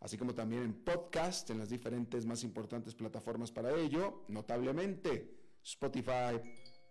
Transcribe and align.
así 0.00 0.16
como 0.18 0.34
también 0.34 0.62
en 0.62 0.74
podcast, 0.74 1.50
en 1.50 1.58
las 1.58 1.68
diferentes 1.68 2.26
más 2.26 2.42
importantes 2.44 2.94
plataformas 2.94 3.52
para 3.52 3.74
ello, 3.74 4.24
notablemente 4.28 5.30
Spotify, 5.62 6.40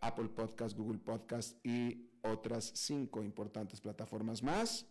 Apple 0.02 0.30
Podcast, 0.30 0.78
Google 0.78 1.00
Podcast 1.00 1.64
y 1.66 2.10
otras 2.22 2.72
cinco 2.76 3.24
importantes 3.24 3.82
plataformas 3.82 4.44
más. 4.44 4.86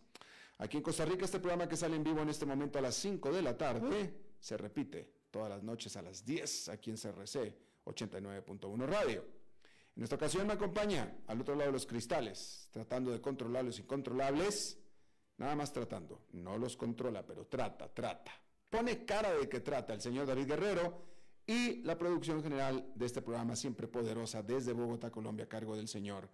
Aquí 0.59 0.77
en 0.77 0.83
Costa 0.83 1.05
Rica, 1.05 1.23
este 1.23 1.39
programa 1.39 1.69
que 1.69 1.77
sale 1.77 1.95
en 1.95 2.03
vivo 2.03 2.21
en 2.21 2.29
este 2.29 2.45
momento 2.45 2.79
a 2.79 2.81
las 2.81 2.95
5 2.95 3.31
de 3.31 3.41
la 3.41 3.57
tarde, 3.57 4.13
se 4.41 4.57
repite 4.57 5.09
todas 5.31 5.49
las 5.49 5.63
noches 5.63 5.95
a 5.95 6.01
las 6.01 6.25
10 6.25 6.67
aquí 6.67 6.89
en 6.89 6.97
CRC 6.97 7.55
89.1 7.85 8.85
Radio. 8.85 9.25
En 9.95 10.03
esta 10.03 10.15
ocasión 10.15 10.47
me 10.47 10.53
acompaña 10.53 11.15
al 11.27 11.39
otro 11.39 11.55
lado 11.55 11.67
de 11.67 11.73
los 11.73 11.85
cristales, 11.85 12.67
tratando 12.71 13.11
de 13.11 13.21
controlar 13.21 13.63
los 13.63 13.79
incontrolables, 13.79 14.77
Nada 15.39 15.55
más 15.55 15.71
tratando. 15.71 16.25
No 16.33 16.57
los 16.57 16.75
controla, 16.75 17.25
pero 17.25 17.47
trata, 17.47 17.87
trata. 17.87 18.31
Pone 18.69 19.05
cara 19.05 19.33
de 19.33 19.47
que 19.49 19.61
trata 19.61 19.93
el 19.93 20.01
señor 20.01 20.27
David 20.27 20.47
Guerrero 20.47 21.01
y 21.47 21.81
la 21.83 21.97
producción 21.97 22.43
general 22.43 22.91
de 22.93 23.05
este 23.05 23.21
programa 23.21 23.55
siempre 23.55 23.87
poderosa 23.87 24.43
desde 24.43 24.73
Bogotá, 24.73 25.09
Colombia, 25.09 25.45
a 25.45 25.49
cargo 25.49 25.75
del 25.75 25.87
señor 25.87 26.29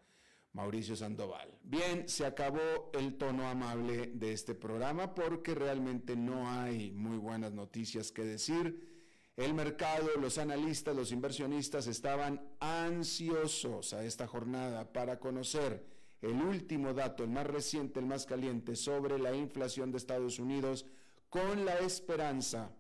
Mauricio 0.54 0.96
Sandoval. 0.96 1.56
Bien, 1.64 2.10
se 2.10 2.26
acabó 2.26 2.90
el 2.94 3.16
tono 3.16 3.48
amable 3.48 4.08
de 4.08 4.34
este 4.34 4.56
programa 4.56 5.14
porque 5.14 5.54
realmente 5.54 6.16
no 6.16 6.50
hay 6.50 6.92
muy 6.92 7.18
buenas 7.18 7.54
noticias 7.54 8.12
que 8.12 8.26
decir. 8.26 8.96
El 9.38 9.54
mercado, 9.54 10.10
los 10.20 10.40
analistas, 10.40 10.96
los 10.96 11.12
inversionistas 11.12 11.86
estaban 11.88 12.42
ansiosos 12.60 13.94
a 13.94 14.04
esta 14.04 14.26
jornada 14.28 14.92
para 14.92 15.20
conocer 15.20 15.95
el 16.26 16.42
último 16.42 16.94
dato, 16.94 17.24
el 17.24 17.30
más 17.30 17.46
reciente, 17.46 18.00
el 18.00 18.08
más 18.08 18.26
caliente, 18.26 18.76
sobre 18.76 19.20
la 19.20 19.36
inflación 19.36 19.92
de 19.92 19.98
Estados 19.98 20.40
Unidos, 20.40 20.86
con 21.30 21.66
la 21.66 21.78
esperanza, 21.80 22.72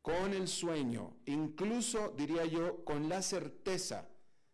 con 0.00 0.32
el 0.32 0.48
sueño, 0.48 1.16
incluso 1.26 2.14
diría 2.16 2.46
yo, 2.46 2.82
con 2.84 3.08
la 3.08 3.20
certeza 3.20 4.08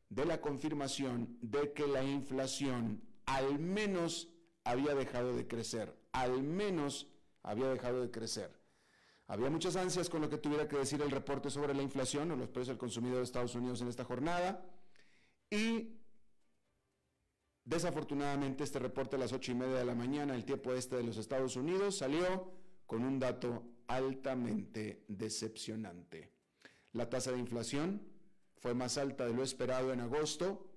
de 0.09 0.25
la 0.25 0.41
confirmación 0.41 1.39
de 1.41 1.73
que 1.73 1.87
la 1.87 2.03
inflación 2.03 3.01
al 3.27 3.61
menos 3.61 4.29
había 4.65 4.95
dejado 4.95 5.35
de 5.37 5.47
crecer, 5.47 5.97
al 6.11 6.43
menos 6.43 7.07
había 7.45 7.69
dejado 7.69 8.03
de 8.03 8.11
crecer. 8.11 8.61
Había 9.29 9.51
muchas 9.51 9.77
ansias 9.77 10.09
con 10.09 10.21
lo 10.21 10.29
que 10.29 10.39
tuviera 10.39 10.69
que 10.69 10.77
decir 10.77 11.01
el 11.01 11.11
reporte 11.11 11.51
sobre 11.51 11.75
la 11.75 11.83
inflación 11.83 12.31
o 12.31 12.37
los 12.37 12.49
precios 12.49 12.69
del 12.69 12.79
consumidor 12.79 13.19
de 13.19 13.25
Estados 13.25 13.55
Unidos 13.55 13.81
en 13.83 13.89
esta 13.89 14.05
jornada 14.05 14.65
y 15.51 15.96
Desafortunadamente, 17.67 18.63
este 18.63 18.79
reporte 18.79 19.17
a 19.17 19.19
las 19.19 19.33
ocho 19.33 19.51
y 19.51 19.57
media 19.57 19.75
de 19.75 19.85
la 19.85 19.97
mañana, 19.97 20.37
el 20.37 20.45
tiempo 20.45 20.73
este 20.73 20.95
de 20.95 21.03
los 21.03 21.17
Estados 21.17 21.57
Unidos, 21.57 21.99
salió 21.99 22.53
con 22.87 23.03
un 23.03 23.19
dato 23.19 23.65
altamente 23.89 25.05
decepcionante. 25.09 26.31
La 26.93 27.11
tasa 27.11 27.33
de 27.33 27.41
inflación 27.41 28.07
fue 28.59 28.73
más 28.73 28.99
alta 28.99 29.27
de 29.27 29.35
lo 29.35 29.43
esperado 29.43 29.93
en 29.93 29.99
agosto, 29.99 30.71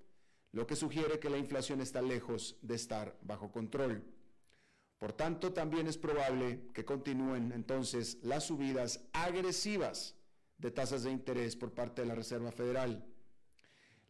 lo 0.50 0.66
que 0.66 0.74
sugiere 0.74 1.20
que 1.20 1.30
la 1.30 1.38
inflación 1.38 1.80
está 1.80 2.02
lejos 2.02 2.58
de 2.60 2.74
estar 2.74 3.16
bajo 3.22 3.52
control. 3.52 4.02
Por 4.98 5.12
tanto, 5.12 5.52
también 5.52 5.86
es 5.86 5.96
probable 5.96 6.72
que 6.74 6.84
continúen 6.84 7.52
entonces 7.52 8.18
las 8.22 8.46
subidas 8.46 9.08
agresivas 9.12 10.16
de 10.58 10.72
tasas 10.72 11.04
de 11.04 11.12
interés 11.12 11.54
por 11.54 11.72
parte 11.72 12.02
de 12.02 12.08
la 12.08 12.16
Reserva 12.16 12.50
Federal. 12.50 13.06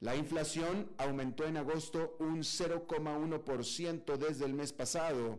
La 0.00 0.16
inflación 0.16 0.90
aumentó 0.96 1.44
en 1.44 1.58
agosto 1.58 2.16
un 2.20 2.38
0,1% 2.38 4.16
desde 4.16 4.46
el 4.46 4.54
mes 4.54 4.72
pasado, 4.72 5.38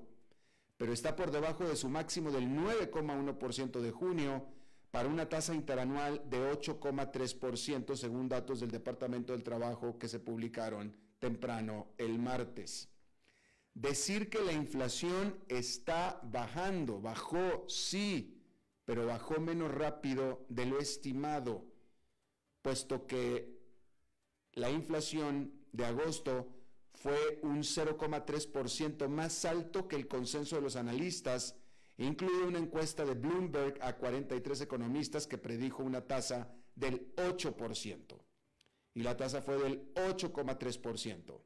pero 0.77 0.93
está 0.93 1.15
por 1.15 1.31
debajo 1.31 1.67
de 1.67 1.75
su 1.75 1.89
máximo 1.89 2.29
del 2.29 2.47
9,1% 2.47 3.79
de 3.81 3.91
junio 3.91 4.45
para 4.91 5.09
una 5.09 5.27
tasa 5.27 5.55
interanual 5.55 6.21
de 6.29 6.51
8,3% 6.51 7.95
según 7.95 8.29
datos 8.29 8.59
del 8.59 8.69
Departamento 8.69 9.33
del 9.33 9.43
Trabajo 9.43 9.97
que 9.97 10.07
se 10.07 10.19
publicaron 10.19 10.95
temprano 11.17 11.87
el 11.97 12.19
martes. 12.19 12.87
Decir 13.73 14.29
que 14.29 14.41
la 14.41 14.51
inflación 14.51 15.39
está 15.47 16.19
bajando, 16.23 17.01
bajó, 17.01 17.65
sí, 17.67 18.43
pero 18.85 19.07
bajó 19.07 19.39
menos 19.39 19.71
rápido 19.71 20.45
de 20.49 20.65
lo 20.67 20.77
estimado, 20.77 21.65
puesto 22.61 23.07
que 23.07 23.60
la 24.53 24.69
inflación 24.69 25.53
de 25.71 25.85
agosto 25.85 26.47
fue 26.93 27.39
un 27.43 27.59
0,3% 27.59 29.07
más 29.07 29.45
alto 29.45 29.87
que 29.87 29.95
el 29.95 30.07
consenso 30.07 30.57
de 30.57 30.61
los 30.61 30.75
analistas, 30.75 31.55
incluye 31.97 32.43
una 32.43 32.59
encuesta 32.59 33.05
de 33.05 33.13
Bloomberg 33.13 33.77
a 33.81 33.95
43 33.97 34.61
economistas 34.61 35.25
que 35.25 35.37
predijo 35.37 35.83
una 35.83 36.01
tasa 36.01 36.53
del 36.75 37.15
8%. 37.15 38.19
Y 38.93 39.03
la 39.03 39.15
tasa 39.15 39.41
fue 39.41 39.57
del 39.57 39.93
8,3%. 39.93 41.41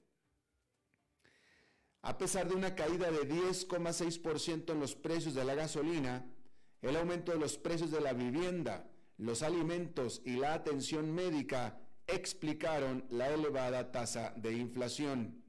A 2.01 2.17
pesar 2.17 2.47
de 2.47 2.55
una 2.55 2.75
caída 2.75 3.09
de 3.11 3.27
10,6% 3.27 4.71
en 4.71 4.79
los 4.79 4.95
precios 4.95 5.33
de 5.33 5.45
la 5.45 5.55
gasolina, 5.55 6.25
el 6.81 6.95
aumento 6.95 7.31
de 7.31 7.39
los 7.39 7.57
precios 7.57 7.91
de 7.91 8.01
la 8.01 8.13
vivienda, 8.13 8.89
los 9.17 9.41
alimentos 9.41 10.21
y 10.25 10.35
la 10.35 10.53
atención 10.53 11.13
médica 11.13 11.79
explicaron 12.07 13.05
la 13.09 13.29
elevada 13.29 13.91
tasa 13.91 14.33
de 14.35 14.53
inflación. 14.53 15.43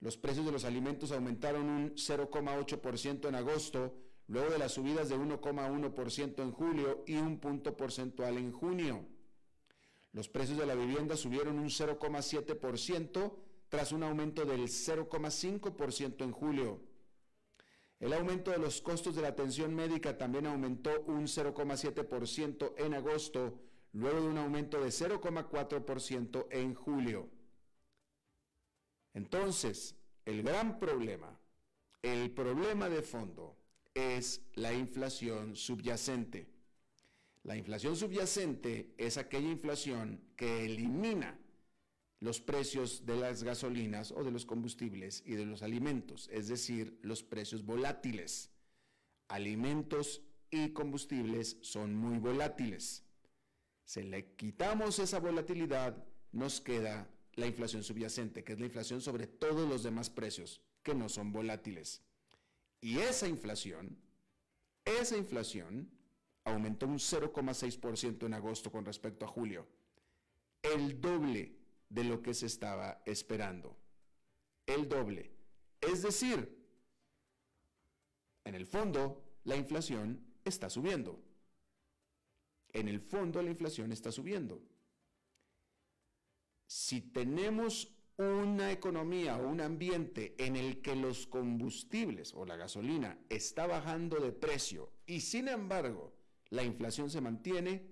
Los 0.00 0.16
precios 0.16 0.44
de 0.44 0.52
los 0.52 0.64
alimentos 0.64 1.12
aumentaron 1.12 1.68
un 1.68 1.94
0,8% 1.94 3.28
en 3.28 3.34
agosto, 3.36 3.94
luego 4.26 4.50
de 4.50 4.58
las 4.58 4.72
subidas 4.72 5.08
de 5.08 5.16
1,1% 5.16 6.42
en 6.42 6.50
julio 6.50 7.04
y 7.06 7.14
un 7.14 7.38
punto 7.38 7.76
porcentual 7.76 8.36
en 8.38 8.50
junio. 8.50 9.06
Los 10.12 10.28
precios 10.28 10.58
de 10.58 10.66
la 10.66 10.74
vivienda 10.74 11.16
subieron 11.16 11.58
un 11.58 11.68
0,7% 11.68 13.32
tras 13.68 13.92
un 13.92 14.02
aumento 14.02 14.44
del 14.44 14.62
0,5% 14.62 16.24
en 16.24 16.32
julio. 16.32 16.80
El 18.00 18.12
aumento 18.12 18.50
de 18.50 18.58
los 18.58 18.82
costos 18.82 19.14
de 19.14 19.22
la 19.22 19.28
atención 19.28 19.72
médica 19.74 20.18
también 20.18 20.46
aumentó 20.46 21.04
un 21.06 21.28
0,7% 21.28 22.74
en 22.76 22.94
agosto, 22.94 23.60
luego 23.92 24.20
de 24.22 24.28
un 24.28 24.38
aumento 24.38 24.80
de 24.80 24.88
0,4% 24.88 26.46
en 26.50 26.74
julio. 26.74 27.28
Entonces, 29.14 29.96
el 30.24 30.42
gran 30.42 30.78
problema, 30.78 31.38
el 32.02 32.30
problema 32.30 32.88
de 32.88 33.02
fondo 33.02 33.56
es 33.94 34.40
la 34.54 34.72
inflación 34.72 35.56
subyacente. 35.56 36.48
La 37.42 37.56
inflación 37.56 37.96
subyacente 37.96 38.94
es 38.96 39.18
aquella 39.18 39.50
inflación 39.50 40.20
que 40.36 40.64
elimina 40.64 41.38
los 42.20 42.40
precios 42.40 43.04
de 43.04 43.16
las 43.16 43.42
gasolinas 43.42 44.12
o 44.12 44.22
de 44.22 44.30
los 44.30 44.46
combustibles 44.46 45.24
y 45.26 45.34
de 45.34 45.44
los 45.44 45.62
alimentos, 45.62 46.28
es 46.32 46.46
decir, 46.46 46.96
los 47.02 47.24
precios 47.24 47.64
volátiles. 47.64 48.50
Alimentos 49.26 50.22
y 50.48 50.68
combustibles 50.68 51.58
son 51.62 51.96
muy 51.96 52.18
volátiles. 52.18 53.04
Si 53.92 54.02
le 54.02 54.24
quitamos 54.36 54.98
esa 55.00 55.20
volatilidad, 55.20 56.02
nos 56.32 56.62
queda 56.62 57.10
la 57.34 57.46
inflación 57.46 57.82
subyacente, 57.82 58.42
que 58.42 58.54
es 58.54 58.58
la 58.58 58.64
inflación 58.64 59.02
sobre 59.02 59.26
todos 59.26 59.68
los 59.68 59.82
demás 59.82 60.08
precios 60.08 60.62
que 60.82 60.94
no 60.94 61.10
son 61.10 61.30
volátiles. 61.30 62.00
Y 62.80 63.00
esa 63.00 63.28
inflación, 63.28 63.98
esa 64.86 65.18
inflación 65.18 65.90
aumentó 66.44 66.86
un 66.86 66.98
0,6% 66.98 68.24
en 68.24 68.32
agosto 68.32 68.72
con 68.72 68.86
respecto 68.86 69.26
a 69.26 69.28
julio. 69.28 69.68
El 70.62 70.98
doble 70.98 71.54
de 71.90 72.04
lo 72.04 72.22
que 72.22 72.32
se 72.32 72.46
estaba 72.46 73.02
esperando. 73.04 73.76
El 74.64 74.88
doble. 74.88 75.32
Es 75.82 76.00
decir, 76.00 76.66
en 78.44 78.54
el 78.54 78.66
fondo, 78.66 79.22
la 79.44 79.56
inflación 79.56 80.24
está 80.46 80.70
subiendo. 80.70 81.22
En 82.72 82.88
el 82.88 83.00
fondo, 83.00 83.42
la 83.42 83.50
inflación 83.50 83.92
está 83.92 84.10
subiendo. 84.10 84.62
Si 86.66 87.00
tenemos 87.00 87.92
una 88.16 88.70
economía 88.70 89.36
o 89.36 89.48
un 89.48 89.60
ambiente 89.60 90.34
en 90.38 90.56
el 90.56 90.80
que 90.80 90.94
los 90.94 91.26
combustibles 91.26 92.34
o 92.34 92.44
la 92.44 92.56
gasolina 92.56 93.18
está 93.28 93.66
bajando 93.66 94.20
de 94.20 94.32
precio 94.32 94.92
y 95.06 95.20
sin 95.20 95.48
embargo 95.48 96.12
la 96.50 96.62
inflación 96.62 97.10
se 97.10 97.20
mantiene, 97.20 97.90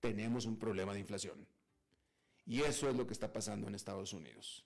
tenemos 0.00 0.46
un 0.46 0.58
problema 0.58 0.94
de 0.94 1.00
inflación. 1.00 1.46
Y 2.46 2.62
eso 2.62 2.88
es 2.88 2.96
lo 2.96 3.06
que 3.06 3.12
está 3.12 3.32
pasando 3.32 3.68
en 3.68 3.74
Estados 3.74 4.12
Unidos. 4.12 4.64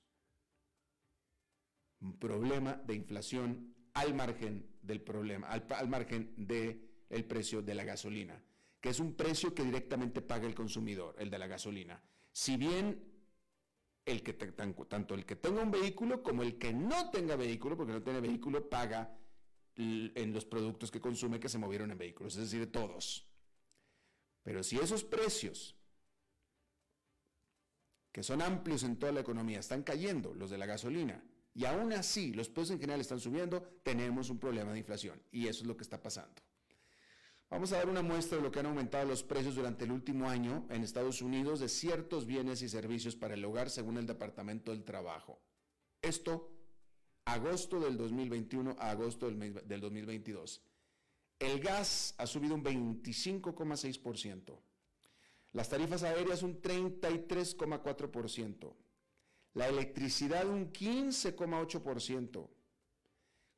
Un 2.01 2.19
problema 2.19 2.75
de 2.75 2.95
inflación 2.95 3.75
al 3.95 4.15
margen 4.15 4.67
del 4.83 5.01
problema, 5.01 5.49
al, 5.49 5.89
margen 5.89 6.33
del 6.37 6.89
el 7.11 7.25
precio 7.25 7.63
de 7.63 7.75
la 7.75 7.85
gasolina, 7.85 8.41
que 8.87 8.91
es 8.91 9.01
un 9.01 9.15
precio 9.15 9.53
que 9.53 9.65
directamente 9.65 10.23
paga 10.23 10.47
el 10.47 10.55
consumidor, 10.55 11.17
el 11.19 11.29
de 11.29 11.41
la 11.41 11.49
gasolina. 11.49 12.01
Si 12.31 12.57
bien 12.57 13.03
el 14.05 14.23
que 14.23 14.33
tanto 14.33 15.15
el 15.15 15.27
que 15.27 15.35
tenga 15.35 15.61
un 15.61 15.73
vehículo 15.73 16.23
como 16.23 16.45
el 16.45 16.57
que 16.57 16.73
no 16.73 17.11
tenga 17.11 17.35
vehículo, 17.35 17.77
porque 17.77 17.93
no 17.93 18.01
tiene 18.05 18.21
vehículo, 18.21 18.71
paga 18.71 19.19
en 19.75 20.33
los 20.33 20.45
productos 20.45 20.93
que 20.93 21.01
consume 21.01 21.41
que 21.41 21.49
se 21.49 21.59
movieron 21.59 21.91
en 21.91 21.99
vehículos, 21.99 22.37
es 22.37 22.49
decir, 22.49 22.71
todos. 22.71 23.27
Pero 24.45 24.63
si 24.63 24.79
esos 24.79 25.03
precios 25.03 25.75
que 28.13 28.23
son 28.23 28.41
amplios 28.41 28.85
en 28.85 29.01
toda 29.01 29.11
la 29.11 29.23
economía, 29.23 29.59
están 29.59 29.83
cayendo 29.83 30.33
los 30.33 30.49
de 30.49 30.59
la 30.59 30.67
gasolina, 30.67 31.25
y 31.55 31.65
aún 31.65 31.93
así 31.93 32.33
los 32.35 32.49
precios 32.49 32.77
en 32.77 32.81
general 32.81 33.01
están 33.01 33.19
subiendo, 33.19 33.81
tenemos 33.83 34.31
un 34.31 34.39
problema 34.39 34.73
de 34.73 34.79
inflación. 34.79 35.21
Y 35.33 35.49
eso 35.49 35.63
es 35.63 35.67
lo 35.67 35.77
que 35.77 35.83
está 35.83 36.01
pasando. 36.01 36.41
Vamos 37.49 37.73
a 37.73 37.77
dar 37.77 37.89
una 37.89 38.03
muestra 38.03 38.39
de 38.39 38.43
lo 38.43 38.51
que 38.51 38.59
han 38.59 38.67
aumentado 38.67 39.07
los 39.07 39.23
precios 39.23 39.55
durante 39.55 39.85
el 39.85 39.93
último 39.93 40.29
año 40.29 40.67
en 40.69 40.83
Estados 40.83 41.23
Unidos 41.23 41.61
de 41.61 41.69
ciertos 41.69 42.27
bienes 42.27 42.61
y 42.63 42.69
servicios 42.69 43.15
para 43.15 43.35
el 43.35 43.45
hogar 43.45 43.71
según 43.71 43.99
el 43.99 44.07
Departamento 44.07 44.73
del 44.73 44.83
Trabajo. 44.83 45.39
Esto, 46.03 46.51
agosto 47.25 47.79
del 47.79 47.97
2021 47.97 48.75
a 48.79 48.91
agosto 48.91 49.31
del 49.31 49.81
2022. 49.81 50.61
El 51.39 51.61
gas 51.61 52.17
ha 52.19 52.27
subido 52.27 52.57
un 52.57 52.65
25,6%. 52.65 54.59
Las 55.53 55.69
tarifas 55.69 56.03
aéreas 56.03 56.43
un 56.43 56.61
33,4%. 56.61 58.75
La 59.55 59.69
electricidad 59.69 60.49
un 60.49 60.73
15,8%. 60.73 62.49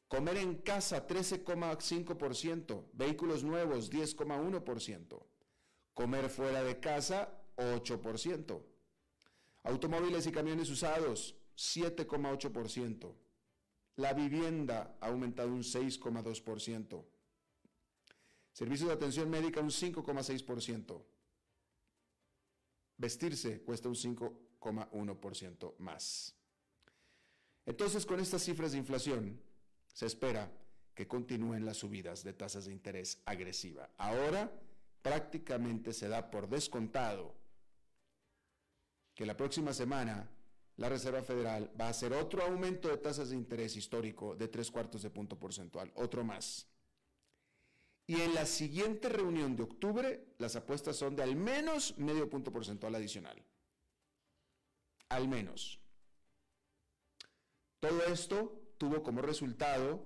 Comer 0.08 0.38
en 0.38 0.56
casa 0.56 1.06
13,5%. 1.06 2.84
Vehículos 2.94 3.44
nuevos 3.44 3.90
10,1%. 3.90 5.22
Comer 5.94 6.31
fuera 6.31 6.62
de 6.62 6.81
casa 6.81 7.28
8%. 7.56 8.62
Automóviles 9.64 10.26
y 10.26 10.32
camiones 10.32 10.70
usados 10.70 11.37
7,8%. 11.56 13.12
La 13.96 14.14
vivienda 14.14 14.96
ha 15.00 15.08
aumentado 15.08 15.50
un 15.50 15.62
6,2%. 15.62 17.05
Servicios 18.52 18.88
de 18.88 18.94
atención 18.94 19.28
médica 19.28 19.60
un 19.60 19.70
5,6%. 19.70 21.02
Vestirse 22.96 23.60
cuesta 23.62 23.88
un 23.88 23.94
5,1% 23.94 25.75
más. 25.78 26.34
Entonces, 27.66 28.06
con 28.06 28.19
estas 28.19 28.43
cifras 28.43 28.72
de 28.72 28.78
inflación, 28.78 29.40
se 29.99 30.06
espera 30.06 30.49
que 30.95 31.09
continúen 31.09 31.67
las 31.67 31.79
subidas 31.79 32.23
de 32.23 32.33
tasas 32.33 32.67
de 32.67 32.73
interés 32.73 33.21
agresiva. 33.25 33.91
Ahora 33.99 34.49
prácticamente 35.03 35.93
se 35.93 36.06
da 36.06 36.31
por 36.31 36.49
descontado 36.49 37.35
que 39.12 39.27
la 39.27 39.37
próxima 39.37 39.73
semana 39.73 40.31
la 40.77 40.89
Reserva 40.89 41.21
Federal 41.25 41.73
va 41.81 41.87
a 41.87 41.89
hacer 41.89 42.12
otro 42.12 42.45
aumento 42.45 42.89
de 42.89 42.99
tasas 42.99 43.31
de 43.31 43.35
interés 43.35 43.75
histórico 43.75 44.37
de 44.37 44.47
tres 44.47 44.71
cuartos 44.71 45.03
de 45.03 45.11
punto 45.11 45.37
porcentual, 45.37 45.91
otro 45.97 46.23
más. 46.23 46.69
Y 48.06 48.21
en 48.21 48.35
la 48.35 48.47
siguiente 48.47 49.09
reunión 49.09 49.56
de 49.56 49.65
octubre, 49.65 50.29
las 50.39 50.55
apuestas 50.55 50.94
son 50.94 51.17
de 51.17 51.25
al 51.25 51.35
menos 51.35 51.99
medio 51.99 52.31
punto 52.31 52.53
porcentual 52.53 52.94
adicional. 52.94 53.44
Al 55.09 55.27
menos. 55.27 55.81
Todo 57.81 58.05
esto 58.05 58.57
tuvo 58.79 59.03
como 59.03 59.20
resultado, 59.20 60.05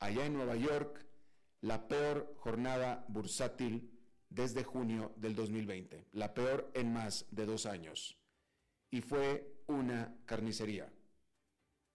allá 0.00 0.26
en 0.26 0.34
Nueva 0.34 0.56
York, 0.56 1.06
la 1.60 1.88
peor 1.88 2.34
jornada 2.38 3.04
bursátil 3.08 3.90
desde 4.28 4.64
junio 4.64 5.12
del 5.16 5.34
2020, 5.34 6.06
la 6.12 6.34
peor 6.34 6.70
en 6.74 6.92
más 6.92 7.26
de 7.30 7.46
dos 7.46 7.66
años. 7.66 8.18
Y 8.90 9.00
fue 9.00 9.62
una 9.66 10.16
carnicería. 10.26 10.92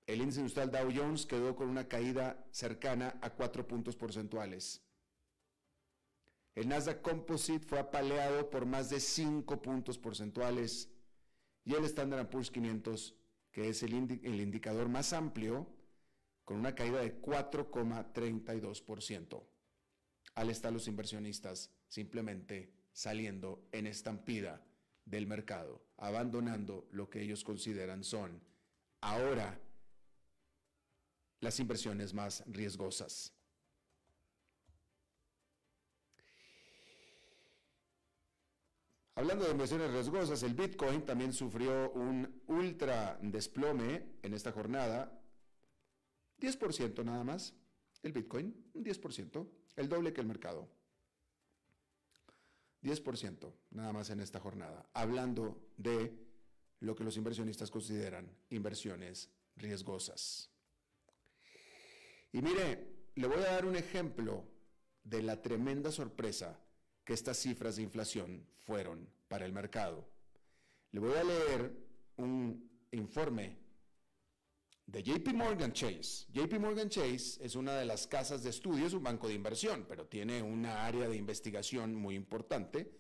El 0.07 0.21
índice 0.21 0.39
industrial 0.39 0.71
Dow 0.71 0.91
Jones 0.95 1.25
quedó 1.25 1.55
con 1.55 1.67
una 1.67 1.87
caída 1.87 2.45
cercana 2.51 3.17
a 3.21 3.31
cuatro 3.31 3.67
puntos 3.67 3.95
porcentuales. 3.95 4.81
El 6.53 6.69
Nasdaq 6.69 7.01
Composite 7.01 7.67
fue 7.67 7.79
apaleado 7.79 8.49
por 8.49 8.65
más 8.65 8.89
de 8.89 9.01
5 9.01 9.61
puntos 9.61 9.97
porcentuales 9.97 10.89
y 11.65 11.73
el 11.73 11.83
Standard 11.83 12.29
Poor's 12.29 12.49
500, 12.49 13.13
que 13.51 13.67
es 13.67 13.83
el 13.83 13.93
indicador 13.93 14.87
más 14.87 15.11
amplio, 15.11 15.67
con 16.45 16.57
una 16.57 16.73
caída 16.75 17.01
de 17.01 17.19
4,32%. 17.21 19.43
Al 20.35 20.49
estar 20.49 20.71
los 20.71 20.87
inversionistas 20.87 21.71
simplemente 21.87 22.71
saliendo 22.93 23.67
en 23.71 23.87
estampida 23.87 24.63
del 25.03 25.25
mercado, 25.27 25.83
abandonando 25.97 26.87
lo 26.91 27.09
que 27.09 27.21
ellos 27.21 27.43
consideran 27.43 28.01
son 28.03 28.41
ahora 29.01 29.59
las 31.41 31.59
inversiones 31.59 32.13
más 32.13 32.43
riesgosas. 32.47 33.33
Hablando 39.17 39.45
de 39.45 39.51
inversiones 39.51 39.91
riesgosas, 39.91 40.43
el 40.43 40.55
Bitcoin 40.55 41.05
también 41.05 41.31
sufrió 41.31 41.89
un 41.91 42.41
ultra 42.47 43.17
desplome 43.21 44.17
en 44.21 44.33
esta 44.33 44.51
jornada. 44.51 45.24
10% 46.39 47.03
nada 47.03 47.23
más. 47.23 47.53
El 48.03 48.13
Bitcoin, 48.13 48.53
un 48.73 48.83
10%, 48.83 49.47
el 49.77 49.89
doble 49.89 50.13
que 50.13 50.21
el 50.21 50.27
mercado. 50.27 50.67
10% 52.83 53.51
nada 53.71 53.93
más 53.93 54.09
en 54.11 54.19
esta 54.19 54.39
jornada. 54.39 54.87
Hablando 54.93 55.69
de 55.77 56.13
lo 56.81 56.95
que 56.95 57.03
los 57.03 57.17
inversionistas 57.17 57.71
consideran 57.71 58.29
inversiones 58.49 59.29
riesgosas. 59.55 60.51
Y 62.31 62.41
mire, 62.41 62.95
le 63.15 63.27
voy 63.27 63.37
a 63.37 63.51
dar 63.51 63.65
un 63.65 63.75
ejemplo 63.75 64.45
de 65.03 65.23
la 65.23 65.41
tremenda 65.41 65.91
sorpresa 65.91 66.59
que 67.03 67.13
estas 67.13 67.37
cifras 67.37 67.77
de 67.77 67.83
inflación 67.83 68.45
fueron 68.65 69.07
para 69.27 69.45
el 69.45 69.53
mercado. 69.53 70.07
Le 70.91 70.99
voy 70.99 71.13
a 71.13 71.23
leer 71.23 71.71
un 72.17 72.69
informe 72.91 73.57
de 74.87 75.01
JP 75.01 75.33
Morgan 75.33 75.73
Chase. 75.73 76.27
JP 76.31 76.59
Morgan 76.59 76.89
Chase 76.89 77.43
es 77.43 77.55
una 77.55 77.73
de 77.75 77.85
las 77.85 78.07
casas 78.07 78.43
de 78.43 78.49
estudios, 78.49 78.93
un 78.93 79.03
banco 79.03 79.27
de 79.27 79.33
inversión, 79.33 79.85
pero 79.87 80.05
tiene 80.07 80.41
una 80.41 80.85
área 80.85 81.07
de 81.09 81.15
investigación 81.15 81.95
muy 81.95 82.15
importante 82.15 82.91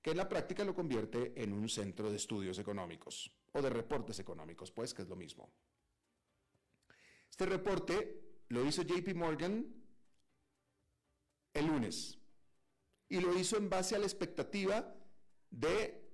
que 0.00 0.10
en 0.10 0.16
la 0.16 0.28
práctica 0.28 0.64
lo 0.64 0.74
convierte 0.74 1.32
en 1.36 1.52
un 1.52 1.68
centro 1.68 2.10
de 2.10 2.16
estudios 2.16 2.58
económicos 2.58 3.30
o 3.52 3.62
de 3.62 3.70
reportes 3.70 4.18
económicos, 4.18 4.70
pues 4.70 4.92
que 4.92 5.02
es 5.02 5.08
lo 5.08 5.16
mismo. 5.16 5.50
Este 7.30 7.46
reporte 7.46 8.42
lo 8.48 8.64
hizo 8.66 8.82
JP 8.82 9.14
Morgan 9.14 9.66
el 11.52 11.66
lunes 11.66 12.18
y 13.08 13.20
lo 13.20 13.38
hizo 13.38 13.56
en 13.56 13.68
base 13.68 13.94
a 13.94 13.98
la 13.98 14.06
expectativa 14.06 14.94
de 15.50 16.04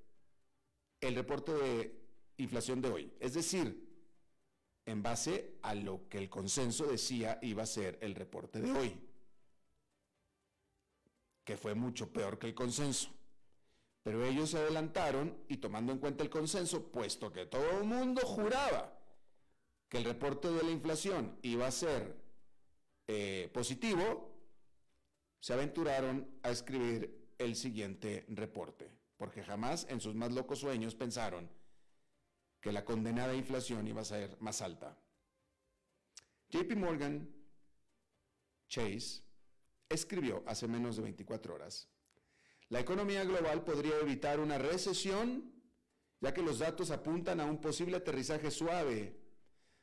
el 1.01 1.15
reporte 1.15 1.53
de 1.53 2.01
inflación 2.37 2.81
de 2.81 2.91
hoy, 2.91 3.13
es 3.21 3.35
decir, 3.35 3.90
en 4.87 5.03
base 5.03 5.59
a 5.63 5.75
lo 5.75 6.09
que 6.09 6.19
el 6.19 6.29
consenso 6.29 6.87
decía 6.87 7.39
iba 7.43 7.63
a 7.63 7.67
ser 7.67 7.99
el 8.01 8.15
reporte 8.15 8.61
de 8.61 8.73
hoy, 8.73 9.01
que 11.45 11.57
fue 11.57 11.75
mucho 11.75 12.13
peor 12.13 12.39
que 12.39 12.49
el 12.49 12.55
consenso. 12.55 13.11
Pero 14.03 14.25
ellos 14.25 14.51
se 14.51 14.59
adelantaron 14.59 15.45
y 15.49 15.59
tomando 15.59 15.93
en 15.93 15.99
cuenta 15.99 16.25
el 16.25 16.31
consenso, 16.31 16.91
puesto 16.91 17.33
que 17.33 17.47
todo 17.47 17.79
el 17.79 17.85
mundo 17.85 18.23
juraba 18.23 18.99
que 19.89 19.99
el 19.99 20.05
reporte 20.05 20.51
de 20.51 20.63
la 20.63 20.71
inflación 20.71 21.37
iba 21.43 21.67
a 21.67 21.71
ser 21.71 22.17
eh, 23.09 23.51
positivo, 23.53 24.31
se 25.41 25.53
aventuraron 25.53 26.39
a 26.43 26.51
escribir 26.51 27.35
el 27.39 27.57
siguiente 27.57 28.25
reporte, 28.29 28.91
porque 29.17 29.43
jamás 29.43 29.87
en 29.91 30.01
sus 30.01 30.15
más 30.15 30.33
locos 30.33 30.61
sueños 30.61 30.95
pensaron 30.95 31.51
que 32.61 32.73
la 32.73 32.85
condenada 32.85 33.35
inflación 33.35 33.87
iba 33.89 34.03
a 34.03 34.05
ser 34.05 34.37
más 34.41 34.61
alta. 34.63 34.99
JP 36.51 36.77
Morgan 36.77 37.29
Chase 38.69 39.23
escribió 39.89 40.43
hace 40.47 40.69
menos 40.69 40.97
de 40.97 41.03
24 41.03 41.55
horas, 41.55 41.89
la 42.71 42.79
economía 42.79 43.25
global 43.25 43.65
podría 43.65 43.99
evitar 43.99 44.39
una 44.39 44.57
recesión, 44.57 45.53
ya 46.21 46.33
que 46.33 46.41
los 46.41 46.61
datos 46.61 46.93
apuntan 46.93 47.41
a 47.41 47.45
un 47.45 47.61
posible 47.61 47.97
aterrizaje 47.97 48.53
suave, 48.53 49.17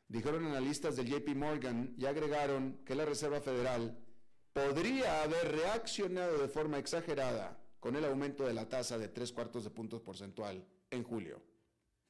dijeron 0.08 0.46
analistas 0.46 0.96
del 0.96 1.08
JP 1.08 1.36
Morgan 1.36 1.94
y 1.98 2.06
agregaron 2.06 2.80
que 2.86 2.96
la 2.96 3.04
Reserva 3.04 3.42
Federal 3.42 3.98
podría 4.54 5.22
haber 5.24 5.52
reaccionado 5.52 6.38
de 6.38 6.48
forma 6.48 6.80
exagerada 6.80 7.60
con 7.82 7.98
el 7.98 8.06
aumento 8.06 8.46
de 8.46 8.54
la 8.54 8.70
tasa 8.70 8.98
de 8.98 9.10
tres 9.10 9.34
cuartos 9.34 9.66
de 9.66 9.70
puntos 9.70 10.02
porcentual 10.02 10.66
en 10.90 11.04
julio. 11.04 11.44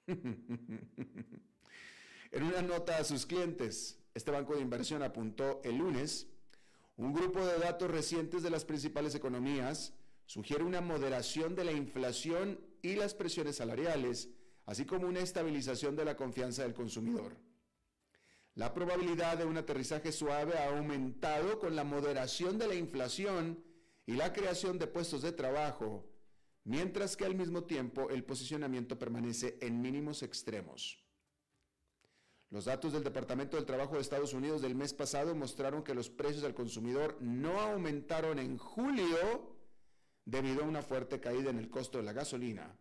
en 2.31 2.43
una 2.43 2.61
nota 2.61 2.97
a 2.97 3.03
sus 3.03 3.25
clientes, 3.25 3.99
este 4.13 4.31
banco 4.31 4.55
de 4.55 4.61
inversión 4.61 5.03
apuntó 5.03 5.61
el 5.63 5.77
lunes, 5.77 6.27
un 6.95 7.13
grupo 7.13 7.45
de 7.45 7.59
datos 7.59 7.91
recientes 7.91 8.41
de 8.41 8.49
las 8.49 8.65
principales 8.65 9.13
economías 9.15 9.93
sugiere 10.25 10.63
una 10.63 10.81
moderación 10.81 11.55
de 11.55 11.63
la 11.63 11.71
inflación 11.71 12.59
y 12.81 12.95
las 12.95 13.13
presiones 13.13 13.57
salariales, 13.57 14.29
así 14.65 14.85
como 14.85 15.07
una 15.07 15.19
estabilización 15.19 15.95
de 15.95 16.05
la 16.05 16.15
confianza 16.15 16.63
del 16.63 16.73
consumidor. 16.73 17.37
La 18.55 18.73
probabilidad 18.73 19.37
de 19.37 19.45
un 19.45 19.57
aterrizaje 19.57 20.11
suave 20.11 20.57
ha 20.57 20.75
aumentado 20.75 21.59
con 21.59 21.75
la 21.75 21.83
moderación 21.83 22.57
de 22.57 22.67
la 22.67 22.75
inflación 22.75 23.63
y 24.05 24.13
la 24.13 24.33
creación 24.33 24.79
de 24.79 24.87
puestos 24.87 25.21
de 25.21 25.31
trabajo, 25.31 26.09
mientras 26.67 27.15
que 27.15 27.23
al 27.23 27.33
mismo 27.33 27.63
tiempo 27.63 28.09
el 28.09 28.25
posicionamiento 28.25 28.99
permanece 28.99 29.57
en 29.61 29.81
mínimos 29.81 30.21
extremos. 30.21 31.01
Los 32.49 32.65
datos 32.65 32.91
del 32.91 33.05
Departamento 33.05 33.55
del 33.55 33.65
Trabajo 33.65 33.95
de 33.95 34.01
Estados 34.01 34.33
Unidos 34.33 34.61
del 34.61 34.75
mes 34.75 34.93
pasado 34.93 35.33
mostraron 35.33 35.81
que 35.81 35.95
los 35.95 36.09
precios 36.09 36.43
al 36.43 36.53
consumidor 36.53 37.17
no 37.21 37.61
aumentaron 37.61 38.37
en 38.37 38.57
julio 38.57 39.55
debido 40.25 40.63
a 40.63 40.67
una 40.67 40.81
fuerte 40.81 41.21
caída 41.21 41.49
en 41.49 41.57
el 41.57 41.69
costo 41.69 41.99
de 41.99 42.03
la 42.03 42.11
gasolina, 42.11 42.77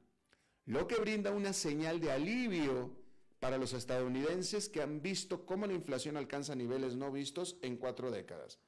lo 0.64 0.88
que 0.88 0.96
brinda 0.96 1.30
una 1.30 1.52
señal 1.52 2.00
de 2.00 2.10
alivio 2.10 2.90
para 3.38 3.56
los 3.56 3.72
estadounidenses 3.72 4.68
que 4.68 4.82
han 4.82 5.00
visto 5.00 5.46
cómo 5.46 5.64
la 5.64 5.74
inflación 5.74 6.16
alcanza 6.16 6.56
niveles 6.56 6.96
no 6.96 7.12
vistos 7.12 7.56
en 7.62 7.76
cuatro 7.76 8.10
décadas. 8.10 8.58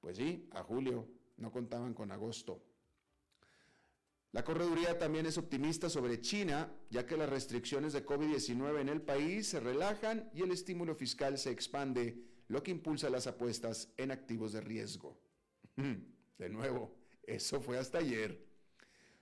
Pues 0.00 0.16
sí, 0.16 0.48
a 0.52 0.62
julio, 0.62 1.08
no 1.36 1.52
contaban 1.52 1.92
con 1.92 2.10
agosto. 2.10 2.71
La 4.32 4.44
correduría 4.44 4.98
también 4.98 5.26
es 5.26 5.36
optimista 5.36 5.90
sobre 5.90 6.20
China, 6.22 6.72
ya 6.88 7.04
que 7.06 7.18
las 7.18 7.28
restricciones 7.28 7.92
de 7.92 8.04
COVID-19 8.04 8.80
en 8.80 8.88
el 8.88 9.02
país 9.02 9.48
se 9.48 9.60
relajan 9.60 10.30
y 10.34 10.40
el 10.40 10.50
estímulo 10.52 10.94
fiscal 10.94 11.36
se 11.36 11.50
expande, 11.50 12.24
lo 12.48 12.62
que 12.62 12.70
impulsa 12.70 13.10
las 13.10 13.26
apuestas 13.26 13.92
en 13.98 14.10
activos 14.10 14.52
de 14.52 14.62
riesgo. 14.62 15.20
De 16.38 16.48
nuevo, 16.48 16.96
eso 17.22 17.60
fue 17.60 17.78
hasta 17.78 17.98
ayer. 17.98 18.44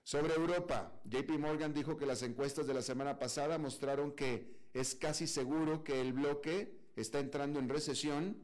Sobre 0.01 0.33
Europa, 0.33 0.99
JP 1.05 1.37
Morgan 1.37 1.73
dijo 1.73 1.97
que 1.97 2.07
las 2.07 2.23
encuestas 2.23 2.65
de 2.65 2.73
la 2.73 2.81
semana 2.81 3.19
pasada 3.19 3.59
mostraron 3.59 4.13
que 4.13 4.61
es 4.73 4.95
casi 4.95 5.27
seguro 5.27 5.83
que 5.83 6.01
el 6.01 6.13
bloque 6.13 6.79
está 6.95 7.19
entrando 7.19 7.59
en 7.59 7.69
recesión, 7.69 8.37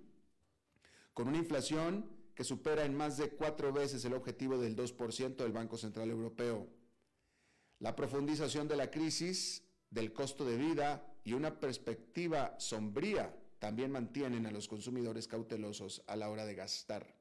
con 1.13 1.27
una 1.27 1.37
inflación 1.37 2.16
que 2.37 2.43
supera 2.43 2.85
en 2.85 2.95
más 2.95 3.17
de 3.17 3.31
cuatro 3.31 3.73
veces 3.73 4.05
el 4.05 4.13
objetivo 4.13 4.59
del 4.59 4.75
2% 4.75 5.37
del 5.37 5.51
Banco 5.51 5.75
Central 5.75 6.11
Europeo. 6.11 6.67
La 7.79 7.95
profundización 7.95 8.67
de 8.67 8.75
la 8.75 8.91
crisis, 8.91 9.63
del 9.89 10.13
costo 10.13 10.45
de 10.45 10.55
vida 10.55 11.03
y 11.23 11.33
una 11.33 11.59
perspectiva 11.59 12.53
sombría 12.59 13.35
también 13.57 13.91
mantienen 13.91 14.45
a 14.45 14.51
los 14.51 14.67
consumidores 14.67 15.27
cautelosos 15.27 16.03
a 16.05 16.15
la 16.15 16.29
hora 16.29 16.45
de 16.45 16.53
gastar. 16.53 17.11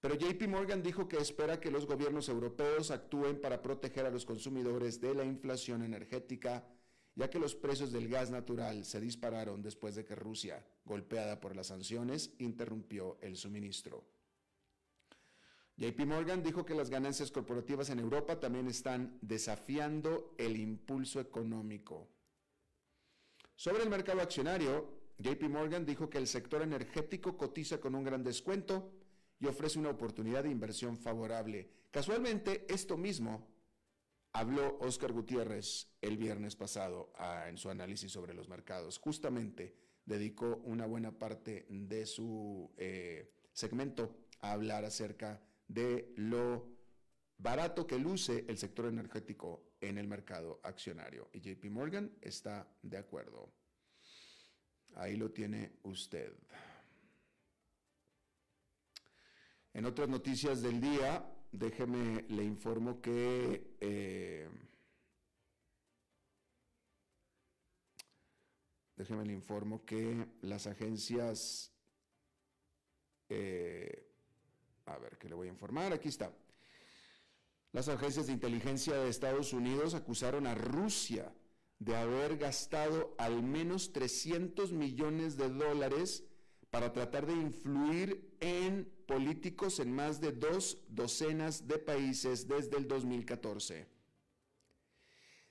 Pero 0.00 0.14
JP 0.14 0.48
Morgan 0.48 0.82
dijo 0.82 1.06
que 1.06 1.18
espera 1.18 1.60
que 1.60 1.70
los 1.70 1.84
gobiernos 1.84 2.30
europeos 2.30 2.90
actúen 2.90 3.42
para 3.42 3.60
proteger 3.60 4.06
a 4.06 4.10
los 4.10 4.24
consumidores 4.24 5.02
de 5.02 5.14
la 5.14 5.24
inflación 5.24 5.82
energética, 5.82 6.64
ya 7.16 7.30
que 7.30 7.38
los 7.38 7.54
precios 7.54 7.90
del 7.90 8.08
gas 8.08 8.30
natural 8.30 8.84
se 8.84 9.00
dispararon 9.00 9.62
después 9.62 9.94
de 9.94 10.04
que 10.04 10.14
Rusia, 10.14 10.64
golpeada 10.84 11.40
por 11.40 11.56
las 11.56 11.68
sanciones, 11.68 12.34
interrumpió 12.38 13.18
el 13.22 13.36
suministro. 13.36 14.04
JP 15.78 16.06
Morgan 16.06 16.42
dijo 16.42 16.64
que 16.64 16.74
las 16.74 16.90
ganancias 16.90 17.30
corporativas 17.30 17.90
en 17.90 17.98
Europa 17.98 18.38
también 18.38 18.66
están 18.68 19.18
desafiando 19.22 20.34
el 20.38 20.56
impulso 20.56 21.18
económico. 21.18 22.08
Sobre 23.56 23.82
el 23.82 23.90
mercado 23.90 24.20
accionario, 24.20 24.86
JP 25.18 25.42
Morgan 25.48 25.86
dijo 25.86 26.10
que 26.10 26.18
el 26.18 26.26
sector 26.26 26.60
energético 26.60 27.38
cotiza 27.38 27.78
con 27.78 27.94
un 27.94 28.04
gran 28.04 28.22
descuento 28.22 28.92
y 29.40 29.46
ofrece 29.46 29.78
una 29.78 29.90
oportunidad 29.90 30.44
de 30.44 30.50
inversión 30.50 30.98
favorable. 30.98 31.70
Casualmente, 31.90 32.66
esto 32.68 32.98
mismo 32.98 33.55
habló 34.38 34.76
Oscar 34.80 35.12
Gutiérrez 35.12 35.88
el 36.02 36.18
viernes 36.18 36.56
pasado 36.56 37.10
ah, 37.16 37.46
en 37.48 37.56
su 37.56 37.70
análisis 37.70 38.12
sobre 38.12 38.34
los 38.34 38.48
mercados. 38.48 38.98
Justamente 38.98 39.74
dedicó 40.04 40.60
una 40.64 40.84
buena 40.84 41.18
parte 41.18 41.66
de 41.70 42.04
su 42.04 42.70
eh, 42.76 43.32
segmento 43.52 44.14
a 44.40 44.52
hablar 44.52 44.84
acerca 44.84 45.42
de 45.66 46.12
lo 46.16 46.68
barato 47.38 47.86
que 47.86 47.98
luce 47.98 48.44
el 48.46 48.58
sector 48.58 48.86
energético 48.86 49.72
en 49.80 49.96
el 49.96 50.06
mercado 50.06 50.60
accionario. 50.62 51.30
Y 51.32 51.40
JP 51.40 51.70
Morgan 51.70 52.12
está 52.20 52.68
de 52.82 52.98
acuerdo. 52.98 53.50
Ahí 54.96 55.16
lo 55.16 55.30
tiene 55.30 55.78
usted. 55.82 56.34
En 59.72 59.86
otras 59.86 60.10
noticias 60.10 60.60
del 60.60 60.80
día, 60.80 61.26
déjeme 61.52 62.24
le 62.28 62.44
informo 62.44 63.00
que 63.00 63.76
eh, 63.80 64.48
déjeme 68.96 69.24
le 69.24 69.32
informo 69.32 69.84
que 69.84 70.26
las 70.42 70.66
agencias 70.66 71.72
eh, 73.28 74.06
a 74.86 74.98
ver, 74.98 75.18
¿qué 75.18 75.28
le 75.28 75.34
voy 75.34 75.48
a 75.48 75.50
informar? 75.50 75.92
Aquí 75.92 76.08
está. 76.08 76.32
Las 77.72 77.88
agencias 77.88 78.26
de 78.26 78.32
inteligencia 78.32 78.94
de 78.94 79.10
Estados 79.10 79.52
Unidos 79.52 79.94
acusaron 79.94 80.46
a 80.46 80.54
Rusia 80.54 81.34
de 81.78 81.96
haber 81.96 82.38
gastado 82.38 83.14
al 83.18 83.42
menos 83.42 83.92
300 83.92 84.72
millones 84.72 85.36
de 85.36 85.50
dólares 85.50 86.24
para 86.76 86.92
tratar 86.92 87.24
de 87.24 87.32
influir 87.32 88.36
en 88.38 88.84
políticos 89.06 89.80
en 89.80 89.94
más 89.94 90.20
de 90.20 90.30
dos 90.30 90.76
docenas 90.90 91.66
de 91.66 91.78
países 91.78 92.46
desde 92.46 92.76
el 92.76 92.86
2014. 92.86 93.86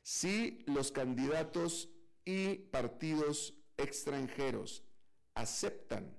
Si 0.04 0.64
los 0.68 0.92
candidatos 0.92 1.90
y 2.26 2.58
partidos 2.70 3.56
extranjeros 3.76 4.84
aceptan 5.34 6.16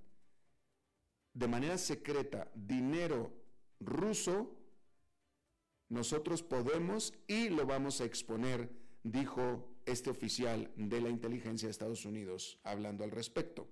de 1.35 1.47
manera 1.47 1.79
secreta 1.79 2.51
dinero 2.57 3.33
ruso, 3.79 4.59
nosotros 5.89 6.43
podemos 6.43 7.15
y 7.29 7.49
lo 7.51 7.65
vamos 7.65 8.01
a 8.01 8.07
exponer, 8.07 8.73
dijo 9.05 9.73
este 9.85 10.11
oficial 10.11 10.73
de 10.75 11.01
la 11.01 11.11
inteligencia 11.11 11.69
de 11.69 11.71
Estados 11.71 12.05
Unidos 12.05 12.59
hablando 12.65 13.05
al 13.05 13.13
respecto. 13.13 13.69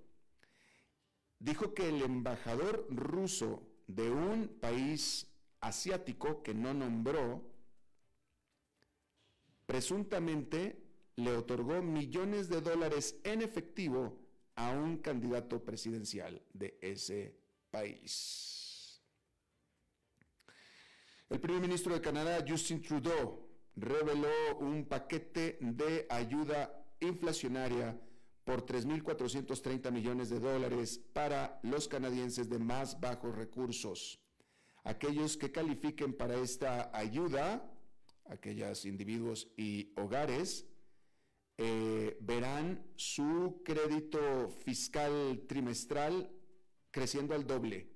Dijo 1.39 1.73
que 1.73 1.89
el 1.89 2.01
embajador 2.01 2.87
ruso 2.89 3.61
de 3.87 4.09
un 4.09 4.47
país 4.59 5.27
asiático 5.59 6.41
que 6.41 6.53
no 6.53 6.73
nombró, 6.73 7.43
presuntamente 9.65 10.81
le 11.15 11.35
otorgó 11.35 11.81
millones 11.81 12.49
de 12.49 12.61
dólares 12.61 13.19
en 13.23 13.41
efectivo 13.41 14.19
a 14.55 14.71
un 14.71 14.97
candidato 14.97 15.63
presidencial 15.63 16.41
de 16.53 16.77
ese 16.81 17.35
país. 17.71 19.01
El 21.29 21.39
primer 21.39 21.61
ministro 21.61 21.93
de 21.93 22.01
Canadá, 22.01 22.43
Justin 22.47 22.81
Trudeau, 22.81 23.45
reveló 23.75 24.57
un 24.59 24.85
paquete 24.85 25.57
de 25.59 26.05
ayuda 26.09 26.85
inflacionaria 26.99 27.99
por 28.45 28.65
3.430 28.65 29.91
millones 29.91 30.29
de 30.29 30.39
dólares 30.39 31.01
para 31.13 31.59
los 31.63 31.87
canadienses 31.87 32.47
de 32.47 32.59
más 32.59 32.99
bajos 32.99 33.35
recursos. 33.35 34.21
Aquellos 34.83 35.35
que 35.35 35.51
califiquen 35.51 36.13
para 36.13 36.35
esta 36.35 36.95
ayuda, 36.95 37.67
aquellos 38.29 38.85
individuos 38.85 39.47
y 39.57 39.91
hogares, 39.97 40.67
eh, 41.57 42.17
verán 42.21 42.85
su 42.95 43.61
crédito 43.65 44.49
fiscal 44.49 45.43
trimestral 45.47 46.29
creciendo 46.91 47.33
al 47.33 47.47
doble 47.47 47.89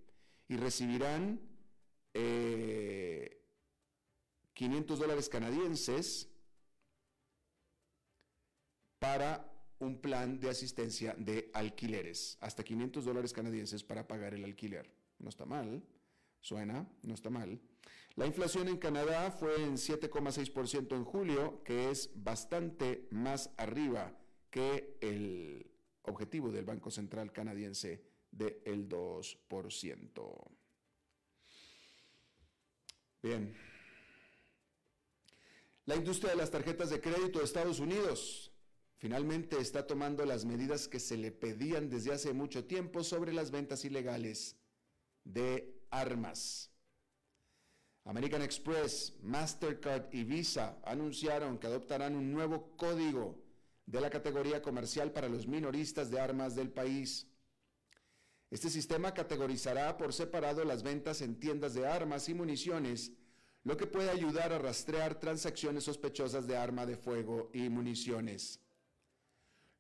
y 0.48 0.58
recibirán 0.58 1.40
500 2.14 2.16
eh, 2.16 3.40
dólares 5.00 5.30
canadienses 5.30 6.28
para 8.98 9.49
un 9.80 10.00
plan 10.00 10.40
de 10.40 10.50
asistencia 10.50 11.16
de 11.18 11.50
alquileres, 11.54 12.38
hasta 12.42 12.64
500 12.64 13.06
dólares 13.06 13.34
canadienses 13.34 13.84
para 13.84 14.08
pagar 14.08 14.34
el 14.34 14.44
alquiler. 14.44 14.92
No 15.20 15.30
está 15.30 15.46
mal, 15.46 15.84
suena, 16.42 16.88
no 17.02 17.14
está 17.14 17.30
mal. 17.30 17.60
La 18.16 18.26
inflación 18.26 18.68
en 18.68 18.78
Canadá 18.78 19.32
fue 19.32 19.64
en 19.64 19.78
7,6% 19.78 20.96
en 20.96 21.06
julio, 21.06 21.64
que 21.64 21.90
es 21.90 22.12
bastante 22.16 23.08
más 23.12 23.52
arriba 23.58 24.14
que 24.50 24.98
el 25.00 25.72
objetivo 26.04 26.52
del 26.52 26.66
Banco 26.66 26.92
Central 26.92 27.32
canadiense 27.32 28.04
del 28.32 28.90
2%. 28.90 30.60
Bien. 33.22 33.56
La 35.86 35.96
industria 35.96 36.32
de 36.32 36.38
las 36.38 36.52
tarjetas 36.52 36.90
de 36.90 37.02
crédito 37.02 37.40
de 37.40 37.46
Estados 37.46 37.80
Unidos 37.80 38.52
finalmente 39.00 39.58
está 39.58 39.88
tomando 39.88 40.26
las 40.26 40.46
medidas 40.46 40.88
que 40.88 41.00
se 41.00 41.18
le 41.18 41.32
pedían 41.32 41.90
desde 41.90 42.14
hace 42.14 42.34
mucho 42.34 42.66
tiempo 42.66 43.04
sobre 43.04 43.34
las 43.34 43.50
ventas 43.50 43.84
ilegales 43.86 44.58
de 45.24 45.82
armas. 45.90 46.70
American 48.04 48.42
Express, 48.42 49.14
Mastercard 49.22 50.14
y 50.14 50.24
Visa 50.26 50.80
anunciaron 50.84 51.58
que 51.58 51.68
adoptarán 51.68 52.16
un 52.16 52.32
nuevo 52.32 52.76
código 52.76 53.42
de 53.86 54.02
la 54.02 54.10
categoría 54.10 54.62
comercial 54.62 55.12
para 55.12 55.30
los 55.30 55.48
minoristas 55.48 56.12
de 56.12 56.20
armas 56.20 56.56
del 56.56 56.70
país. 56.70 57.26
Este 58.52 58.70
sistema 58.70 59.14
categorizará 59.14 59.98
por 59.98 60.14
separado 60.14 60.66
las 60.66 60.84
ventas 60.84 61.22
en 61.22 61.40
tiendas 61.40 61.74
de 61.74 61.88
armas 61.88 62.28
y 62.28 62.34
municiones, 62.34 63.14
lo 63.64 63.78
que 63.78 63.88
puede 63.88 64.10
ayudar 64.10 64.52
a 64.52 64.58
rastrear 64.58 65.20
transacciones 65.20 65.86
sospechosas 65.86 66.48
de 66.48 66.58
arma 66.58 66.86
de 66.86 66.98
fuego 66.98 67.50
y 67.54 67.70
municiones. 67.70 68.60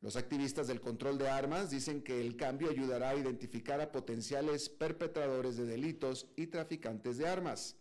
Los 0.01 0.15
activistas 0.15 0.67
del 0.67 0.79
control 0.79 1.17
de 1.17 1.29
armas 1.29 1.69
dicen 1.69 2.01
que 2.01 2.21
el 2.21 2.37
cambio 2.37 2.69
ayudará 2.69 3.09
a 3.09 3.15
identificar 3.17 3.81
a 3.81 3.91
potenciales 3.91 4.69
perpetradores 4.69 5.57
de 5.57 5.65
delitos 5.65 6.27
y 6.37 6.47
traficantes 6.47 7.17
de 7.17 7.27
armas. 7.27 7.75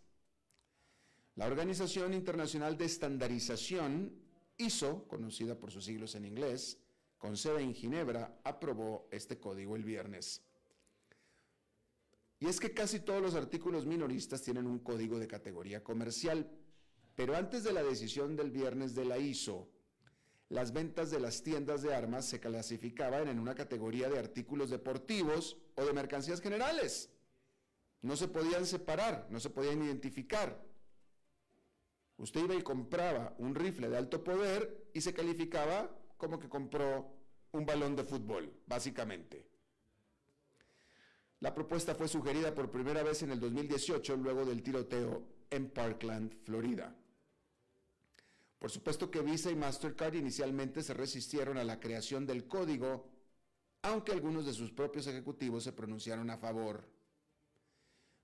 La 1.35 1.47
Organización 1.47 2.13
Internacional 2.13 2.77
de 2.77 2.83
Estandarización, 2.85 4.11
ISO, 4.57 5.07
conocida 5.07 5.57
por 5.57 5.71
sus 5.71 5.85
siglos 5.85 6.15
en 6.15 6.25
inglés, 6.25 6.77
con 7.17 7.37
sede 7.37 7.61
en 7.61 7.73
Ginebra, 7.73 8.41
aprobó 8.43 9.07
este 9.11 9.39
código 9.39 9.77
el 9.77 9.85
viernes. 9.85 10.41
Y 12.41 12.47
es 12.47 12.59
que 12.59 12.73
casi 12.73 12.99
todos 12.99 13.21
los 13.21 13.35
artículos 13.35 13.85
minoristas 13.85 14.41
tienen 14.41 14.67
un 14.67 14.79
código 14.79 15.19
de 15.19 15.27
categoría 15.27 15.81
comercial, 15.81 16.49
pero 17.15 17.35
antes 17.35 17.63
de 17.63 17.71
la 17.71 17.83
decisión 17.83 18.35
del 18.35 18.51
viernes 18.51 18.93
de 18.93 19.05
la 19.05 19.17
ISO, 19.17 19.69
las 20.49 20.73
ventas 20.73 21.11
de 21.11 21.19
las 21.19 21.43
tiendas 21.43 21.83
de 21.83 21.93
armas 21.93 22.25
se 22.25 22.39
clasificaban 22.39 23.27
en 23.27 23.39
una 23.39 23.53
categoría 23.53 24.09
de 24.09 24.17
artículos 24.17 24.71
deportivos 24.71 25.57
o 25.75 25.85
de 25.85 25.93
mercancías 25.93 26.41
generales. 26.41 27.11
No 28.01 28.15
se 28.15 28.27
podían 28.27 28.65
separar, 28.65 29.27
no 29.29 29.39
se 29.39 29.51
podían 29.51 29.83
identificar. 29.83 30.59
Usted 32.17 32.43
iba 32.43 32.55
y 32.55 32.63
compraba 32.63 33.35
un 33.37 33.53
rifle 33.53 33.89
de 33.89 33.97
alto 33.97 34.23
poder 34.23 34.89
y 34.93 35.01
se 35.01 35.13
calificaba 35.13 35.95
como 36.17 36.39
que 36.39 36.49
compró 36.49 37.13
un 37.51 37.65
balón 37.65 37.95
de 37.95 38.03
fútbol, 38.03 38.51
básicamente. 38.65 39.47
La 41.41 41.53
propuesta 41.53 41.95
fue 41.95 42.07
sugerida 42.07 42.53
por 42.53 42.71
primera 42.71 43.03
vez 43.03 43.21
en 43.21 43.31
el 43.31 43.39
2018 43.39 44.17
luego 44.17 44.45
del 44.45 44.63
tiroteo 44.63 45.23
en 45.49 45.69
Parkland, 45.69 46.33
Florida. 46.43 46.95
Por 48.59 48.69
supuesto 48.69 49.09
que 49.09 49.21
Visa 49.21 49.49
y 49.49 49.55
Mastercard 49.55 50.15
inicialmente 50.15 50.83
se 50.83 50.93
resistieron 50.93 51.57
a 51.57 51.63
la 51.63 51.79
creación 51.79 52.25
del 52.25 52.45
código, 52.45 53.09
aunque 53.81 54.11
algunos 54.11 54.45
de 54.45 54.53
sus 54.53 54.71
propios 54.71 55.07
ejecutivos 55.07 55.63
se 55.63 55.71
pronunciaron 55.71 56.29
a 56.29 56.37
favor. 56.37 56.85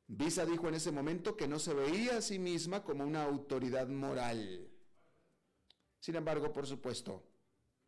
Visa 0.07 0.45
dijo 0.45 0.67
en 0.67 0.75
ese 0.75 0.91
momento 0.91 1.37
que 1.37 1.47
no 1.47 1.57
se 1.57 1.73
veía 1.73 2.17
a 2.17 2.21
sí 2.21 2.37
misma 2.37 2.83
como 2.83 3.05
una 3.05 3.23
autoridad 3.23 3.87
moral. 3.87 4.69
Sin 5.99 6.15
embargo, 6.15 6.51
por 6.51 6.67
supuesto, 6.67 7.23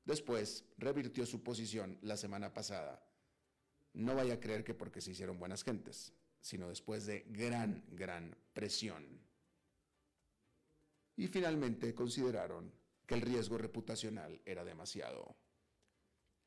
después 0.05 0.63
revirtió 0.77 1.25
su 1.25 1.43
posición 1.43 1.99
la 2.01 2.15
semana 2.15 2.53
pasada. 2.53 3.03
No 3.93 4.15
vaya 4.15 4.35
a 4.35 4.39
creer 4.39 4.63
que 4.63 4.73
porque 4.73 5.01
se 5.01 5.11
hicieron 5.11 5.37
buenas 5.37 5.63
gentes, 5.63 6.13
sino 6.39 6.69
después 6.69 7.05
de 7.05 7.25
gran, 7.29 7.83
gran 7.91 8.35
presión. 8.53 9.26
Y 11.17 11.27
finalmente 11.27 11.93
consideraron 11.93 12.71
que 13.05 13.15
el 13.15 13.21
riesgo 13.21 13.57
reputacional 13.57 14.41
era 14.45 14.63
demasiado. 14.63 15.35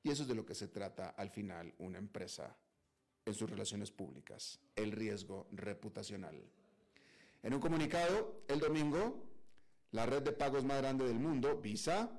Y 0.02 0.10
eso 0.10 0.22
es 0.22 0.28
de 0.28 0.34
lo 0.34 0.46
que 0.46 0.54
se 0.54 0.68
trata 0.68 1.10
al 1.10 1.30
final 1.30 1.74
una 1.78 1.98
empresa 1.98 2.56
en 3.24 3.34
sus 3.34 3.50
relaciones 3.50 3.90
públicas, 3.90 4.60
el 4.76 4.92
riesgo 4.92 5.48
reputacional. 5.52 6.42
En 7.42 7.54
un 7.54 7.60
comunicado 7.60 8.42
el 8.48 8.60
domingo, 8.60 9.26
la 9.92 10.06
red 10.06 10.22
de 10.22 10.32
pagos 10.32 10.64
más 10.64 10.78
grande 10.78 11.06
del 11.06 11.18
mundo, 11.18 11.60
Visa, 11.60 12.10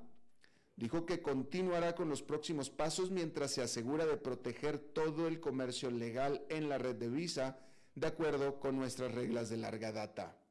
dijo 0.76 1.06
que 1.06 1.22
continuará 1.22 1.94
con 1.94 2.08
los 2.08 2.22
próximos 2.22 2.70
pasos 2.70 3.10
mientras 3.10 3.52
se 3.52 3.62
asegura 3.62 4.06
de 4.06 4.16
proteger 4.16 4.78
todo 4.78 5.26
el 5.28 5.40
comercio 5.40 5.90
legal 5.90 6.44
en 6.48 6.68
la 6.68 6.78
red 6.78 6.96
de 6.96 7.08
Visa 7.08 7.58
de 7.94 8.06
acuerdo 8.06 8.58
con 8.58 8.76
nuestras 8.76 9.12
reglas 9.12 9.50
de 9.50 9.58
larga 9.58 9.92
data. 9.92 10.41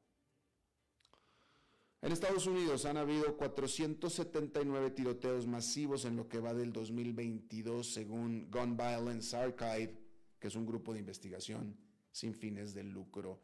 En 2.02 2.10
Estados 2.10 2.48
Unidos 2.48 2.84
han 2.84 2.96
habido 2.96 3.36
479 3.36 4.90
tiroteos 4.90 5.46
masivos 5.46 6.04
en 6.04 6.16
lo 6.16 6.28
que 6.28 6.40
va 6.40 6.52
del 6.52 6.72
2022 6.72 7.86
según 7.86 8.50
Gun 8.50 8.76
Violence 8.76 9.36
Archive, 9.36 9.96
que 10.40 10.48
es 10.48 10.56
un 10.56 10.66
grupo 10.66 10.92
de 10.92 10.98
investigación 10.98 11.76
sin 12.10 12.34
fines 12.34 12.74
de 12.74 12.82
lucro. 12.82 13.40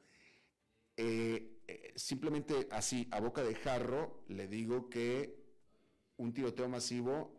Eh, 0.96 1.60
eh, 1.68 1.92
simplemente 1.94 2.66
así, 2.72 3.06
a 3.12 3.20
boca 3.20 3.44
de 3.44 3.54
jarro, 3.54 4.24
le 4.26 4.48
digo 4.48 4.90
que 4.90 5.38
un 6.16 6.34
tiroteo 6.34 6.68
masivo 6.68 7.32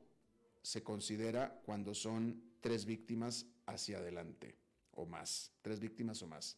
se 0.62 0.84
considera 0.84 1.60
cuando 1.66 1.94
son 1.94 2.42
tres 2.62 2.86
víctimas 2.86 3.46
hacia 3.66 3.98
adelante 3.98 4.56
o 4.92 5.06
más, 5.06 5.52
tres 5.62 5.82
víctimas 5.82 6.22
o 6.22 6.28
más. 6.28 6.58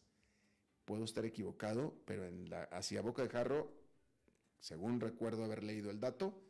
Puedo 0.84 1.02
estar 1.02 1.24
equivocado, 1.24 1.96
pero 2.04 2.24
en 2.24 2.48
la, 2.48 2.62
hacia 2.64 3.02
boca 3.02 3.22
de 3.22 3.28
jarro, 3.28 3.81
según 4.62 5.00
recuerdo 5.00 5.44
haber 5.44 5.64
leído 5.64 5.90
el 5.90 5.98
dato, 5.98 6.40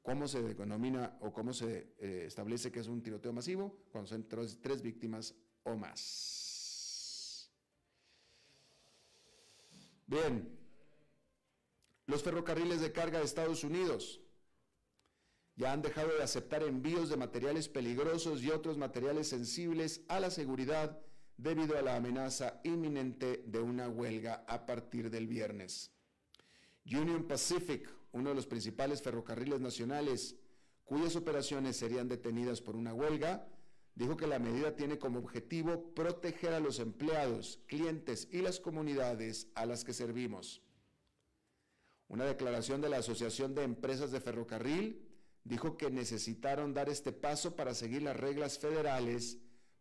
¿cómo 0.00 0.28
se 0.28 0.40
denomina 0.40 1.18
o 1.20 1.32
cómo 1.32 1.52
se 1.52 1.94
eh, 1.98 2.22
establece 2.24 2.70
que 2.70 2.78
es 2.78 2.86
un 2.86 3.02
tiroteo 3.02 3.32
masivo? 3.32 3.76
Cuando 3.90 4.08
son 4.08 4.28
tres, 4.28 4.60
tres 4.62 4.82
víctimas 4.82 5.34
o 5.64 5.74
más. 5.74 7.50
Bien, 10.06 10.56
los 12.06 12.22
ferrocarriles 12.22 12.80
de 12.80 12.92
carga 12.92 13.18
de 13.18 13.24
Estados 13.24 13.64
Unidos 13.64 14.20
ya 15.56 15.72
han 15.72 15.82
dejado 15.82 16.16
de 16.16 16.22
aceptar 16.22 16.62
envíos 16.62 17.08
de 17.08 17.16
materiales 17.16 17.68
peligrosos 17.68 18.44
y 18.44 18.50
otros 18.50 18.78
materiales 18.78 19.26
sensibles 19.26 20.02
a 20.06 20.20
la 20.20 20.30
seguridad 20.30 21.00
debido 21.36 21.76
a 21.76 21.82
la 21.82 21.96
amenaza 21.96 22.60
inminente 22.62 23.42
de 23.44 23.58
una 23.58 23.88
huelga 23.88 24.44
a 24.46 24.66
partir 24.66 25.10
del 25.10 25.26
viernes. 25.26 25.95
Union 26.86 27.26
Pacific, 27.26 27.92
uno 28.12 28.30
de 28.30 28.34
los 28.36 28.46
principales 28.46 29.02
ferrocarriles 29.02 29.60
nacionales, 29.60 30.36
cuyas 30.84 31.16
operaciones 31.16 31.76
serían 31.76 32.08
detenidas 32.08 32.60
por 32.60 32.76
una 32.76 32.94
huelga, 32.94 33.48
dijo 33.94 34.16
que 34.16 34.26
la 34.26 34.38
medida 34.38 34.76
tiene 34.76 34.98
como 34.98 35.18
objetivo 35.18 35.94
proteger 35.94 36.52
a 36.52 36.60
los 36.60 36.78
empleados, 36.78 37.60
clientes 37.66 38.28
y 38.30 38.40
las 38.40 38.60
comunidades 38.60 39.48
a 39.54 39.66
las 39.66 39.84
que 39.84 39.92
servimos. 39.92 40.62
Una 42.08 42.24
declaración 42.24 42.80
de 42.80 42.88
la 42.88 42.98
Asociación 42.98 43.54
de 43.54 43.64
Empresas 43.64 44.12
de 44.12 44.20
Ferrocarril 44.20 45.02
dijo 45.42 45.76
que 45.76 45.90
necesitaron 45.90 46.72
dar 46.72 46.88
este 46.88 47.10
paso 47.12 47.56
para 47.56 47.74
seguir 47.74 48.02
las 48.02 48.16
reglas 48.16 48.58
federales 48.58 49.38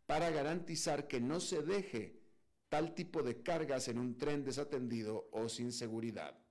para 0.08 0.30
garantizar 0.30 1.08
que 1.08 1.20
no 1.20 1.40
se 1.40 1.62
deje 1.62 2.20
tal 2.70 2.96
tipo 2.96 3.22
de 3.22 3.42
cargas 3.42 3.88
en 3.88 4.00
un 4.00 4.18
tren 4.18 4.44
desatendido 4.44 5.30
o 5.32 5.50
sin 5.50 5.72
seguridad. 5.72 6.45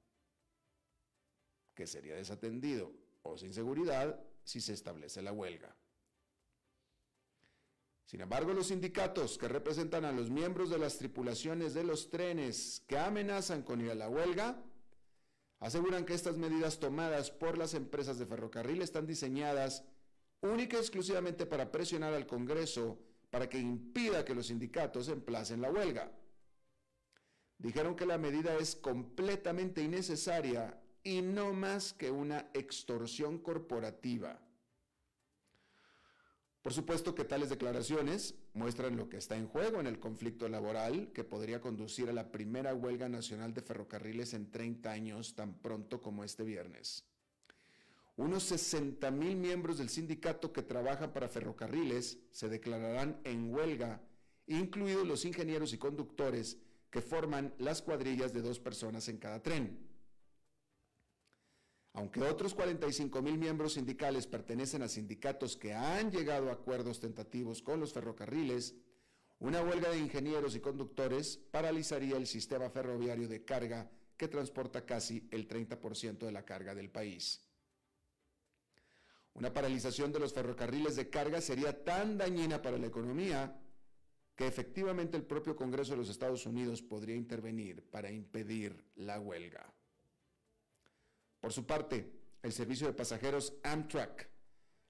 Que 1.74 1.86
sería 1.86 2.14
desatendido 2.14 2.92
o 3.22 3.36
sin 3.36 3.52
seguridad 3.52 4.20
si 4.44 4.60
se 4.60 4.72
establece 4.72 5.22
la 5.22 5.32
huelga. 5.32 5.74
Sin 8.06 8.20
embargo, 8.20 8.52
los 8.52 8.68
sindicatos 8.68 9.38
que 9.38 9.48
representan 9.48 10.04
a 10.04 10.12
los 10.12 10.30
miembros 10.30 10.70
de 10.70 10.78
las 10.78 10.98
tripulaciones 10.98 11.74
de 11.74 11.84
los 11.84 12.10
trenes 12.10 12.82
que 12.86 12.98
amenazan 12.98 13.62
con 13.62 13.80
ir 13.80 13.90
a 13.90 13.94
la 13.94 14.08
huelga, 14.08 14.62
aseguran 15.58 16.04
que 16.04 16.14
estas 16.14 16.36
medidas 16.36 16.78
tomadas 16.78 17.30
por 17.30 17.56
las 17.56 17.72
empresas 17.74 18.18
de 18.18 18.26
ferrocarril 18.26 18.82
están 18.82 19.06
diseñadas 19.06 19.84
única 20.42 20.76
y 20.76 20.80
exclusivamente 20.80 21.46
para 21.46 21.72
presionar 21.72 22.12
al 22.12 22.26
Congreso 22.26 22.98
para 23.30 23.48
que 23.48 23.58
impida 23.58 24.24
que 24.24 24.34
los 24.34 24.46
sindicatos 24.46 25.08
emplacen 25.08 25.62
la 25.62 25.70
huelga. 25.70 26.12
Dijeron 27.58 27.96
que 27.96 28.04
la 28.04 28.18
medida 28.18 28.54
es 28.56 28.76
completamente 28.76 29.82
innecesaria 29.82 30.78
y 31.04 31.20
no 31.20 31.52
más 31.52 31.92
que 31.92 32.10
una 32.10 32.48
extorsión 32.54 33.38
corporativa. 33.38 34.40
Por 36.62 36.72
supuesto 36.72 37.14
que 37.14 37.24
tales 37.24 37.50
declaraciones 37.50 38.34
muestran 38.54 38.96
lo 38.96 39.10
que 39.10 39.18
está 39.18 39.36
en 39.36 39.46
juego 39.46 39.80
en 39.80 39.86
el 39.86 40.00
conflicto 40.00 40.48
laboral 40.48 41.12
que 41.12 41.22
podría 41.22 41.60
conducir 41.60 42.08
a 42.08 42.14
la 42.14 42.32
primera 42.32 42.74
huelga 42.74 43.06
nacional 43.06 43.52
de 43.52 43.60
ferrocarriles 43.60 44.32
en 44.32 44.50
30 44.50 44.90
años 44.90 45.34
tan 45.34 45.58
pronto 45.58 46.00
como 46.00 46.24
este 46.24 46.42
viernes. 46.42 47.04
Unos 48.16 48.44
60 48.44 49.10
mil 49.10 49.36
miembros 49.36 49.76
del 49.76 49.90
sindicato 49.90 50.54
que 50.54 50.62
trabajan 50.62 51.12
para 51.12 51.28
ferrocarriles 51.28 52.16
se 52.30 52.48
declararán 52.48 53.20
en 53.24 53.52
huelga, 53.52 54.00
incluidos 54.46 55.06
los 55.06 55.26
ingenieros 55.26 55.74
y 55.74 55.78
conductores 55.78 56.56
que 56.90 57.02
forman 57.02 57.52
las 57.58 57.82
cuadrillas 57.82 58.32
de 58.32 58.40
dos 58.40 58.58
personas 58.58 59.08
en 59.08 59.18
cada 59.18 59.42
tren. 59.42 59.93
Aunque 61.94 62.20
otros 62.22 62.54
45 62.54 63.22
mil 63.22 63.38
miembros 63.38 63.74
sindicales 63.74 64.26
pertenecen 64.26 64.82
a 64.82 64.88
sindicatos 64.88 65.56
que 65.56 65.74
han 65.74 66.10
llegado 66.10 66.50
a 66.50 66.54
acuerdos 66.54 66.98
tentativos 66.98 67.62
con 67.62 67.78
los 67.78 67.92
ferrocarriles, 67.92 68.74
una 69.38 69.62
huelga 69.62 69.90
de 69.90 69.98
ingenieros 69.98 70.56
y 70.56 70.60
conductores 70.60 71.36
paralizaría 71.36 72.16
el 72.16 72.26
sistema 72.26 72.68
ferroviario 72.68 73.28
de 73.28 73.44
carga 73.44 73.88
que 74.16 74.26
transporta 74.26 74.84
casi 74.84 75.28
el 75.30 75.46
30% 75.46 76.18
de 76.18 76.32
la 76.32 76.44
carga 76.44 76.74
del 76.74 76.90
país. 76.90 77.40
Una 79.34 79.52
paralización 79.52 80.12
de 80.12 80.18
los 80.18 80.32
ferrocarriles 80.32 80.96
de 80.96 81.08
carga 81.08 81.40
sería 81.40 81.84
tan 81.84 82.18
dañina 82.18 82.60
para 82.60 82.78
la 82.78 82.86
economía 82.86 83.56
que 84.34 84.48
efectivamente 84.48 85.16
el 85.16 85.24
propio 85.24 85.54
Congreso 85.54 85.92
de 85.92 85.98
los 85.98 86.08
Estados 86.08 86.44
Unidos 86.44 86.82
podría 86.82 87.14
intervenir 87.14 87.88
para 87.88 88.10
impedir 88.10 88.84
la 88.96 89.20
huelga. 89.20 89.72
Por 91.44 91.52
su 91.52 91.66
parte, 91.66 92.10
el 92.42 92.54
servicio 92.54 92.86
de 92.86 92.94
pasajeros 92.94 93.52
Amtrak 93.64 94.30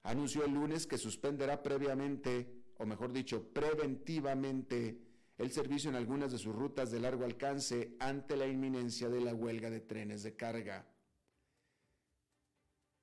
anunció 0.05 0.45
el 0.45 0.55
lunes 0.55 0.87
que 0.87 0.99
suspenderá 0.99 1.61
previamente, 1.61 2.67
o 2.79 2.87
mejor 2.87 3.13
dicho, 3.13 3.53
preventivamente, 3.53 5.01
el 5.37 5.51
servicio 5.51 5.91
en 5.91 5.97
algunas 5.97 6.31
de 6.31 6.39
sus 6.39 6.55
rutas 6.55 6.93
de 6.93 7.01
largo 7.01 7.25
alcance 7.25 7.97
ante 7.99 8.37
la 8.37 8.47
inminencia 8.47 9.09
de 9.09 9.21
la 9.21 9.35
huelga 9.35 9.69
de 9.69 9.81
trenes 9.81 10.23
de 10.23 10.37
carga. 10.37 10.87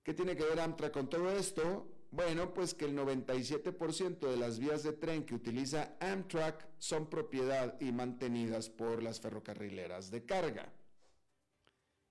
¿Qué 0.01 0.13
tiene 0.13 0.37
que 0.37 0.45
ver 0.45 0.61
Amtrak 0.61 0.93
con 0.93 1.09
todo 1.09 1.29
esto? 1.29 1.91
Bueno, 2.09 2.53
pues 2.53 2.73
que 2.73 2.85
el 2.85 2.95
97% 2.95 4.29
de 4.29 4.37
las 4.37 4.59
vías 4.59 4.83
de 4.83 4.93
tren 4.93 5.25
que 5.25 5.35
utiliza 5.35 5.97
Amtrak 5.99 6.69
son 6.77 7.09
propiedad 7.09 7.75
y 7.81 7.91
mantenidas 7.91 8.69
por 8.69 9.03
las 9.03 9.19
ferrocarrileras 9.19 10.09
de 10.09 10.25
carga. 10.25 10.71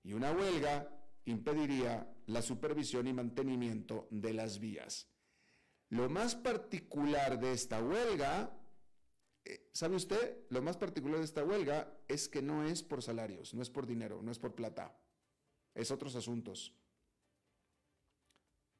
Y 0.03 0.13
una 0.13 0.31
huelga 0.33 1.00
impediría 1.25 2.11
la 2.27 2.41
supervisión 2.41 3.07
y 3.07 3.13
mantenimiento 3.13 4.07
de 4.11 4.33
las 4.33 4.59
vías. 4.59 5.07
Lo 5.89 6.09
más 6.09 6.35
particular 6.35 7.39
de 7.39 7.51
esta 7.51 7.83
huelga, 7.83 8.57
eh, 9.43 9.69
¿sabe 9.73 9.95
usted? 9.95 10.45
Lo 10.49 10.61
más 10.61 10.77
particular 10.77 11.19
de 11.19 11.25
esta 11.25 11.43
huelga 11.43 11.99
es 12.07 12.29
que 12.29 12.41
no 12.41 12.63
es 12.63 12.81
por 12.81 13.03
salarios, 13.03 13.53
no 13.53 13.61
es 13.61 13.69
por 13.69 13.85
dinero, 13.85 14.21
no 14.21 14.31
es 14.31 14.39
por 14.39 14.55
plata, 14.55 14.97
es 15.73 15.91
otros 15.91 16.15
asuntos. 16.15 16.73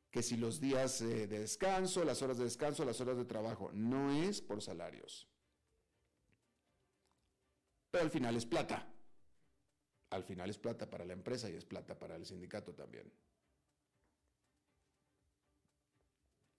Que 0.10 0.24
si 0.24 0.36
los 0.38 0.60
días 0.60 1.02
eh, 1.02 1.28
de 1.28 1.40
descanso, 1.40 2.04
las 2.04 2.22
horas 2.22 2.38
de 2.38 2.46
descanso, 2.46 2.86
las 2.86 3.00
horas 3.02 3.18
de 3.18 3.26
trabajo, 3.26 3.72
no 3.74 4.12
es 4.12 4.42
por 4.42 4.62
salarios. 4.62 5.28
Pero 7.92 8.06
al 8.06 8.12
final 8.12 8.36
es 8.36 8.46
plata 8.46 8.92
al 10.12 10.24
final 10.24 10.50
es 10.50 10.58
plata 10.58 10.90
para 10.90 11.06
la 11.06 11.14
empresa 11.14 11.50
y 11.50 11.56
es 11.56 11.66
plata 11.66 11.98
para 11.98 12.16
el 12.16 12.26
sindicato 12.26 12.74
también. 12.74 13.12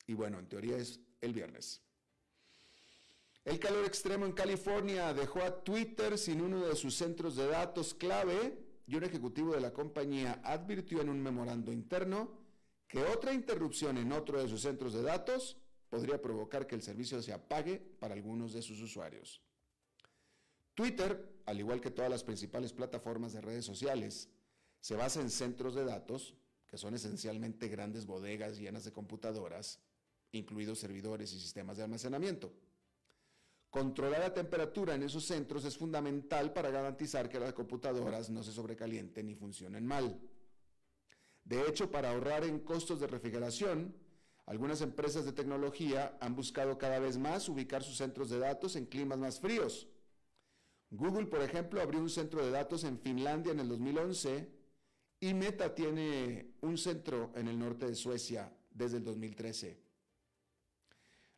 Y 0.07 0.15
bueno, 0.15 0.39
en 0.39 0.49
teoría 0.49 0.77
es 0.79 1.01
el 1.21 1.33
viernes. 1.33 1.81
El 3.45 3.59
calor 3.59 3.85
extremo 3.85 4.25
en 4.25 4.33
California 4.33 5.13
dejó 5.15 5.43
a 5.43 5.63
Twitter 5.63 6.17
sin 6.19 6.41
uno 6.41 6.67
de 6.67 6.77
sus 6.77 6.95
centros 6.95 7.37
de 7.37 7.47
datos 7.47 7.95
clave 7.95 8.59
y 8.87 8.97
un 8.97 9.05
ejecutivo 9.05 9.55
de 9.55 9.61
la 9.61 9.73
compañía 9.73 10.41
advirtió 10.45 11.01
en 11.01 11.09
un 11.09 11.21
memorando 11.21 11.73
interno 11.73 12.39
que 12.89 13.03
otra 13.03 13.33
interrupción 13.33 13.99
en 13.99 14.13
otro 14.13 14.41
de 14.41 14.49
sus 14.49 14.63
centros 14.63 14.93
de 14.93 15.03
datos 15.03 15.57
podría 15.89 16.21
provocar 16.21 16.67
que 16.67 16.75
el 16.75 16.83
servicio 16.83 17.21
se 17.21 17.33
apague 17.33 17.79
para 17.79 18.15
algunos 18.15 18.53
de 18.53 18.63
sus 18.63 18.81
usuarios. 18.81 19.43
Twitter, 20.75 21.32
al 21.47 21.59
igual 21.59 21.81
que 21.81 21.91
todas 21.91 22.11
las 22.11 22.25
principales 22.25 22.73
plataformas 22.73 23.33
de 23.33 23.41
redes 23.41 23.65
sociales, 23.65 24.29
se 24.81 24.97
basa 24.97 25.21
en 25.21 25.31
centros 25.31 25.75
de 25.75 25.85
datos, 25.85 26.35
que 26.67 26.79
son 26.79 26.95
esencialmente 26.95 27.69
grandes 27.69 28.07
bodegas 28.07 28.59
llenas 28.59 28.85
de 28.85 28.93
computadoras, 28.93 29.81
incluidos 30.33 30.79
servidores 30.79 31.33
y 31.33 31.41
sistemas 31.41 31.77
de 31.77 31.85
almacenamiento. 31.85 32.53
Controlar 33.71 34.21
la 34.21 34.35
temperatura 34.35 34.95
en 34.95 35.03
esos 35.03 35.25
centros 35.25 35.65
es 35.65 35.77
fundamental 35.77 36.53
para 36.53 36.71
garantizar 36.71 37.29
que 37.29 37.41
las 37.41 37.53
computadoras 37.53 38.29
no 38.29 38.43
se 38.43 38.53
sobrecalienten 38.53 39.27
ni 39.27 39.35
funcionen 39.35 39.87
mal. 39.87 40.21
De 41.45 41.67
hecho, 41.69 41.91
para 41.91 42.11
ahorrar 42.11 42.45
en 42.45 42.61
costos 42.61 43.01
de 43.01 43.07
refrigeración, 43.07 43.95
algunas 44.47 44.81
empresas 44.81 45.25
de 45.25 45.33
tecnología 45.33 46.17
han 46.21 46.35
buscado 46.35 46.77
cada 46.77 46.99
vez 46.99 47.19
más 47.19 47.49
ubicar 47.49 47.83
sus 47.83 47.97
centros 47.97 48.31
de 48.31 48.39
datos 48.39 48.77
en 48.77 48.87
climas 48.87 49.19
más 49.19 49.41
fríos 49.41 49.89
Google, 50.95 51.27
por 51.27 51.41
ejemplo, 51.41 51.81
abrió 51.81 52.01
un 52.01 52.11
centro 52.11 52.45
de 52.45 52.51
datos 52.51 52.85
en 52.85 52.99
Finlandia 52.99 53.53
en 53.53 53.61
el 53.61 53.69
2011 53.69 54.47
y 55.21 55.33
Meta 55.33 55.75
tiene 55.75 56.53
un 56.61 56.77
centro 56.77 57.33
en 57.35 57.49
el 57.49 57.59
norte 57.59 57.87
de 57.87 57.95
Suecia 57.95 58.53
desde 58.71 58.99
el 58.99 59.05
2013. 59.05 59.81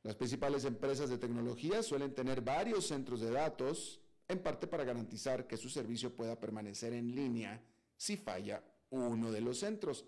Las 0.02 0.16
principales 0.16 0.64
empresas 0.64 1.08
de 1.08 1.18
tecnología 1.18 1.84
suelen 1.84 2.12
tener 2.14 2.40
varios 2.40 2.88
centros 2.88 3.20
de 3.20 3.30
datos, 3.30 4.00
en 4.26 4.42
parte 4.42 4.66
para 4.66 4.82
garantizar 4.82 5.46
que 5.46 5.56
su 5.56 5.68
servicio 5.68 6.16
pueda 6.16 6.40
permanecer 6.40 6.92
en 6.92 7.14
línea 7.14 7.62
si 7.96 8.16
falla 8.16 8.60
uno 8.90 9.30
de 9.30 9.40
los 9.40 9.60
centros, 9.60 10.04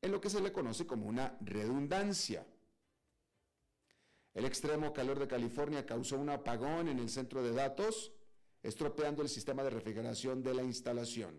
en 0.00 0.12
lo 0.12 0.20
que 0.20 0.30
se 0.30 0.40
le 0.40 0.50
conoce 0.50 0.86
como 0.86 1.06
una 1.06 1.36
redundancia. 1.42 2.46
El 4.32 4.46
extremo 4.46 4.94
calor 4.94 5.18
de 5.18 5.28
California 5.28 5.84
causó 5.84 6.16
un 6.16 6.30
apagón 6.30 6.88
en 6.88 7.00
el 7.00 7.10
centro 7.10 7.42
de 7.42 7.52
datos 7.52 8.12
estropeando 8.62 9.22
el 9.22 9.28
sistema 9.28 9.62
de 9.62 9.70
refrigeración 9.70 10.42
de 10.42 10.54
la 10.54 10.62
instalación. 10.62 11.38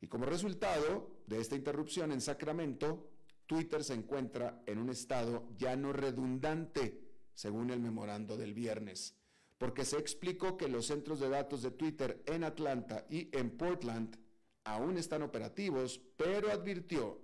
Y 0.00 0.08
como 0.08 0.26
resultado 0.26 1.10
de 1.26 1.40
esta 1.40 1.56
interrupción 1.56 2.12
en 2.12 2.20
Sacramento, 2.20 3.10
Twitter 3.46 3.84
se 3.84 3.94
encuentra 3.94 4.62
en 4.66 4.78
un 4.78 4.90
estado 4.90 5.48
ya 5.56 5.76
no 5.76 5.92
redundante, 5.92 7.00
según 7.32 7.70
el 7.70 7.80
memorando 7.80 8.36
del 8.36 8.54
viernes, 8.54 9.14
porque 9.58 9.84
se 9.84 9.98
explicó 9.98 10.56
que 10.56 10.68
los 10.68 10.86
centros 10.86 11.20
de 11.20 11.28
datos 11.28 11.62
de 11.62 11.70
Twitter 11.70 12.22
en 12.26 12.44
Atlanta 12.44 13.06
y 13.08 13.28
en 13.36 13.56
Portland 13.56 14.18
aún 14.64 14.98
están 14.98 15.22
operativos, 15.22 16.00
pero 16.16 16.50
advirtió, 16.50 17.20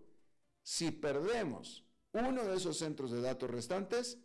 si 0.63 0.93
perdemos 0.93 1.85
uno 2.13 2.45
de 2.45 2.57
esos 2.57 2.79
centros 2.79 3.11
de 3.11 3.21
datos 3.21 3.51
restantes, 3.51 4.19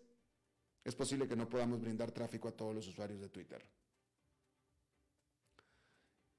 es 0.84 0.95
posible 0.95 1.27
que 1.27 1.36
no 1.36 1.49
podamos 1.49 1.82
brindar 1.82 2.12
tráfico 2.12 2.47
a 2.47 2.56
todos 2.56 2.75
los 2.75 2.88
usuarios 2.88 3.19
de 3.19 3.30
Twitter. 3.30 3.65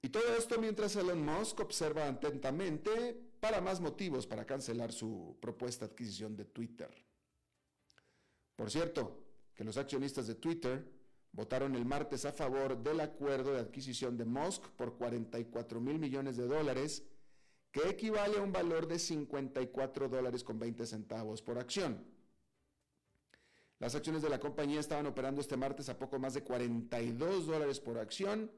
Y 0.01 0.11
todo 0.11 0.37
esto 0.37 0.61
mientras 0.61 0.95
Elon 0.97 1.25
Musk 1.25 1.61
observa 1.61 2.07
atentamente 2.07 3.21
para 3.41 3.61
más 3.61 3.81
motivos 3.81 4.27
para 4.27 4.45
cancelar 4.45 4.93
su 4.93 5.37
propuesta 5.41 5.87
de 5.87 5.93
adquisición 5.93 6.37
de 6.37 6.45
Twitter. 6.45 6.91
Por 8.55 8.71
cierto, 8.71 9.25
que 9.55 9.65
los 9.65 9.77
accionistas 9.77 10.27
de 10.27 10.37
Twitter 10.37 10.85
votaron 11.33 11.75
el 11.75 11.85
martes 11.85 12.25
a 12.25 12.33
favor 12.33 12.81
del 12.83 13.01
acuerdo 13.01 13.53
de 13.53 13.61
adquisición 13.61 14.17
de 14.17 14.25
Musk 14.25 14.65
por 14.71 14.97
44 14.97 15.81
mil 15.81 15.99
millones 15.99 16.37
de 16.37 16.47
dólares, 16.47 17.05
que 17.71 17.89
equivale 17.89 18.39
a 18.39 18.43
un 18.43 18.53
valor 18.53 18.87
de 18.87 18.99
54 18.99 20.09
dólares 20.09 20.43
con 20.43 20.59
20 20.59 20.87
centavos 20.87 21.43
por 21.43 21.59
acción. 21.59 22.05
Las 23.79 23.95
acciones 23.95 24.23
de 24.23 24.29
la 24.29 24.41
compañía 24.41 24.81
estaban 24.81 25.07
operando 25.07 25.41
este 25.41 25.57
martes 25.57 25.89
a 25.89 25.99
poco 25.99 26.19
más 26.19 26.35
de 26.35 26.43
42 26.43 27.47
dólares 27.47 27.79
por 27.79 27.99
acción, 27.99 28.51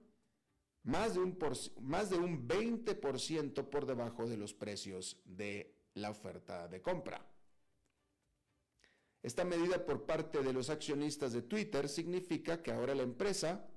más 0.82 1.14
de 1.14 1.20
un, 1.20 1.38
más 1.80 2.10
de 2.10 2.16
un 2.16 2.48
20% 2.48 3.68
por 3.68 3.86
debajo 3.86 4.28
de 4.28 4.36
los 4.36 4.54
precios 4.54 5.20
de 5.24 5.74
la 5.94 6.10
oferta 6.10 6.68
de 6.68 6.80
compra. 6.80 7.26
Esta 9.22 9.44
medida 9.44 9.84
por 9.84 10.06
parte 10.06 10.42
de 10.42 10.52
los 10.52 10.70
accionistas 10.70 11.32
de 11.32 11.42
Twitter 11.42 11.88
significa 11.88 12.62
que 12.62 12.72
ahora 12.72 12.94
la 12.94 13.02
empresa 13.02 13.68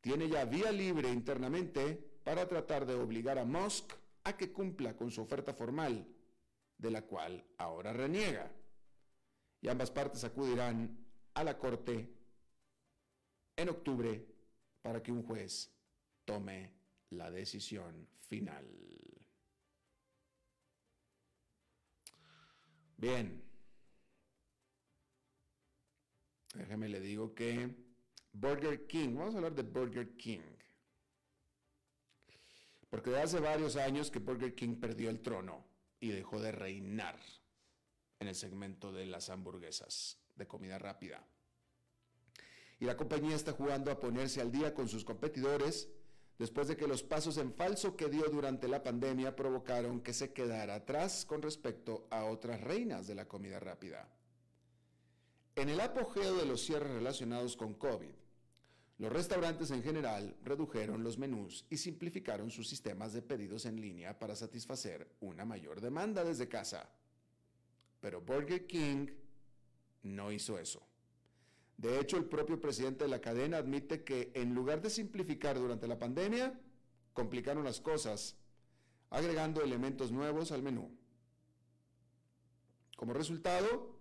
tiene 0.00 0.28
ya 0.28 0.46
vía 0.46 0.72
libre 0.72 1.10
internamente 1.10 1.96
para 2.24 2.48
tratar 2.48 2.86
de 2.86 2.94
obligar 2.94 3.38
a 3.38 3.44
Musk 3.44 3.92
a 4.24 4.36
que 4.36 4.52
cumpla 4.52 4.96
con 4.96 5.10
su 5.10 5.20
oferta 5.20 5.52
formal, 5.52 6.06
de 6.78 6.90
la 6.90 7.02
cual 7.02 7.44
ahora 7.58 7.92
reniega. 7.92 8.50
Y 9.60 9.68
ambas 9.68 9.90
partes 9.90 10.24
acudirán 10.24 10.98
a 11.34 11.44
la 11.44 11.58
corte 11.58 12.14
en 13.56 13.68
octubre 13.68 14.26
para 14.80 15.02
que 15.02 15.12
un 15.12 15.22
juez 15.22 15.70
tome 16.30 16.72
la 17.10 17.28
decisión 17.28 18.06
final. 18.28 18.64
Bien. 22.96 23.42
Déjeme 26.54 26.88
le 26.88 27.00
digo 27.00 27.34
que 27.34 27.74
Burger 28.32 28.86
King, 28.86 29.16
vamos 29.16 29.34
a 29.34 29.38
hablar 29.38 29.54
de 29.56 29.62
Burger 29.62 30.16
King. 30.16 30.40
Porque 32.88 33.10
de 33.10 33.22
hace 33.22 33.40
varios 33.40 33.74
años 33.74 34.08
que 34.08 34.20
Burger 34.20 34.54
King 34.54 34.76
perdió 34.76 35.10
el 35.10 35.20
trono 35.20 35.64
y 35.98 36.10
dejó 36.10 36.40
de 36.40 36.52
reinar 36.52 37.18
en 38.20 38.28
el 38.28 38.36
segmento 38.36 38.92
de 38.92 39.06
las 39.06 39.30
hamburguesas 39.30 40.20
de 40.36 40.46
comida 40.46 40.78
rápida. 40.78 41.26
Y 42.78 42.84
la 42.84 42.96
compañía 42.96 43.34
está 43.34 43.50
jugando 43.50 43.90
a 43.90 43.98
ponerse 43.98 44.40
al 44.40 44.52
día 44.52 44.74
con 44.74 44.88
sus 44.88 45.04
competidores 45.04 45.88
después 46.40 46.68
de 46.68 46.76
que 46.78 46.88
los 46.88 47.02
pasos 47.02 47.36
en 47.36 47.52
falso 47.52 47.94
que 47.94 48.08
dio 48.08 48.24
durante 48.30 48.66
la 48.66 48.82
pandemia 48.82 49.36
provocaron 49.36 50.00
que 50.00 50.14
se 50.14 50.32
quedara 50.32 50.76
atrás 50.76 51.26
con 51.26 51.42
respecto 51.42 52.06
a 52.08 52.24
otras 52.24 52.62
reinas 52.62 53.06
de 53.06 53.14
la 53.14 53.28
comida 53.28 53.60
rápida. 53.60 54.08
En 55.54 55.68
el 55.68 55.78
apogeo 55.80 56.34
de 56.36 56.46
los 56.46 56.64
cierres 56.64 56.92
relacionados 56.92 57.58
con 57.58 57.74
COVID, 57.74 58.14
los 58.96 59.12
restaurantes 59.12 59.70
en 59.70 59.82
general 59.82 60.34
redujeron 60.42 61.04
los 61.04 61.18
menús 61.18 61.66
y 61.68 61.76
simplificaron 61.76 62.50
sus 62.50 62.66
sistemas 62.66 63.12
de 63.12 63.20
pedidos 63.20 63.66
en 63.66 63.78
línea 63.78 64.18
para 64.18 64.34
satisfacer 64.34 65.14
una 65.20 65.44
mayor 65.44 65.82
demanda 65.82 66.24
desde 66.24 66.48
casa. 66.48 66.88
Pero 68.00 68.22
Burger 68.22 68.66
King 68.66 69.08
no 70.04 70.32
hizo 70.32 70.58
eso. 70.58 70.89
De 71.80 71.98
hecho, 71.98 72.18
el 72.18 72.26
propio 72.26 72.60
presidente 72.60 73.04
de 73.04 73.10
la 73.10 73.22
cadena 73.22 73.56
admite 73.56 74.04
que 74.04 74.30
en 74.34 74.54
lugar 74.54 74.82
de 74.82 74.90
simplificar 74.90 75.58
durante 75.58 75.88
la 75.88 75.98
pandemia, 75.98 76.60
complicaron 77.14 77.64
las 77.64 77.80
cosas, 77.80 78.36
agregando 79.08 79.62
elementos 79.62 80.12
nuevos 80.12 80.52
al 80.52 80.62
menú. 80.62 80.90
Como 82.96 83.14
resultado, 83.14 83.96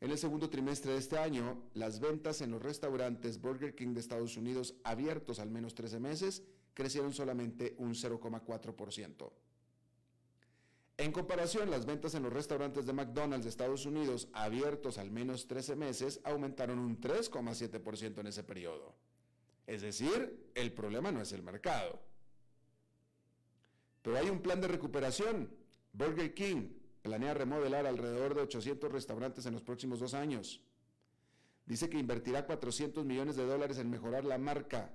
en 0.00 0.10
el 0.10 0.18
segundo 0.18 0.50
trimestre 0.50 0.94
de 0.94 0.98
este 0.98 1.16
año, 1.16 1.62
las 1.74 2.00
ventas 2.00 2.40
en 2.40 2.50
los 2.50 2.60
restaurantes 2.60 3.40
Burger 3.40 3.76
King 3.76 3.94
de 3.94 4.00
Estados 4.00 4.36
Unidos 4.36 4.74
abiertos 4.82 5.38
al 5.38 5.48
menos 5.48 5.76
13 5.76 6.00
meses 6.00 6.42
crecieron 6.74 7.12
solamente 7.12 7.76
un 7.78 7.94
0,4%. 7.94 9.30
En 10.98 11.12
comparación, 11.12 11.70
las 11.70 11.84
ventas 11.84 12.14
en 12.14 12.22
los 12.22 12.32
restaurantes 12.32 12.86
de 12.86 12.94
McDonald's 12.94 13.44
de 13.44 13.50
Estados 13.50 13.84
Unidos 13.84 14.28
abiertos 14.32 14.96
al 14.96 15.10
menos 15.10 15.46
13 15.46 15.76
meses 15.76 16.20
aumentaron 16.24 16.78
un 16.78 16.98
3,7% 17.00 18.20
en 18.20 18.26
ese 18.26 18.42
periodo. 18.42 18.94
Es 19.66 19.82
decir, 19.82 20.50
el 20.54 20.72
problema 20.72 21.12
no 21.12 21.20
es 21.20 21.32
el 21.32 21.42
mercado. 21.42 22.00
Pero 24.00 24.16
hay 24.16 24.30
un 24.30 24.40
plan 24.40 24.60
de 24.60 24.68
recuperación. 24.68 25.50
Burger 25.92 26.32
King, 26.32 26.68
planea 27.02 27.34
remodelar 27.34 27.86
alrededor 27.86 28.34
de 28.34 28.42
800 28.42 28.90
restaurantes 28.90 29.44
en 29.46 29.52
los 29.52 29.62
próximos 29.62 30.00
dos 30.00 30.14
años. 30.14 30.62
Dice 31.66 31.90
que 31.90 31.98
invertirá 31.98 32.46
400 32.46 33.04
millones 33.04 33.36
de 33.36 33.44
dólares 33.44 33.78
en 33.78 33.90
mejorar 33.90 34.24
la 34.24 34.38
marca. 34.38 34.92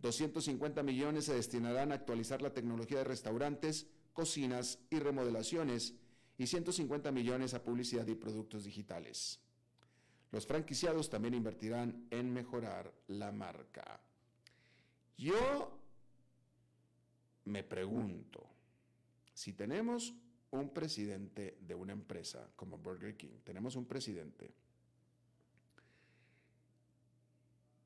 250 0.00 0.82
millones 0.82 1.26
se 1.26 1.34
destinarán 1.34 1.92
a 1.92 1.96
actualizar 1.96 2.42
la 2.42 2.54
tecnología 2.54 2.98
de 2.98 3.04
restaurantes, 3.04 3.86
cocinas 4.18 4.80
y 4.90 4.98
remodelaciones 4.98 5.94
y 6.36 6.48
150 6.48 7.12
millones 7.12 7.54
a 7.54 7.62
publicidad 7.62 8.04
y 8.08 8.16
productos 8.16 8.64
digitales. 8.64 9.38
Los 10.32 10.44
franquiciados 10.44 11.08
también 11.08 11.34
invertirán 11.34 12.08
en 12.10 12.32
mejorar 12.32 12.92
la 13.06 13.30
marca. 13.30 14.00
Yo 15.16 15.70
me 17.44 17.62
pregunto, 17.62 18.44
si 19.34 19.52
tenemos 19.52 20.12
un 20.50 20.70
presidente 20.70 21.56
de 21.60 21.76
una 21.76 21.92
empresa 21.92 22.50
como 22.56 22.76
Burger 22.76 23.16
King, 23.16 23.38
tenemos 23.44 23.76
un 23.76 23.84
presidente 23.84 24.52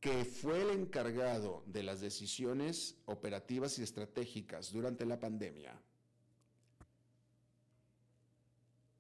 que 0.00 0.24
fue 0.24 0.62
el 0.62 0.70
encargado 0.70 1.62
de 1.66 1.82
las 1.82 2.00
decisiones 2.00 2.96
operativas 3.04 3.78
y 3.78 3.82
estratégicas 3.82 4.72
durante 4.72 5.04
la 5.04 5.20
pandemia 5.20 5.78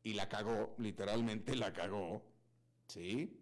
y 0.02 0.14
la 0.14 0.28
cagó, 0.28 0.74
literalmente 0.78 1.54
la 1.56 1.72
cagó, 1.72 2.22
¿sí? 2.88 3.38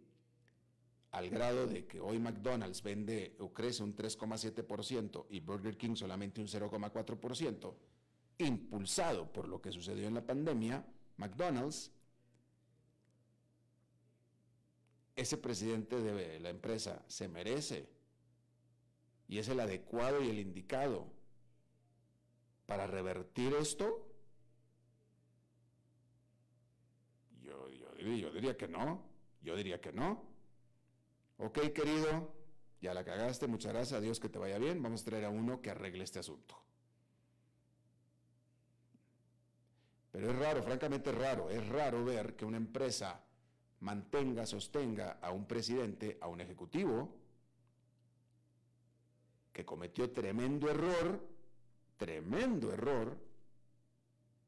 Al 1.13 1.29
grado 1.31 1.67
de 1.67 1.87
que 1.87 2.01
hoy 2.01 2.19
McDonald's 2.19 2.83
vende 2.83 3.37
o 3.41 3.53
crece 3.53 3.83
un 3.83 3.97
3,7% 3.97 5.27
y 5.31 5.41
Burger 5.41 5.77
King 5.77 5.97
solamente 5.97 6.41
un 6.41 6.47
0,4% 6.47 7.75
impulsado 8.39 9.33
por 9.33 9.49
lo 9.49 9.61
que 9.61 9.73
sucedió 9.73 10.07
en 10.07 10.15
la 10.15 10.25
pandemia, 10.25 10.85
McDonald's, 11.17 11.93
ese 15.17 15.37
presidente 15.37 16.01
de 16.01 16.41
la 16.41 16.49
empresa 16.49 17.03
se 17.07 17.29
merece 17.29 17.89
y 19.29 19.39
es 19.39 19.49
el 19.49 19.61
adecuado 19.61 20.23
y 20.23 20.31
el 20.31 20.39
indicado 20.39 21.07
para 22.67 22.87
revertir 22.87 23.53
esto. 23.55 24.10
Yo, 28.01 28.31
diría 28.33 28.57
que 28.57 28.67
no, 28.67 29.03
yo 29.43 29.55
diría 29.55 29.81
que 29.81 29.93
no. 29.93 30.25
Ok, 31.37 31.59
querido, 31.75 32.33
ya 32.81 32.95
la 32.95 33.05
cagaste, 33.05 33.47
muchas 33.47 33.73
gracias, 33.73 33.99
a 33.99 34.01
Dios 34.01 34.19
que 34.19 34.29
te 34.29 34.39
vaya 34.39 34.59
bien, 34.59 34.83
vamos 34.83 35.03
a 35.03 35.05
traer 35.05 35.27
a 35.27 35.31
uno 35.31 35.61
que 35.61 35.71
arregle 35.71 36.05
este 36.05 36.19
asunto. 36.19 36.57
Pero 40.13 40.31
es 40.31 40.37
raro, 40.37 40.63
francamente 40.63 41.11
es 41.11 41.17
raro, 41.17 41.51
es 41.51 41.67
raro 41.69 42.05
ver 42.05 42.37
que 42.37 42.45
una 42.45 42.57
empresa 42.57 43.23
mantenga, 43.81 44.47
sostenga 44.47 45.19
a 45.21 45.31
un 45.31 45.47
presidente, 45.47 46.19
a 46.21 46.29
un 46.29 46.41
ejecutivo, 46.41 47.17
que 49.53 49.65
cometió 49.65 50.11
tremendo 50.11 50.71
error, 50.71 51.29
tremendo 51.97 52.73
error, 52.73 53.17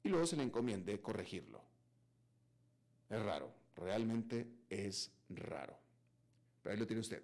y 0.02 0.08
luego 0.08 0.26
se 0.26 0.36
le 0.36 0.42
encomiende 0.42 1.00
corregirlo. 1.00 1.71
Es 3.12 3.22
raro, 3.22 3.54
realmente 3.76 4.48
es 4.70 5.12
raro. 5.28 5.78
Pero 6.62 6.72
ahí 6.72 6.80
lo 6.80 6.86
tiene 6.86 7.00
usted. 7.00 7.22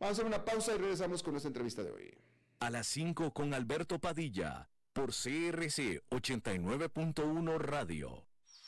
Vamos 0.00 0.12
a 0.18 0.22
hacer 0.22 0.24
una 0.24 0.42
pausa 0.42 0.74
y 0.74 0.78
regresamos 0.78 1.22
con 1.22 1.34
nuestra 1.34 1.48
entrevista 1.48 1.82
de 1.82 1.90
hoy. 1.90 2.14
A 2.60 2.70
las 2.70 2.86
5 2.86 3.34
con 3.34 3.52
Alberto 3.52 3.98
Padilla 3.98 4.70
por 4.94 5.10
CRC 5.10 6.02
89.1 6.08 7.58
Radio. 7.58 8.24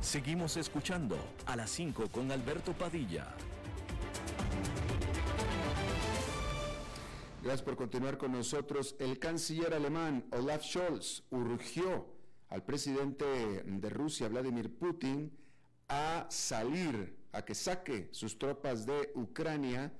Seguimos 0.00 0.56
escuchando 0.56 1.18
a 1.44 1.56
las 1.56 1.70
5 1.70 2.08
con 2.10 2.32
Alberto 2.32 2.72
Padilla. 2.72 3.34
Gracias 7.42 7.62
por 7.62 7.76
continuar 7.76 8.16
con 8.16 8.32
nosotros. 8.32 8.96
El 8.98 9.18
canciller 9.18 9.74
alemán 9.74 10.24
Olaf 10.32 10.64
Scholz 10.64 11.22
urgió 11.30 12.06
al 12.48 12.64
presidente 12.64 13.62
de 13.62 13.90
Rusia, 13.90 14.28
Vladimir 14.28 14.74
Putin, 14.74 15.30
a 15.88 16.26
salir, 16.30 17.18
a 17.32 17.44
que 17.44 17.54
saque 17.54 18.08
sus 18.12 18.38
tropas 18.38 18.86
de 18.86 19.12
Ucrania 19.14 19.92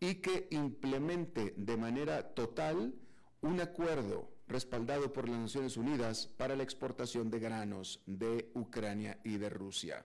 y 0.00 0.16
que 0.16 0.48
implemente 0.50 1.54
de 1.56 1.76
manera 1.78 2.34
total 2.34 2.94
un 3.40 3.60
acuerdo 3.60 4.30
respaldado 4.50 5.12
por 5.12 5.28
las 5.28 5.38
Naciones 5.38 5.76
Unidas 5.76 6.26
para 6.26 6.56
la 6.56 6.64
exportación 6.64 7.30
de 7.30 7.38
granos 7.38 8.02
de 8.06 8.50
Ucrania 8.54 9.18
y 9.24 9.38
de 9.38 9.48
Rusia. 9.48 10.04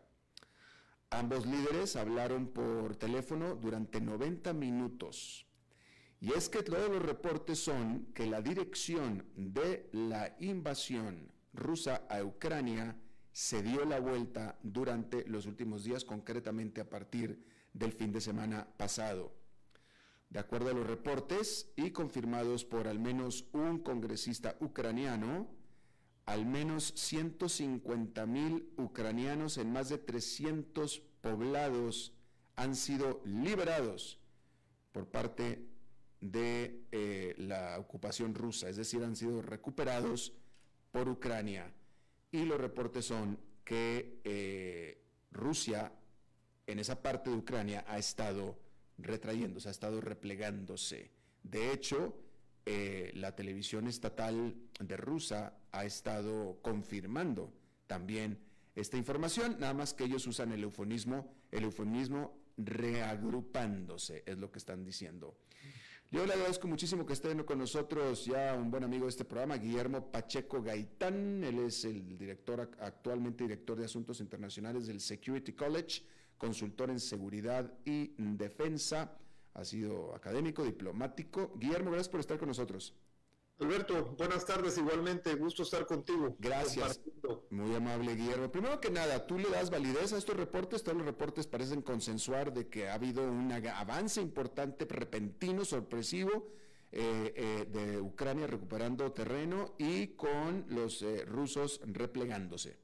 Ambos 1.10 1.46
líderes 1.46 1.96
hablaron 1.96 2.48
por 2.48 2.96
teléfono 2.96 3.56
durante 3.56 4.00
90 4.00 4.54
minutos. 4.54 5.48
Y 6.20 6.32
es 6.34 6.48
que 6.48 6.64
todos 6.64 6.90
los 6.90 7.02
reportes 7.02 7.60
son 7.60 8.08
que 8.14 8.26
la 8.26 8.42
dirección 8.42 9.26
de 9.36 9.90
la 9.92 10.36
invasión 10.40 11.32
rusa 11.54 12.06
a 12.10 12.24
Ucrania 12.24 12.96
se 13.32 13.62
dio 13.64 13.84
la 13.84 14.00
vuelta 14.00 14.58
durante 14.64 15.28
los 15.28 15.46
últimos 15.46 15.84
días, 15.84 16.06
concretamente 16.06 16.82
a 16.82 16.90
partir 16.90 17.44
del 17.74 17.92
fin 17.92 18.12
de 18.12 18.22
semana 18.22 18.68
pasado. 18.78 19.45
De 20.36 20.42
acuerdo 20.42 20.70
a 20.70 20.74
los 20.74 20.86
reportes 20.86 21.72
y 21.78 21.92
confirmados 21.92 22.66
por 22.66 22.90
al 22.90 23.00
menos 23.00 23.46
un 23.54 23.80
congresista 23.80 24.58
ucraniano, 24.60 25.48
al 26.26 26.46
menos 26.46 26.92
150 26.98 28.26
mil 28.26 28.70
ucranianos 28.76 29.58
en 29.58 29.72
más 29.72 29.88
de 29.88 29.98
300 29.98 31.00
poblados 31.22 32.12
han 32.58 32.76
sido 32.76 33.22
liberados 33.24 34.20
por 34.92 35.08
parte 35.08 35.70
de 36.20 36.84
eh, 36.92 37.36
la 37.38 37.80
ocupación 37.80 38.36
rusa, 38.36 38.68
es 38.68 38.76
decir, 38.76 39.06
han 39.06 39.16
sido 39.16 39.42
recuperados 39.42 40.34
por 40.92 41.08
Ucrania. 41.08 41.72
Y 42.34 42.44
los 42.44 42.60
reportes 42.60 43.06
son 43.06 43.40
que 43.64 44.20
eh, 44.26 45.02
Rusia 45.32 45.94
en 46.68 46.80
esa 46.80 47.02
parte 47.02 47.30
de 47.30 47.38
Ucrania 47.38 47.86
ha 47.88 47.98
estado 47.98 48.65
retrayéndose, 48.98 49.68
ha 49.68 49.72
estado 49.72 50.02
replegándose. 50.02 51.12
De 51.44 51.72
hecho, 51.72 52.18
eh, 52.66 53.12
la 53.14 53.36
televisión 53.36 53.88
estatal 53.88 54.56
de 54.80 54.98
Rusia 54.98 55.54
ha 55.72 55.86
estado 55.86 56.60
confirmando 56.62 57.54
también 57.88 58.40
esta 58.76 58.98
información, 58.98 59.58
nada 59.60 59.74
más 59.74 59.94
que 59.94 60.04
ellos 60.04 60.28
usan 60.28 60.52
el 60.52 60.64
eufemismo, 60.64 61.34
el 61.52 61.64
eufemismo 61.64 62.38
reagrupándose, 62.58 64.24
es 64.26 64.38
lo 64.38 64.52
que 64.52 64.60
están 64.60 64.84
diciendo. 64.84 65.38
Yo 66.12 66.26
le 66.26 66.34
agradezco 66.34 66.68
muchísimo 66.68 67.06
que 67.06 67.14
estén 67.14 67.44
con 67.44 67.60
nosotros 67.60 68.26
ya 68.26 68.54
un 68.54 68.72
buen 68.72 68.84
amigo 68.84 69.06
de 69.06 69.10
este 69.10 69.26
programa, 69.26 69.58
Guillermo 69.58 70.12
Pacheco 70.12 70.62
Gaitán. 70.62 71.44
Él 71.44 71.60
es 71.60 71.84
el 71.86 72.18
director, 72.18 72.72
actualmente 72.80 73.44
director 73.44 73.78
de 73.78 73.86
Asuntos 73.86 74.22
Internacionales 74.22 74.88
del 74.88 75.02
Security 75.02 75.54
College 75.54 76.04
consultor 76.38 76.90
en 76.90 77.00
seguridad 77.00 77.72
y 77.86 78.14
defensa, 78.18 79.18
ha 79.54 79.64
sido 79.64 80.14
académico, 80.14 80.64
diplomático. 80.64 81.54
Guillermo, 81.58 81.92
gracias 81.92 82.10
por 82.10 82.20
estar 82.20 82.38
con 82.38 82.50
nosotros. 82.50 82.94
Alberto, 83.58 84.16
buenas 84.18 84.46
tardes, 84.46 84.78
igualmente, 84.78 85.34
gusto 85.36 85.64
estar 85.64 85.86
contigo. 85.86 86.36
Gracias. 86.40 87.00
Muy 87.50 87.74
amable, 87.74 88.14
Guillermo. 88.14 88.52
Primero 88.52 88.82
que 88.82 88.92
nada, 88.92 89.26
¿tú 89.26 89.40
le 89.40 89.50
das 89.50 89.70
validez 89.70 90.12
a 90.12 90.18
estos 90.18 90.36
reportes? 90.36 90.84
Todos 90.84 90.98
los 90.98 91.06
reportes 91.06 91.48
parecen 91.48 91.82
consensuar 91.82 92.54
de 92.54 92.68
que 92.68 92.90
ha 92.90 92.96
habido 92.96 93.24
un 93.24 93.50
avance 93.54 94.20
importante, 94.22 94.86
repentino, 94.90 95.64
sorpresivo, 95.64 96.52
eh, 96.92 97.34
eh, 97.36 97.66
de 97.72 98.02
Ucrania 98.02 98.46
recuperando 98.46 99.10
terreno 99.14 99.76
y 99.78 100.08
con 100.16 100.66
los 100.68 101.02
eh, 101.02 101.24
rusos 101.26 101.80
replegándose. 101.86 102.78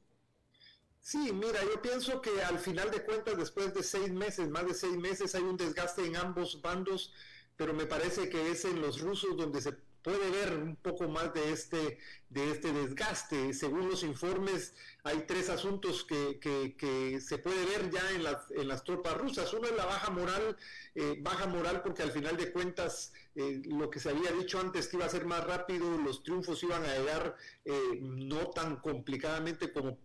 Sí, 1.01 1.33
mira, 1.33 1.61
yo 1.63 1.81
pienso 1.81 2.21
que 2.21 2.41
al 2.43 2.59
final 2.59 2.91
de 2.91 3.03
cuentas, 3.03 3.35
después 3.37 3.73
de 3.73 3.83
seis 3.83 4.11
meses, 4.13 4.49
más 4.49 4.65
de 4.65 4.73
seis 4.73 4.95
meses, 4.95 5.35
hay 5.35 5.43
un 5.43 5.57
desgaste 5.57 6.05
en 6.05 6.15
ambos 6.15 6.61
bandos, 6.61 7.13
pero 7.57 7.73
me 7.73 7.85
parece 7.85 8.29
que 8.29 8.51
es 8.51 8.63
en 8.63 8.79
los 8.79 9.01
rusos 9.01 9.35
donde 9.35 9.61
se 9.61 9.90
puede 10.03 10.29
ver 10.29 10.57
un 10.57 10.75
poco 10.75 11.07
más 11.07 11.33
de 11.33 11.51
este, 11.51 11.99
de 12.29 12.51
este 12.51 12.71
desgaste. 12.73 13.53
Según 13.53 13.89
los 13.89 14.03
informes, 14.03 14.73
hay 15.03 15.25
tres 15.27 15.49
asuntos 15.49 16.03
que, 16.03 16.39
que, 16.39 17.21
se 17.21 17.37
puede 17.37 17.65
ver 17.65 17.89
ya 17.91 18.11
en 18.11 18.23
las, 18.23 18.49
en 18.51 18.67
las 18.67 18.83
tropas 18.83 19.17
rusas. 19.17 19.53
Uno 19.53 19.67
es 19.67 19.75
la 19.75 19.85
baja 19.85 20.11
moral, 20.11 20.57
eh, 20.95 21.17
baja 21.21 21.47
moral 21.47 21.81
porque 21.83 22.03
al 22.03 22.11
final 22.11 22.37
de 22.37 22.51
cuentas 22.51 23.13
eh, 23.35 23.61
lo 23.65 23.89
que 23.89 23.99
se 23.99 24.09
había 24.09 24.31
dicho 24.31 24.59
antes 24.59 24.87
que 24.87 24.97
iba 24.97 25.05
a 25.05 25.09
ser 25.09 25.25
más 25.25 25.43
rápido, 25.45 25.97
los 25.97 26.23
triunfos 26.23 26.63
iban 26.63 26.83
a 26.83 26.97
llegar 26.97 27.35
eh, 27.65 27.99
no 28.01 28.49
tan 28.49 28.77
complicadamente 28.77 29.71
como 29.71 29.97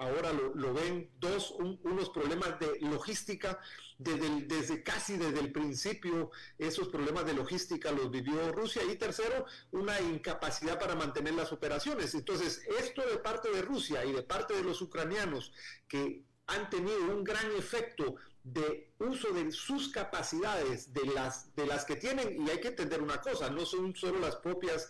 ahora 0.00 0.32
lo, 0.32 0.72
ven, 0.72 1.10
dos, 1.18 1.50
unos 1.58 2.08
problemas 2.08 2.58
de 2.58 2.80
logística, 2.80 3.60
desde, 4.00 4.82
casi 4.82 5.18
desde 5.18 5.40
el 5.40 5.52
principio 5.52 6.30
esos 6.58 6.88
problemas 6.88 7.26
de 7.26 7.34
logística 7.34 7.92
los 7.92 8.10
vivió 8.10 8.50
Rusia 8.50 8.82
y 8.82 8.96
tercero, 8.96 9.44
una 9.72 10.00
incapacidad 10.00 10.78
para 10.78 10.94
mantener 10.94 11.34
las 11.34 11.52
operaciones. 11.52 12.14
Entonces, 12.14 12.62
esto 12.78 13.06
de 13.06 13.18
parte 13.18 13.50
de 13.50 13.60
Rusia 13.60 14.04
y 14.04 14.12
de 14.12 14.22
parte 14.22 14.54
de 14.54 14.64
los 14.64 14.80
ucranianos 14.80 15.52
que 15.86 16.24
han 16.46 16.70
tenido 16.70 17.14
un 17.14 17.22
gran 17.22 17.46
efecto 17.52 18.16
de 18.42 18.94
uso 18.98 19.32
de 19.32 19.52
sus 19.52 19.90
capacidades, 19.90 20.94
de 20.94 21.04
las, 21.04 21.54
de 21.54 21.66
las 21.66 21.84
que 21.84 21.96
tienen, 21.96 22.46
y 22.46 22.48
hay 22.48 22.58
que 22.58 22.68
entender 22.68 23.02
una 23.02 23.20
cosa, 23.20 23.50
no 23.50 23.66
son 23.66 23.94
solo 23.94 24.18
las 24.18 24.36
propias 24.36 24.88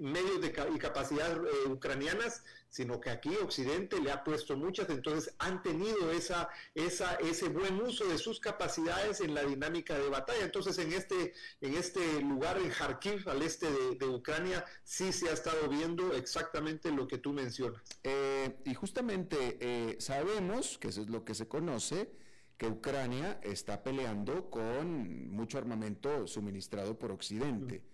medios 0.00 0.40
de, 0.42 0.54
y 0.74 0.78
capacidad 0.78 1.32
eh, 1.32 1.68
ucranianas, 1.68 2.44
sino 2.74 3.00
que 3.00 3.08
aquí 3.08 3.28
Occidente 3.36 4.00
le 4.00 4.10
ha 4.10 4.24
puesto 4.24 4.56
muchas, 4.56 4.90
entonces 4.90 5.32
han 5.38 5.62
tenido 5.62 6.10
esa, 6.10 6.48
esa, 6.74 7.14
ese 7.14 7.48
buen 7.48 7.80
uso 7.80 8.04
de 8.04 8.18
sus 8.18 8.40
capacidades 8.40 9.20
en 9.20 9.32
la 9.32 9.44
dinámica 9.44 9.96
de 9.96 10.08
batalla. 10.08 10.44
Entonces 10.44 10.76
en 10.78 10.92
este, 10.92 11.34
en 11.60 11.74
este 11.74 12.20
lugar, 12.20 12.58
en 12.58 12.70
Kharkiv, 12.70 13.28
al 13.28 13.42
este 13.42 13.68
de, 13.70 14.06
Ucrania, 14.08 14.64
sí 14.82 15.12
se 15.12 15.28
ha 15.28 15.34
estado 15.34 15.68
viendo 15.68 16.14
exactamente 16.14 16.90
lo 16.90 17.06
que 17.06 17.18
tú 17.18 17.32
mencionas. 17.32 17.80
Eh, 18.02 18.56
y 18.64 18.74
justamente 18.74 19.56
eh, 19.60 19.96
sabemos, 20.00 20.76
que 20.76 20.88
eso 20.88 21.02
es 21.02 21.08
lo 21.08 21.24
que 21.24 21.34
se 21.34 21.46
conoce, 21.46 22.10
que 22.58 22.66
Ucrania 22.66 23.38
está 23.44 23.84
peleando 23.84 24.50
con 24.50 25.30
mucho 25.30 25.58
armamento 25.58 26.26
suministrado 26.26 26.98
por 26.98 27.12
Occidente. 27.12 27.84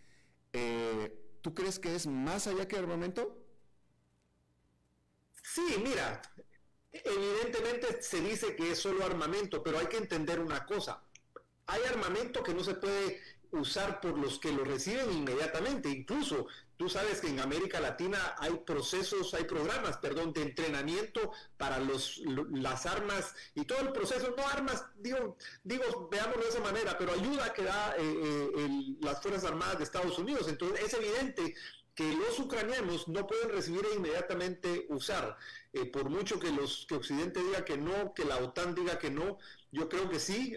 ¿Tú 1.43 1.55
crees 1.55 1.79
que 1.79 1.95
es 1.95 2.07
más 2.07 2.47
allá 2.47 2.67
que 2.67 2.77
armamento? 2.77 3.40
Sí, 5.53 5.83
mira, 5.83 6.23
evidentemente 6.93 8.01
se 8.03 8.21
dice 8.21 8.55
que 8.55 8.71
es 8.71 8.79
solo 8.79 9.05
armamento, 9.05 9.63
pero 9.65 9.79
hay 9.79 9.87
que 9.87 9.97
entender 9.97 10.39
una 10.39 10.65
cosa. 10.65 11.03
Hay 11.67 11.83
armamento 11.83 12.43
que 12.43 12.55
no 12.55 12.63
se 12.63 12.75
puede 12.75 13.21
usar 13.51 14.01
por 14.01 14.17
los 14.17 14.39
que 14.39 14.53
lo 14.53 14.65
reciben 14.65 15.13
inmediatamente. 15.13 15.89
Incluso 15.89 16.47
Tú 16.81 16.89
sabes 16.89 17.21
que 17.21 17.29
en 17.29 17.39
América 17.41 17.79
Latina 17.79 18.37
hay 18.39 18.55
procesos, 18.65 19.35
hay 19.35 19.45
programas, 19.45 19.99
perdón, 19.99 20.33
de 20.33 20.41
entrenamiento 20.41 21.31
para 21.59 21.79
los, 21.79 22.23
las 22.53 22.87
armas 22.87 23.35
y 23.55 23.67
todo 23.67 23.81
el 23.81 23.93
proceso, 23.93 24.33
no 24.35 24.49
armas, 24.49 24.87
digo, 24.97 25.37
digo, 25.63 26.09
veámoslo 26.11 26.43
de 26.43 26.49
esa 26.49 26.61
manera, 26.61 26.97
pero 26.97 27.13
ayuda 27.13 27.53
que 27.53 27.65
da 27.65 27.95
eh, 27.99 28.51
eh, 28.57 28.97
las 29.03 29.21
Fuerzas 29.21 29.45
Armadas 29.45 29.77
de 29.77 29.85
Estados 29.85 30.19
Unidos. 30.19 30.49
Entonces 30.49 30.81
es 30.83 30.95
evidente 30.95 31.55
que 32.01 32.15
los 32.15 32.39
ucranianos 32.39 33.09
no 33.09 33.27
pueden 33.27 33.51
recibir 33.51 33.85
e 33.93 33.97
inmediatamente 33.97 34.87
usar. 34.89 35.37
Eh, 35.75 35.85
por 35.85 36.09
mucho 36.09 36.41
que 36.41 36.51
los 36.51 36.87
que 36.89 36.95
Occidente 36.95 37.43
diga 37.43 37.63
que 37.63 37.77
no, 37.77 38.15
que 38.15 38.25
la 38.25 38.39
OTAN 38.39 38.75
diga 38.75 38.99
que 38.99 39.11
no, 39.11 39.37
yo 39.71 39.87
creo 39.91 40.09
que 40.09 40.19
sí. 40.19 40.57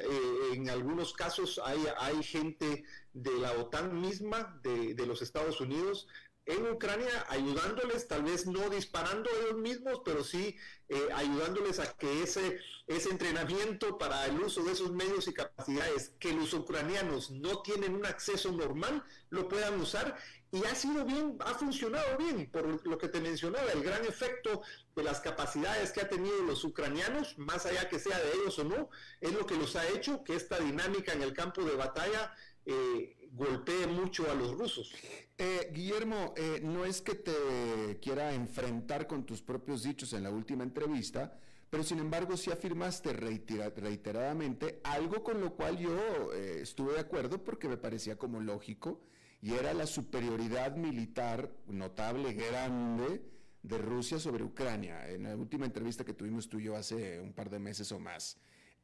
en 0.54 0.70
algunos 0.70 1.14
casos 1.14 1.60
hay, 1.66 1.84
hay 1.98 2.24
gente 2.24 2.86
de 3.12 3.34
la 3.40 3.52
OTAN 3.52 4.00
misma, 4.00 4.58
de, 4.64 4.94
de 4.94 5.06
los 5.06 5.22
Estados 5.22 5.60
Unidos, 5.60 6.08
en 6.46 6.70
Ucrania, 6.70 7.26
ayudándoles, 7.30 8.08
tal 8.08 8.24
vez 8.24 8.46
no 8.46 8.70
disparando 8.70 9.30
ellos 9.30 9.58
mismos, 9.58 10.02
pero 10.04 10.24
sí 10.24 10.58
eh, 10.90 11.08
ayudándoles 11.16 11.80
a 11.80 11.94
que 11.94 12.24
ese, 12.24 12.60
ese 12.88 13.10
entrenamiento 13.10 13.98
para 13.98 14.26
el 14.26 14.40
uso 14.42 14.62
de 14.64 14.74
esos 14.74 14.92
medios 14.92 15.28
y 15.28 15.34
capacidades 15.34 16.12
que 16.20 16.34
los 16.34 16.54
ucranianos 16.54 17.32
no 17.32 17.62
tienen 17.62 17.96
un 17.96 18.06
acceso 18.06 18.52
normal, 18.52 19.04
lo 19.30 19.48
puedan 19.48 19.80
usar. 19.80 20.18
Y 20.54 20.64
ha 20.66 20.76
sido 20.76 21.04
bien, 21.04 21.36
ha 21.40 21.56
funcionado 21.56 22.16
bien, 22.18 22.48
por 22.52 22.88
lo 22.88 22.98
que 23.00 23.10
te 23.10 23.20
mencionaba, 23.20 23.72
el 23.72 23.84
gran 23.84 24.06
efecto 24.06 24.62
de 24.96 25.04
las 25.04 25.20
capacidades 25.20 25.92
que 25.92 26.02
ha 26.02 26.08
tenido 26.08 26.44
los 26.44 26.64
ucranianos, 26.64 27.38
más 27.40 27.66
allá 27.66 27.90
que 27.90 27.98
sea 27.98 28.20
de 28.20 28.34
ellos 28.34 28.60
o 28.60 28.64
no, 28.64 28.90
es 29.20 29.34
lo 29.34 29.48
que 29.48 29.58
los 29.58 29.76
ha 29.76 29.88
hecho 29.90 30.24
que 30.24 30.36
esta 30.36 30.60
dinámica 30.60 31.12
en 31.12 31.24
el 31.24 31.34
campo 31.34 31.64
de 31.64 31.76
batalla 31.76 32.36
eh, 32.68 33.18
golpee 33.32 33.88
mucho 33.88 34.30
a 34.30 34.36
los 34.36 34.56
rusos. 34.56 34.94
Eh, 35.40 35.72
Guillermo, 35.74 36.36
eh, 36.38 36.62
no 36.64 36.86
es 36.86 37.02
que 37.02 37.16
te 37.16 38.00
quiera 38.00 38.36
enfrentar 38.36 39.08
con 39.08 39.26
tus 39.26 39.42
propios 39.42 39.82
dichos 39.82 40.14
en 40.14 40.22
la 40.22 40.30
última 40.30 40.64
entrevista, 40.64 41.36
pero 41.72 41.84
sin 41.84 41.98
embargo 41.98 42.38
sí 42.38 42.52
afirmaste 42.52 43.14
reiteradamente 43.14 44.80
algo 44.84 45.24
con 45.24 45.42
lo 45.42 45.56
cual 45.56 45.80
yo 45.80 46.32
eh, 46.32 46.60
estuve 46.62 46.94
de 46.94 47.00
acuerdo 47.00 47.44
porque 47.44 47.68
me 47.68 47.78
parecía 47.78 48.16
como 48.16 48.40
lógico, 48.40 49.02
y 49.44 49.56
era 49.56 49.74
la 49.74 49.86
superioridad 49.86 50.78
militar 50.78 51.52
notable, 51.68 52.32
grande, 52.32 53.22
de 53.62 53.78
Rusia 53.78 54.18
sobre 54.18 54.42
Ucrania, 54.42 55.10
en 55.10 55.24
la 55.24 55.36
última 55.36 55.66
entrevista 55.66 56.06
que 56.06 56.14
tuvimos 56.14 56.48
tú 56.48 56.60
y 56.60 56.64
yo 56.64 56.78
hace 56.78 57.20
un 57.20 57.34
par 57.34 57.50
de 57.50 57.60
meses 57.60 57.92
o 57.92 58.00
más. 58.00 58.38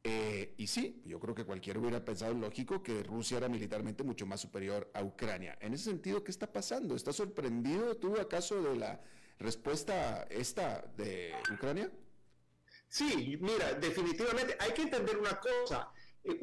Eh, 0.04 0.54
y 0.58 0.66
sí, 0.66 1.00
yo 1.06 1.18
creo 1.18 1.34
que 1.34 1.46
cualquiera 1.46 1.80
hubiera 1.80 2.04
pensado 2.04 2.34
lógico 2.34 2.82
que 2.82 3.02
Rusia 3.02 3.38
era 3.38 3.48
militarmente 3.48 4.04
mucho 4.04 4.26
más 4.26 4.42
superior 4.42 4.90
a 4.92 5.02
Ucrania. 5.02 5.56
En 5.62 5.72
ese 5.72 5.84
sentido, 5.84 6.22
¿qué 6.22 6.30
está 6.30 6.52
pasando? 6.52 6.94
¿Estás 6.94 7.16
sorprendido 7.16 7.96
tú 7.96 8.20
acaso 8.20 8.62
de 8.62 8.76
la 8.76 9.00
respuesta 9.38 10.24
esta 10.24 10.82
de 10.94 11.32
Ucrania? 11.54 11.90
Sí, 12.86 13.38
mira, 13.40 13.72
definitivamente 13.74 14.58
hay 14.60 14.72
que 14.72 14.82
entender 14.82 15.16
una 15.16 15.40
cosa. 15.40 15.90
Eh, 16.22 16.38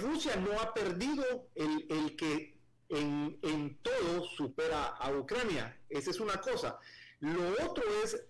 Rusia 0.00 0.36
no 0.36 0.58
ha 0.58 0.72
perdido 0.72 1.50
el 1.54 2.16
que 2.16 2.57
en, 2.88 3.38
en 3.42 3.78
todo 3.82 4.24
supera 4.24 4.86
a 4.86 5.10
Ucrania. 5.12 5.80
Esa 5.88 6.10
es 6.10 6.20
una 6.20 6.40
cosa. 6.40 6.78
Lo 7.20 7.52
otro 7.64 7.82
es 8.04 8.24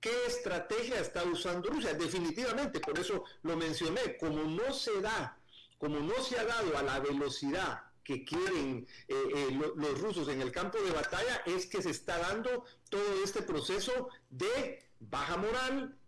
¿Qué 0.00 0.26
estrategia 0.26 1.00
está 1.00 1.24
usando 1.24 1.70
Rusia? 1.70 1.92
Definitivamente, 1.92 2.78
por 2.78 2.98
eso 2.98 3.24
lo 3.42 3.56
mencioné, 3.56 4.16
como 4.16 4.44
no 4.44 4.72
se 4.72 5.00
da, 5.00 5.36
como 5.76 5.98
no 5.98 6.22
se 6.22 6.38
ha 6.38 6.44
dado 6.44 6.78
a 6.78 6.82
la 6.82 7.00
velocidad 7.00 7.82
que 8.04 8.24
quieren 8.24 8.86
eh, 9.08 9.14
eh, 9.34 9.60
los 9.76 10.00
rusos 10.00 10.28
en 10.28 10.40
el 10.40 10.52
campo 10.52 10.78
de 10.80 10.92
batalla, 10.92 11.42
es 11.46 11.66
que 11.66 11.82
se 11.82 11.90
está 11.90 12.16
dando 12.18 12.64
todo 12.88 13.24
este 13.24 13.42
proceso 13.42 14.08
de 14.30 14.88
baja 15.00 15.36
moral, 15.36 15.98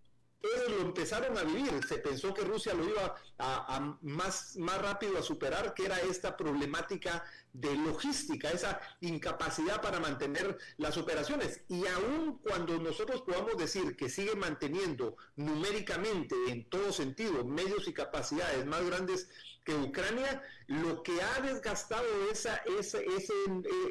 ellos 0.40 0.70
lo 0.70 0.80
empezaron 0.82 1.36
a 1.36 1.42
vivir. 1.42 1.84
Se 1.86 1.98
pensó 1.98 2.32
que 2.32 2.42
Rusia 2.42 2.72
lo 2.74 2.88
iba 2.88 3.14
a, 3.38 3.98
más, 4.00 4.56
más 4.56 4.80
rápido 4.80 5.18
a 5.18 5.22
superar, 5.22 5.74
que 5.74 5.84
era 5.84 6.00
esta 6.00 6.36
problemática 6.36 7.24
de 7.52 7.74
logística, 7.74 8.50
esa 8.50 8.80
incapacidad 9.00 9.80
para 9.82 10.00
mantener 10.00 10.56
las 10.76 10.96
operaciones. 10.96 11.64
Y 11.68 11.86
aún 11.86 12.38
cuando 12.38 12.78
nosotros 12.78 13.22
podamos 13.22 13.56
decir 13.56 13.96
que 13.96 14.08
sigue 14.08 14.34
manteniendo 14.36 15.16
numéricamente, 15.36 16.34
en 16.48 16.68
todo 16.68 16.92
sentido, 16.92 17.44
medios 17.44 17.88
y 17.88 17.92
capacidades 17.92 18.64
más 18.66 18.84
grandes 18.86 19.28
que 19.64 19.74
Ucrania, 19.74 20.42
lo 20.66 21.02
que 21.02 21.20
ha 21.22 21.40
desgastado 21.40 22.06
esa, 22.30 22.56
ese, 22.78 23.04
ese, 23.04 23.34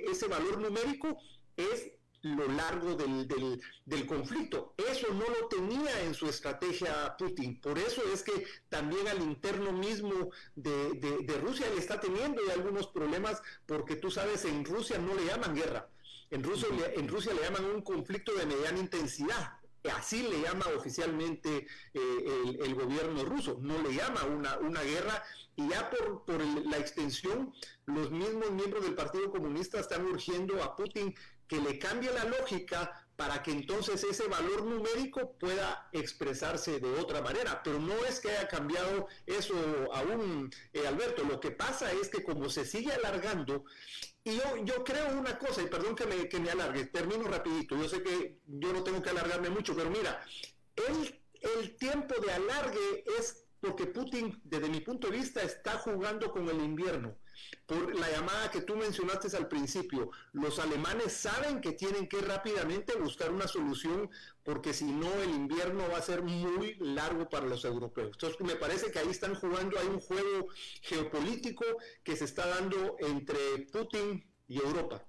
ese 0.09 0.27
valor 0.27 0.59
numérico 0.59 1.17
es 1.57 1.91
lo 2.21 2.47
largo 2.47 2.95
del, 2.95 3.27
del, 3.85 4.05
conflicto. 4.05 4.73
Eso 4.77 5.07
no 5.13 5.25
lo 5.29 5.47
tenía 5.47 6.01
en 6.03 6.13
su 6.13 6.27
estrategia 6.27 7.15
Putin. 7.17 7.59
Por 7.61 7.77
eso 7.77 8.01
es 8.13 8.23
que 8.23 8.45
también 8.67 9.07
al 9.07 9.21
interno 9.21 9.71
mismo 9.71 10.31
de, 10.55 10.91
de, 10.93 11.37
Rusia 11.37 11.67
le 11.73 11.79
está 11.79 11.99
teniendo 11.99 12.41
algunos 12.51 12.87
problemas 12.87 13.41
porque 13.65 13.95
tú 13.95 14.11
sabes, 14.11 14.45
en 14.45 14.65
Rusia 14.65 14.97
no 14.97 15.15
le 15.15 15.25
llaman 15.25 15.55
guerra. 15.55 15.89
En 16.31 16.43
Rusia, 16.43 16.67
en 16.95 17.07
Rusia 17.07 17.33
le 17.33 17.41
llaman 17.41 17.65
un 17.65 17.81
conflicto 17.81 18.33
de 18.33 18.45
mediana 18.45 18.79
intensidad. 18.79 19.59
Así 19.95 20.23
le 20.23 20.41
llama 20.41 20.65
oficialmente 20.75 21.65
eh, 21.93 22.59
el, 22.61 22.75
gobierno 22.75 23.23
ruso, 23.23 23.57
no 23.61 23.81
le 23.81 23.93
llama 23.93 24.25
una, 24.25 24.57
una 24.57 24.81
guerra 24.83 25.23
y 25.59 25.67
ya 25.67 25.89
por, 25.89 26.23
por 26.23 26.41
la 26.41 26.77
extensión, 26.77 27.53
los 27.85 28.09
mismos 28.11 28.49
miembros 28.51 28.81
del 28.83 28.95
Partido 28.95 29.29
Comunista 29.29 29.77
están 29.79 30.05
urgiendo 30.05 30.63
a 30.63 30.73
Putin 30.73 31.13
que 31.49 31.59
le 31.59 31.77
cambie 31.77 32.13
la 32.13 32.23
lógica 32.23 33.05
para 33.17 33.43
que 33.43 33.51
entonces 33.51 34.01
ese 34.05 34.27
valor 34.29 34.63
numérico 34.63 35.33
pueda 35.37 35.89
expresarse 35.91 36.79
de 36.79 36.89
otra 36.97 37.21
manera. 37.21 37.61
Pero 37.61 37.77
no 37.77 38.05
es 38.05 38.21
que 38.21 38.29
haya 38.29 38.47
cambiado 38.47 39.07
eso 39.25 39.53
aún, 39.93 40.49
eh, 40.71 40.87
Alberto. 40.87 41.25
Lo 41.25 41.41
que 41.41 41.51
pasa 41.51 41.91
es 41.91 42.07
que 42.07 42.23
como 42.23 42.49
se 42.49 42.63
sigue 42.63 42.93
alargando, 42.93 43.65
y 44.23 44.37
yo, 44.37 44.43
yo 44.63 44.85
creo 44.85 45.19
una 45.19 45.37
cosa, 45.37 45.61
y 45.61 45.67
perdón 45.67 45.93
que 45.93 46.05
me, 46.05 46.29
que 46.29 46.39
me 46.39 46.51
alargue, 46.51 46.85
termino 46.85 47.27
rapidito, 47.27 47.75
yo 47.75 47.89
sé 47.89 48.01
que 48.01 48.37
yo 48.45 48.71
no 48.71 48.81
tengo 48.81 49.01
que 49.01 49.09
alargarme 49.09 49.49
mucho, 49.49 49.75
pero 49.75 49.89
mira, 49.89 50.25
el, 50.75 51.21
el 51.57 51.75
tiempo 51.75 52.15
de 52.21 52.31
alargue 52.31 53.03
es 53.19 53.48
porque 53.59 53.85
Putin, 53.87 54.39
desde 54.43 54.69
mi 54.69 54.79
punto 54.81 55.09
de 55.09 55.17
vista, 55.17 55.41
está 55.41 55.77
jugando 55.79 56.31
con 56.31 56.47
el 56.49 56.61
invierno 56.61 57.15
por 57.65 57.95
la 57.95 58.09
llamada 58.09 58.51
que 58.51 58.61
tú 58.61 58.75
mencionaste 58.75 59.35
al 59.37 59.47
principio. 59.47 60.11
Los 60.33 60.59
alemanes 60.59 61.13
saben 61.13 61.61
que 61.61 61.73
tienen 61.73 62.07
que 62.07 62.21
rápidamente 62.21 62.97
buscar 62.97 63.31
una 63.31 63.47
solución 63.47 64.09
porque 64.43 64.73
si 64.73 64.85
no 64.85 65.13
el 65.21 65.29
invierno 65.29 65.87
va 65.89 65.97
a 65.97 66.01
ser 66.01 66.23
muy 66.23 66.75
largo 66.79 67.29
para 67.29 67.45
los 67.45 67.65
europeos. 67.65 68.11
Entonces 68.13 68.39
me 68.41 68.55
parece 68.55 68.91
que 68.91 68.99
ahí 68.99 69.09
están 69.09 69.35
jugando, 69.35 69.79
hay 69.79 69.87
un 69.87 69.99
juego 69.99 70.47
geopolítico 70.81 71.65
que 72.03 72.15
se 72.15 72.25
está 72.25 72.47
dando 72.47 72.97
entre 72.99 73.37
Putin 73.71 74.25
y 74.47 74.57
Europa. 74.57 75.05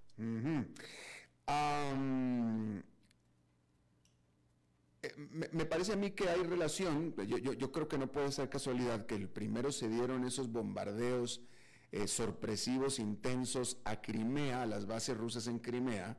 Eh, 5.03 5.15
me, 5.53 5.65
parece 5.65 5.95
a 5.95 5.97
mí 5.97 6.11
que 6.11 6.29
hay 6.29 6.43
relación, 6.43 7.15
yo, 7.27 7.73
creo 7.73 7.89
que 7.89 7.97
no 7.97 8.13
puede 8.13 8.31
ser 8.33 8.51
casualidad 8.51 9.07
que 9.07 9.15
el 9.15 9.29
primero 9.29 9.73
se 9.73 9.89
dieron 9.89 10.25
esos 10.25 10.53
bombardeos 10.53 11.41
eh, 11.91 12.07
sorpresivos, 12.07 12.99
intensos 12.99 13.79
a 13.85 14.03
Crimea, 14.03 14.63
a 14.63 14.67
las 14.67 14.87
bases 14.87 15.17
rusas 15.17 15.47
en 15.47 15.59
Crimea, 15.59 16.19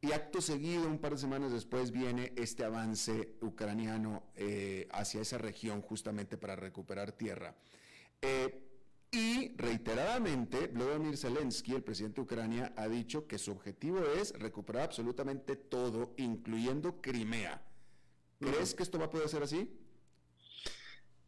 y 0.00 0.12
acto 0.12 0.40
seguido, 0.40 0.86
un 0.86 0.98
par 0.98 1.12
de 1.12 1.18
semanas 1.18 1.52
después, 1.52 1.90
viene 1.90 2.32
este 2.36 2.64
avance 2.64 3.36
ucraniano 3.42 4.24
eh, 4.34 4.88
hacia 4.92 5.20
esa 5.20 5.36
región 5.36 5.82
justamente 5.82 6.38
para 6.38 6.56
recuperar 6.56 7.12
tierra. 7.12 7.54
Y 9.10 9.54
reiteradamente, 9.56 10.66
Vladimir 10.66 11.16
Zelensky, 11.16 11.74
el 11.74 11.82
presidente 11.82 12.16
de 12.16 12.22
Ucrania, 12.22 12.72
ha 12.76 12.88
dicho 12.88 13.26
que 13.26 13.38
su 13.38 13.52
objetivo 13.52 14.00
es 14.18 14.32
recuperar 14.38 14.82
absolutamente 14.82 15.56
todo, 15.56 16.12
incluyendo 16.16 17.00
Crimea. 17.00 17.62
¿Crees 18.38 18.74
que 18.74 18.82
esto 18.82 18.98
va 18.98 19.06
a 19.06 19.10
poder 19.10 19.28
ser 19.28 19.42
así? 19.42 19.70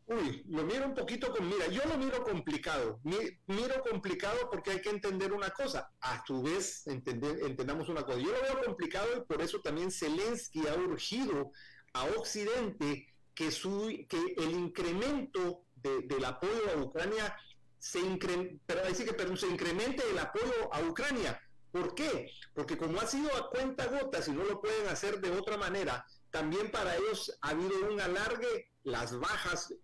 Uy, 0.06 0.42
lo 0.48 0.64
miro 0.64 0.86
un 0.86 0.94
poquito 0.94 1.30
con, 1.30 1.46
mira, 1.46 1.66
yo 1.68 1.82
lo 1.84 1.98
miro 1.98 2.24
complicado, 2.24 2.98
miro 3.02 3.82
complicado 3.82 4.48
porque 4.50 4.70
hay 4.70 4.80
que 4.80 4.88
entender 4.88 5.34
una 5.34 5.50
cosa, 5.50 5.92
a 6.00 6.24
su 6.26 6.42
vez 6.42 6.86
entendamos 6.86 7.90
una 7.90 8.02
cosa, 8.02 8.18
yo 8.18 8.32
lo 8.32 8.40
veo 8.40 8.64
complicado 8.64 9.06
y 9.18 9.26
por 9.26 9.42
eso 9.42 9.60
también 9.60 9.90
Zelensky 9.90 10.66
ha 10.66 10.74
urgido 10.76 11.52
a 11.92 12.04
Occidente 12.04 13.14
que, 13.34 13.50
su, 13.50 13.86
que 14.08 14.34
el 14.38 14.52
incremento 14.52 15.66
del 15.74 16.24
apoyo 16.24 16.70
a 16.74 16.80
Ucrania 16.80 17.36
se, 17.78 18.00
incre, 18.00 18.58
decir 18.66 19.14
que 19.14 19.36
se 19.36 19.46
incremente 19.46 20.02
el 20.10 20.18
apoyo 20.18 20.72
a 20.72 20.80
Ucrania. 20.80 21.38
¿Por 21.70 21.94
qué? 21.94 22.30
Porque 22.54 22.78
como 22.78 22.98
ha 22.98 23.06
sido 23.06 23.28
a 23.36 23.50
cuenta 23.50 23.86
gotas 23.86 24.26
y 24.28 24.32
no 24.32 24.42
lo 24.44 24.60
pueden 24.60 24.88
hacer 24.88 25.20
de 25.20 25.30
otra 25.30 25.58
manera, 25.58 26.06
también 26.30 26.70
para 26.70 26.96
ellos 26.96 27.36
ha 27.40 27.50
habido 27.50 27.90
un 27.90 28.00
alargue, 28.00 28.70
las 28.84 29.18
bajas, 29.18 29.74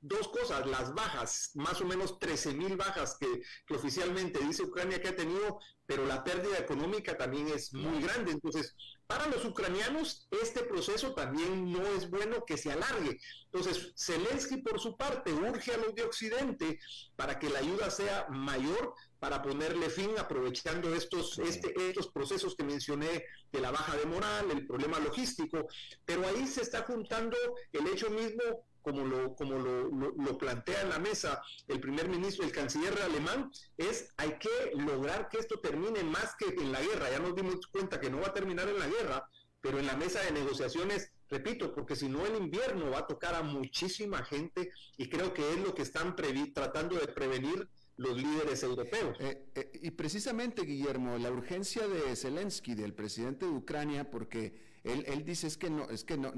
dos 0.00 0.28
cosas, 0.28 0.66
las 0.66 0.94
bajas, 0.94 1.50
más 1.54 1.80
o 1.80 1.84
menos 1.84 2.18
13 2.18 2.52
mil 2.54 2.76
bajas 2.76 3.16
que, 3.18 3.42
que, 3.66 3.74
oficialmente 3.74 4.38
dice 4.44 4.62
Ucrania 4.62 5.00
que 5.00 5.08
ha 5.08 5.16
tenido, 5.16 5.58
pero 5.86 6.06
la 6.06 6.22
pérdida 6.22 6.58
económica 6.58 7.16
también 7.16 7.48
es 7.48 7.72
muy 7.74 8.00
grande. 8.02 8.32
Entonces, 8.32 8.76
para 9.06 9.26
los 9.26 9.44
ucranianos, 9.44 10.28
este 10.42 10.62
proceso 10.62 11.14
también 11.14 11.72
no 11.72 11.86
es 11.88 12.08
bueno 12.08 12.44
que 12.46 12.56
se 12.56 12.72
alargue. 12.72 13.20
Entonces, 13.46 13.92
Zelensky, 13.96 14.58
por 14.58 14.80
su 14.80 14.96
parte, 14.96 15.32
urge 15.32 15.74
a 15.74 15.76
los 15.76 15.94
de 15.94 16.04
Occidente 16.04 16.78
para 17.16 17.38
que 17.38 17.50
la 17.50 17.58
ayuda 17.58 17.90
sea 17.90 18.26
mayor, 18.30 18.94
para 19.24 19.40
ponerle 19.40 19.88
fin, 19.88 20.10
aprovechando 20.18 20.94
estos, 20.94 21.38
este, 21.38 21.72
estos 21.88 22.08
procesos 22.08 22.54
que 22.54 22.62
mencioné 22.62 23.24
de 23.50 23.58
la 23.58 23.70
baja 23.70 23.96
de 23.96 24.04
moral, 24.04 24.50
el 24.50 24.66
problema 24.66 24.98
logístico, 25.00 25.66
pero 26.04 26.26
ahí 26.28 26.46
se 26.46 26.60
está 26.60 26.82
juntando 26.82 27.34
el 27.72 27.86
hecho 27.86 28.10
mismo 28.10 28.42
como 28.82 29.02
lo, 29.02 29.34
como 29.34 29.54
lo, 29.54 29.88
lo, 29.88 30.36
plantea 30.36 30.82
en 30.82 30.90
la 30.90 30.98
mesa 30.98 31.42
el 31.68 31.80
primer 31.80 32.06
ministro, 32.06 32.44
el 32.44 32.52
canciller 32.52 33.00
alemán, 33.00 33.50
es 33.78 34.12
hay 34.18 34.38
que 34.38 34.72
lograr 34.74 35.30
que 35.30 35.38
esto 35.38 35.58
termine 35.58 36.04
más 36.04 36.34
que 36.38 36.44
en 36.60 36.70
la 36.70 36.82
guerra. 36.82 37.10
Ya 37.10 37.18
nos 37.18 37.34
dimos 37.34 37.66
cuenta 37.68 37.98
que 37.98 38.10
no 38.10 38.20
va 38.20 38.26
a 38.26 38.34
terminar 38.34 38.68
en 38.68 38.78
la 38.78 38.88
guerra, 38.88 39.26
pero 39.62 39.78
en 39.78 39.86
la 39.86 39.96
mesa 39.96 40.20
de 40.20 40.32
negociaciones, 40.32 41.12
repito, 41.30 41.74
porque 41.74 41.96
si 41.96 42.10
no 42.10 42.26
el 42.26 42.36
invierno 42.36 42.90
va 42.90 42.98
a 42.98 43.06
tocar 43.06 43.34
a 43.34 43.42
muchísima 43.42 44.22
gente 44.22 44.70
y 44.98 45.08
creo 45.08 45.32
que 45.32 45.50
es 45.50 45.60
lo 45.60 45.74
que 45.74 45.80
están 45.80 46.14
tratando 46.14 46.96
de 46.96 47.08
prevenir 47.08 47.66
los 47.96 48.16
líderes 48.16 48.62
europeos. 48.62 49.16
Eh, 49.20 49.46
eh, 49.54 49.70
y 49.82 49.90
precisamente, 49.92 50.62
Guillermo, 50.62 51.16
la 51.18 51.30
urgencia 51.30 51.86
de 51.86 52.14
Zelensky, 52.16 52.74
del 52.74 52.94
presidente 52.94 53.46
de 53.46 53.52
Ucrania, 53.52 54.10
porque 54.10 54.54
él, 54.82 55.04
él 55.06 55.24
dice 55.24 55.46
es 55.46 55.56
que 55.56 55.70
no, 55.70 55.88
es 55.88 56.04
que 56.04 56.16
no, 56.16 56.32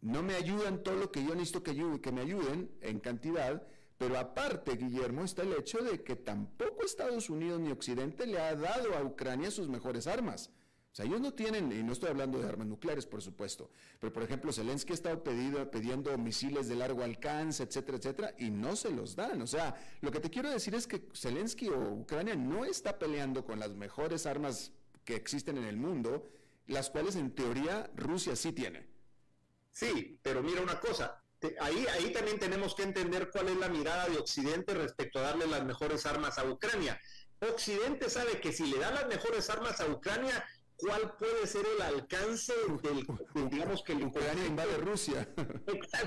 no 0.00 0.22
me 0.22 0.34
ayudan 0.34 0.82
todo 0.82 0.96
lo 0.96 1.10
que 1.10 1.24
yo 1.24 1.34
necesito 1.34 1.62
que, 1.62 2.00
que 2.00 2.12
me 2.12 2.22
ayuden 2.22 2.70
en 2.80 3.00
cantidad, 3.00 3.66
pero 3.98 4.18
aparte, 4.18 4.76
Guillermo, 4.76 5.24
está 5.24 5.42
el 5.42 5.52
hecho 5.52 5.78
de 5.78 6.02
que 6.02 6.16
tampoco 6.16 6.84
Estados 6.84 7.28
Unidos 7.28 7.60
ni 7.60 7.70
Occidente 7.70 8.26
le 8.26 8.38
ha 8.40 8.54
dado 8.54 8.96
a 8.96 9.02
Ucrania 9.02 9.50
sus 9.50 9.68
mejores 9.68 10.06
armas. 10.06 10.50
O 10.92 10.96
sea, 10.96 11.06
ellos 11.06 11.20
no 11.20 11.32
tienen, 11.32 11.70
y 11.70 11.84
no 11.84 11.92
estoy 11.92 12.08
hablando 12.08 12.40
de 12.40 12.48
armas 12.48 12.66
nucleares, 12.66 13.06
por 13.06 13.22
supuesto, 13.22 13.70
pero 14.00 14.12
por 14.12 14.24
ejemplo, 14.24 14.52
Zelensky 14.52 14.90
ha 14.90 14.94
estado 14.94 15.22
pedido, 15.22 15.70
pidiendo 15.70 16.16
misiles 16.18 16.68
de 16.68 16.74
largo 16.74 17.04
alcance, 17.04 17.62
etcétera, 17.62 17.98
etcétera, 17.98 18.34
y 18.38 18.50
no 18.50 18.74
se 18.74 18.90
los 18.90 19.14
dan. 19.14 19.40
O 19.40 19.46
sea, 19.46 19.76
lo 20.00 20.10
que 20.10 20.18
te 20.18 20.30
quiero 20.30 20.50
decir 20.50 20.74
es 20.74 20.88
que 20.88 21.08
Zelensky 21.14 21.68
o 21.68 21.92
Ucrania 21.92 22.34
no 22.34 22.64
está 22.64 22.98
peleando 22.98 23.44
con 23.44 23.60
las 23.60 23.70
mejores 23.70 24.26
armas 24.26 24.72
que 25.04 25.14
existen 25.14 25.58
en 25.58 25.64
el 25.64 25.76
mundo, 25.76 26.28
las 26.66 26.90
cuales 26.90 27.14
en 27.14 27.34
teoría 27.36 27.88
Rusia 27.94 28.34
sí 28.34 28.52
tiene. 28.52 28.88
Sí, 29.70 30.18
pero 30.22 30.42
mira 30.42 30.60
una 30.60 30.80
cosa, 30.80 31.22
ahí, 31.60 31.86
ahí 31.86 32.12
también 32.12 32.40
tenemos 32.40 32.74
que 32.74 32.82
entender 32.82 33.30
cuál 33.30 33.48
es 33.48 33.56
la 33.56 33.68
mirada 33.68 34.08
de 34.08 34.18
Occidente 34.18 34.74
respecto 34.74 35.20
a 35.20 35.22
darle 35.22 35.46
las 35.46 35.64
mejores 35.64 36.04
armas 36.04 36.36
a 36.38 36.50
Ucrania. 36.50 37.00
Occidente 37.40 38.10
sabe 38.10 38.40
que 38.40 38.52
si 38.52 38.66
le 38.66 38.78
da 38.78 38.90
las 38.90 39.06
mejores 39.06 39.48
armas 39.48 39.80
a 39.80 39.86
Ucrania, 39.86 40.44
cuál 40.80 41.14
puede 41.18 41.46
ser 41.46 41.64
el 41.76 41.82
alcance 41.82 42.54
del, 42.82 43.06
digamos 43.50 43.82
que 43.82 43.92
el 43.92 44.04
Ucrania 44.04 44.46
invade 44.46 44.78
Rusia. 44.78 45.28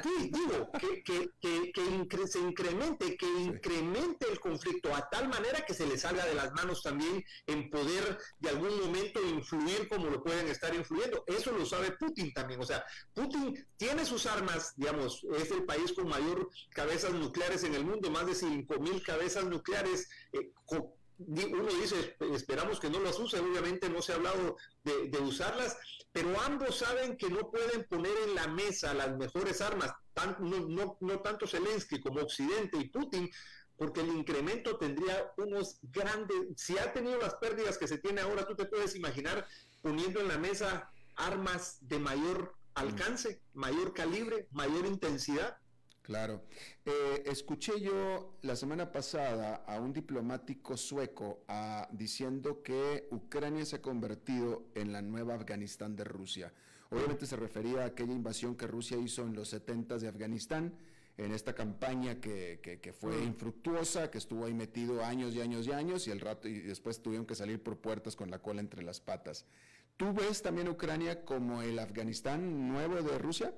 Sí, 0.04 0.32
digo, 0.32 0.70
que, 0.80 1.04
que, 1.04 1.72
que, 1.72 2.28
se 2.28 2.40
incremente, 2.40 3.16
que 3.16 3.28
incremente 3.28 4.26
el 4.30 4.40
conflicto 4.40 4.94
a 4.94 5.10
tal 5.10 5.30
manera 5.30 5.64
que 5.66 5.74
se 5.74 5.86
le 5.86 5.98
salga 5.98 6.26
de 6.26 6.36
las 6.36 6.52
manos 6.54 6.82
también 6.82 7.24
en 7.48 7.70
poder 7.70 8.18
de 8.40 8.50
algún 8.50 8.80
momento 8.82 9.22
influir 9.22 9.88
como 9.88 10.10
lo 10.10 10.24
pueden 10.24 10.48
estar 10.48 10.74
influyendo. 10.74 11.24
Eso 11.28 11.52
lo 11.52 11.66
sabe 11.66 11.92
Putin 11.92 12.34
también. 12.34 12.62
O 12.62 12.66
sea, 12.66 12.84
Putin 13.14 13.54
tiene 13.78 14.06
sus 14.06 14.26
armas, 14.26 14.74
digamos, 14.76 15.24
es 15.36 15.52
el 15.52 15.66
país 15.66 15.94
con 15.94 16.08
mayor 16.08 16.50
cabezas 16.72 17.14
nucleares 17.14 17.64
en 17.64 17.76
el 17.76 17.86
mundo, 17.86 18.10
más 18.10 18.26
de 18.26 18.36
5 18.36 18.80
mil 18.80 19.02
cabezas 19.04 19.46
nucleares. 19.46 20.10
Eh, 20.34 20.52
uno 21.20 21.74
dice, 21.82 22.16
esperamos 22.34 22.80
que 22.80 22.90
no 22.90 23.00
las 23.00 23.20
use, 23.20 23.40
obviamente 23.40 23.90
no 23.90 24.02
se 24.02 24.14
ha 24.14 24.16
hablado 24.16 24.58
de, 24.84 25.18
usarlas, 25.20 25.78
pero 26.12 26.40
ambos 26.42 26.78
saben 26.78 27.18
que 27.18 27.30
no 27.30 27.50
pueden 27.50 27.86
poner 27.86 28.14
en 28.28 28.36
la 28.36 28.48
mesa 28.48 28.94
las 28.94 29.16
mejores 29.18 29.62
armas, 29.62 29.94
no, 30.40 30.98
no, 31.00 31.20
tanto 31.20 31.48
Zelensky 31.48 32.00
como 32.00 32.22
Occidente 32.22 32.78
y 32.78 32.90
Putin, 32.90 33.30
porque 33.78 34.02
el 34.02 34.10
incremento 34.10 34.78
tendría 34.78 35.32
unos 35.38 35.80
grandes, 35.82 36.38
si 36.58 36.78
ha 36.78 36.94
tenido 36.94 37.18
las 37.18 37.36
pérdidas 37.36 37.78
que 37.78 37.88
se 37.88 37.98
tiene 37.98 38.22
ahora, 38.22 38.46
tú 38.46 38.56
te 38.56 38.66
puedes 38.66 38.96
imaginar 38.96 39.48
poniendo 39.82 40.20
en 40.20 40.28
la 40.28 40.38
mesa 40.38 40.92
armas 41.16 41.78
de 41.82 42.00
mayor 42.00 42.56
alcance, 42.76 43.42
mayor 43.54 43.94
calibre, 43.94 44.48
mayor 44.52 44.86
intensidad. 44.86 45.58
Claro. 46.04 46.42
Eh, 46.86 47.24
escuché 47.28 47.80
yo 47.80 48.36
la 48.42 48.58
semana 48.58 48.92
pasada 48.92 49.64
a 49.66 49.80
un 49.80 49.94
diplomático 49.94 50.76
sueco 50.76 51.46
ah, 51.48 51.88
diciendo 51.92 52.62
que 52.62 53.08
Ucrania 53.12 53.66
se 53.66 53.78
ha 53.78 53.82
convertido 53.82 54.66
en 54.76 54.92
la 54.92 55.02
nueva 55.02 55.36
Afganistán 55.36 55.96
de 55.96 56.04
Rusia. 56.04 56.54
Obviamente 56.90 57.26
se 57.26 57.38
refería 57.38 57.84
a 57.84 57.86
aquella 57.86 58.12
invasión 58.12 58.56
que 58.56 58.68
Rusia 58.68 58.98
hizo 58.98 59.26
en 59.26 59.34
los 59.34 59.48
70 59.48 59.98
de 59.98 60.10
Afganistán, 60.10 60.74
en 61.16 61.32
esta 61.32 61.54
campaña 61.54 62.20
que, 62.20 62.60
que, 62.62 62.94
fue 62.94 63.16
mm. 63.16 63.24
infructuosa, 63.24 64.12
que 64.12 64.18
estuvo 64.18 64.46
ahí 64.46 64.54
metido 64.54 65.06
años 65.06 65.34
y 65.34 65.42
años 65.42 65.66
y 65.68 65.72
años 65.72 66.08
y 66.08 66.12
el 66.12 66.20
rato 66.20 66.50
y 66.50 66.60
después 66.60 67.02
tuvieron 67.02 67.26
que 67.26 67.36
salir 67.36 67.64
por 67.64 67.78
puertas 67.78 68.16
con 68.16 68.30
la 68.30 68.40
cola 68.40 68.60
entre 68.60 68.84
las 68.84 69.00
patas. 69.00 69.46
¿Tú 69.96 70.12
ves 70.12 70.42
también 70.42 70.68
Ucrania 70.68 71.24
como 71.24 71.62
el 71.62 71.80
Afganistán 71.80 72.68
nuevo 72.68 73.02
de 73.02 73.18
Rusia? 73.20 73.54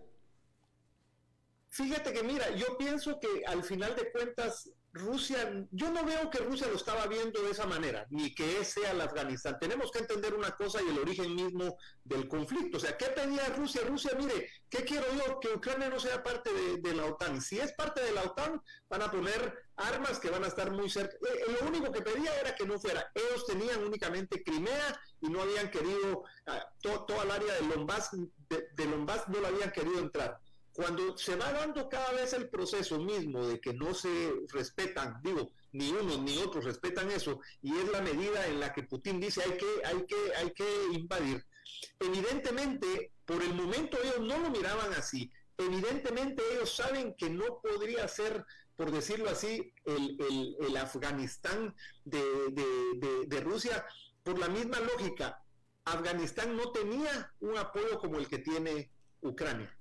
Fíjate 1.76 2.13
que 2.13 2.23
mira, 2.23 2.49
yo 2.55 2.78
pienso 2.78 3.19
que 3.19 3.43
al 3.45 3.61
final 3.61 3.97
de 3.97 4.09
cuentas 4.09 4.71
Rusia, 4.93 5.67
yo 5.71 5.91
no 5.91 6.05
veo 6.05 6.30
que 6.30 6.38
Rusia 6.38 6.67
lo 6.67 6.78
estaba 6.78 7.05
viendo 7.05 7.41
de 7.41 7.51
esa 7.51 7.65
manera, 7.65 8.07
ni 8.11 8.34
que 8.34 8.63
sea 8.63 8.91
el 8.91 9.01
Afganistán. 9.01 9.59
Tenemos 9.59 9.91
que 9.91 9.99
entender 9.99 10.34
una 10.34 10.51
cosa 10.51 10.82
y 10.82 10.88
el 10.88 10.99
origen 10.99 11.36
mismo 11.36 11.78
del 12.05 12.30
conflicto. 12.30 12.78
O 12.78 12.80
sea, 12.80 12.95
¿qué 12.95 13.07
pedía 13.07 13.49
Rusia? 13.57 13.82
Rusia, 13.86 14.13
mire, 14.17 14.49
¿qué 14.69 14.86
quiero 14.86 15.05
yo? 15.15 15.38
Que 15.41 15.49
Ucrania 15.49 15.89
no 15.89 15.99
sea 15.99 16.23
parte 16.23 16.49
de, 16.53 16.95
la 16.95 17.07
OTAN. 17.07 17.41
Si 17.41 17.59
es 17.59 17.73
parte 17.73 18.01
de 18.01 18.13
la 18.13 18.23
OTAN, 18.23 18.61
van 18.89 19.01
a 19.01 19.11
poner 19.11 19.53
armas 19.76 20.17
que 20.17 20.30
van 20.30 20.45
a 20.45 20.47
estar 20.47 20.71
muy 20.71 20.89
cerca. 20.89 21.17
Eh, 21.17 21.41
eh, 21.45 21.57
lo 21.59 21.67
único 21.67 21.91
que 21.91 22.01
pedía 22.01 22.39
era 22.39 22.55
que 22.55 22.65
no 22.65 22.80
fuera. 22.80 23.11
Ellos 23.13 23.45
tenían 23.45 23.84
únicamente 23.84 24.41
Crimea 24.45 24.97
y 25.19 25.28
no 25.28 25.41
habían 25.41 25.69
querido, 25.69 26.23
ah, 26.47 26.65
toda 26.82 27.23
el 27.23 27.32
área 27.32 27.53
de 27.55 27.67
Donbass, 27.67 28.11
de, 28.13 28.69
de 28.78 28.86
no 28.88 29.41
lo 29.41 29.47
habían 29.47 29.71
querido 29.73 29.99
entrar 29.99 30.39
cuando 30.76 31.17
se 31.17 31.38
va 31.38 31.53
dando 31.53 31.88
cada 31.88 32.11
vez 32.11 32.34
el 32.34 32.49
proceso 32.49 32.99
mismo 32.99 33.47
de 33.47 33.61
que 33.61 33.73
no 33.73 33.93
se 33.93 34.34
respetan, 34.49 35.21
digo, 35.23 35.53
ni 35.71 35.89
unos 35.89 36.19
ni 36.19 36.38
otros 36.39 36.65
respetan 36.65 37.09
eso, 37.11 37.39
y 37.61 37.73
es 37.78 37.89
la 37.91 38.01
medida 38.01 38.45
en 38.45 38.59
la 38.59 38.73
que 38.73 38.84
Putin 38.84 39.21
dice 39.21 39.41
hay 39.41 39.57
que, 39.57 39.86
hay 39.86 40.05
que, 40.05 40.36
hay 40.36 40.51
que 40.51 40.65
invadir. 40.91 41.45
Evidentemente, 41.97 43.13
por 43.26 43.41
el 43.41 43.53
momento 43.53 43.97
ellos 44.03 44.19
no 44.19 44.38
lo 44.38 44.49
miraban 44.49 44.91
así. 44.93 45.32
Evidentemente 45.57 46.43
ellos 46.51 46.76
saben 46.76 47.15
que 47.17 47.30
no 47.30 47.61
podría 47.61 48.05
ser, 48.09 48.45
por 48.76 48.91
decirlo 48.91 49.30
así, 49.30 49.73
el, 49.86 50.76
Afganistán 50.76 51.73
de, 52.03 52.21
de 53.28 53.39
Rusia, 53.39 53.86
por 54.23 54.38
la 54.38 54.49
misma 54.49 54.82
lógica. 54.82 55.41
Afganistán 55.86 56.57
no 56.57 56.73
tenía 56.73 57.32
un 57.39 57.57
apoyo 57.57 57.97
como 57.97 58.17
el 58.17 58.28
que 58.28 58.39
tiene 58.39 58.91
Ucrania 59.21 59.73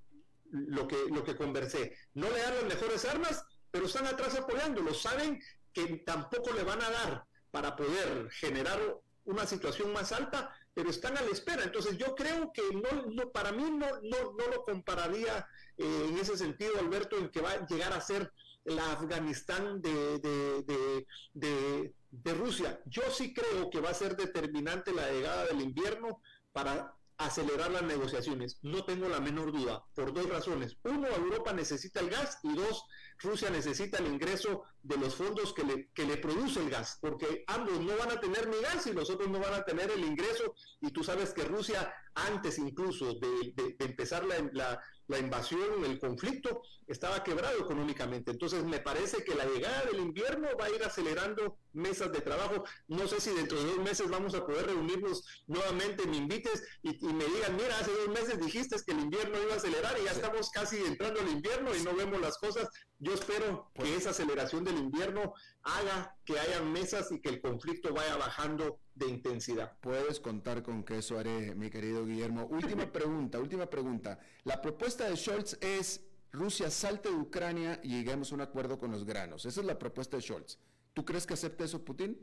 lo 0.54 0.86
que, 0.86 0.96
lo 1.10 1.24
que 1.24 1.36
conversé. 1.36 1.96
No 2.14 2.30
le 2.30 2.40
dan 2.40 2.54
las 2.54 2.64
mejores 2.64 3.04
armas, 3.04 3.44
pero 3.70 3.86
están 3.86 4.06
atrás 4.06 4.34
apoyándolo. 4.36 4.94
Saben 4.94 5.42
que 5.72 6.02
tampoco 6.06 6.52
le 6.52 6.62
van 6.62 6.80
a 6.80 6.90
dar 6.90 7.26
para 7.50 7.74
poder 7.74 8.30
generar 8.30 8.78
una 9.24 9.46
situación 9.46 9.92
más 9.92 10.12
alta, 10.12 10.54
pero 10.72 10.90
están 10.90 11.16
a 11.16 11.22
la 11.22 11.30
espera. 11.30 11.64
Entonces 11.64 11.98
yo 11.98 12.14
creo 12.14 12.52
que 12.52 12.62
no, 12.72 13.30
para 13.30 13.52
mí 13.52 13.64
no, 13.64 14.00
no, 14.02 14.48
lo 14.48 14.64
compararía 14.64 15.46
eh, 15.76 16.06
en 16.08 16.18
ese 16.18 16.36
sentido, 16.36 16.78
Alberto, 16.78 17.18
en 17.18 17.30
que 17.30 17.40
va 17.40 17.52
a 17.52 17.66
llegar 17.66 17.92
a 17.92 18.00
ser 18.00 18.32
la 18.64 18.92
Afganistán 18.92 19.82
de, 19.82 20.18
de, 20.20 21.94
de 22.10 22.34
Rusia. 22.34 22.80
Yo 22.86 23.02
sí 23.10 23.34
creo 23.34 23.70
que 23.70 23.80
va 23.80 23.90
a 23.90 23.94
ser 23.94 24.16
determinante 24.16 24.92
la 24.92 25.10
llegada 25.10 25.46
del 25.46 25.60
invierno 25.60 26.22
para 26.52 26.94
acelerar 27.18 27.70
las 27.70 27.82
negociaciones. 27.82 28.58
No 28.62 28.84
tengo 28.84 29.08
la 29.08 29.20
menor 29.20 29.52
duda, 29.52 29.84
por 29.94 30.12
dos 30.12 30.28
razones. 30.28 30.76
Uno, 30.84 31.08
Europa 31.08 31.52
necesita 31.52 32.00
el 32.00 32.10
gas 32.10 32.38
y 32.42 32.54
dos, 32.54 32.84
Rusia 33.20 33.50
necesita 33.50 33.98
el 33.98 34.06
ingreso 34.06 34.64
de 34.82 34.96
los 34.98 35.14
fondos 35.14 35.54
que 35.54 35.64
le, 35.64 35.88
que 35.94 36.04
le 36.04 36.18
produce 36.18 36.60
el 36.60 36.70
gas, 36.70 36.98
porque 37.00 37.44
ambos 37.46 37.80
no 37.80 37.96
van 37.96 38.12
a 38.12 38.20
tener 38.20 38.48
ni 38.48 38.60
gas 38.60 38.86
y 38.86 38.92
los 38.92 39.08
otros 39.10 39.30
no 39.30 39.40
van 39.40 39.54
a 39.54 39.64
tener 39.64 39.90
el 39.90 40.04
ingreso. 40.04 40.54
Y 40.80 40.90
tú 40.90 41.02
sabes 41.02 41.32
que 41.32 41.44
Rusia, 41.44 41.92
antes 42.14 42.58
incluso 42.58 43.14
de, 43.14 43.76
empezar 43.78 44.24
la, 44.24 44.80
la 45.06 45.18
invasión, 45.18 45.84
el 45.84 45.98
conflicto, 45.98 46.62
estaba 46.86 47.22
quebrado 47.22 47.58
económicamente. 47.58 48.30
Entonces 48.30 48.64
me 48.64 48.78
parece 48.80 49.24
que 49.24 49.34
la 49.34 49.44
llegada 49.46 49.84
del 49.84 50.00
invierno 50.00 50.48
va 50.58 50.66
a 50.66 50.70
ir 50.70 50.82
acelerando 50.82 51.58
mesas 51.72 52.12
de 52.12 52.20
trabajo. 52.20 52.64
No 52.88 53.06
sé 53.06 53.20
si 53.20 53.30
dentro 53.30 53.58
de 53.58 53.64
dos 53.64 53.78
meses 53.78 54.10
vamos 54.10 54.34
a 54.34 54.46
poder 54.46 54.66
reunirnos 54.66 55.44
nuevamente, 55.46 56.06
me 56.06 56.18
invites 56.18 56.62
y, 56.82 56.92
me 57.06 57.24
digan, 57.24 57.56
mira, 57.56 57.78
hace 57.78 57.90
dos 57.90 58.08
meses 58.08 58.38
dijiste 58.40 58.76
que 58.84 58.92
el 58.92 59.00
invierno 59.00 59.42
iba 59.42 59.54
a 59.54 59.56
acelerar 59.56 59.96
y 60.00 60.04
ya 60.04 60.12
estamos 60.12 60.50
casi 60.50 60.78
entrando 60.78 61.20
al 61.20 61.28
invierno 61.28 61.74
y 61.74 61.82
no 61.82 61.94
vemos 61.94 62.20
las 62.20 62.38
cosas. 62.38 62.68
Yo 62.98 63.12
espero 63.12 63.70
que 63.74 63.82
pues 63.82 63.90
esa 63.90 64.10
aceleración 64.10 64.64
del 64.64 64.78
invierno 64.78 65.34
haga 65.62 66.16
que 66.24 66.38
haya 66.38 66.62
mesas 66.62 67.10
y 67.12 67.20
que 67.20 67.28
el 67.28 67.40
conflicto 67.40 67.92
vaya 67.92 68.16
bajando 68.16 68.80
de 68.94 69.08
intensidad. 69.08 69.76
Puedes 69.80 70.20
contar 70.20 70.62
con 70.62 70.84
que 70.84 70.98
eso 70.98 71.18
haré, 71.18 71.54
mi 71.54 71.70
querido 71.70 72.06
Guillermo. 72.06 72.46
Última 72.46 72.86
pregunta, 72.92 73.40
última 73.40 73.66
pregunta. 73.66 74.18
La 74.44 74.62
propuesta 74.62 75.08
de 75.08 75.16
Scholz 75.16 75.58
es 75.60 76.02
Rusia 76.30 76.70
salte 76.70 77.10
de 77.10 77.16
Ucrania 77.16 77.80
y 77.82 77.90
lleguemos 77.90 78.32
a 78.32 78.36
un 78.36 78.40
acuerdo 78.40 78.78
con 78.78 78.90
los 78.90 79.04
granos. 79.04 79.44
Esa 79.44 79.60
es 79.60 79.66
la 79.66 79.78
propuesta 79.78 80.16
de 80.16 80.22
Scholz. 80.22 80.58
¿Tú 80.92 81.04
crees 81.04 81.26
que 81.26 81.34
acepte 81.34 81.64
eso 81.64 81.84
Putin? 81.84 82.18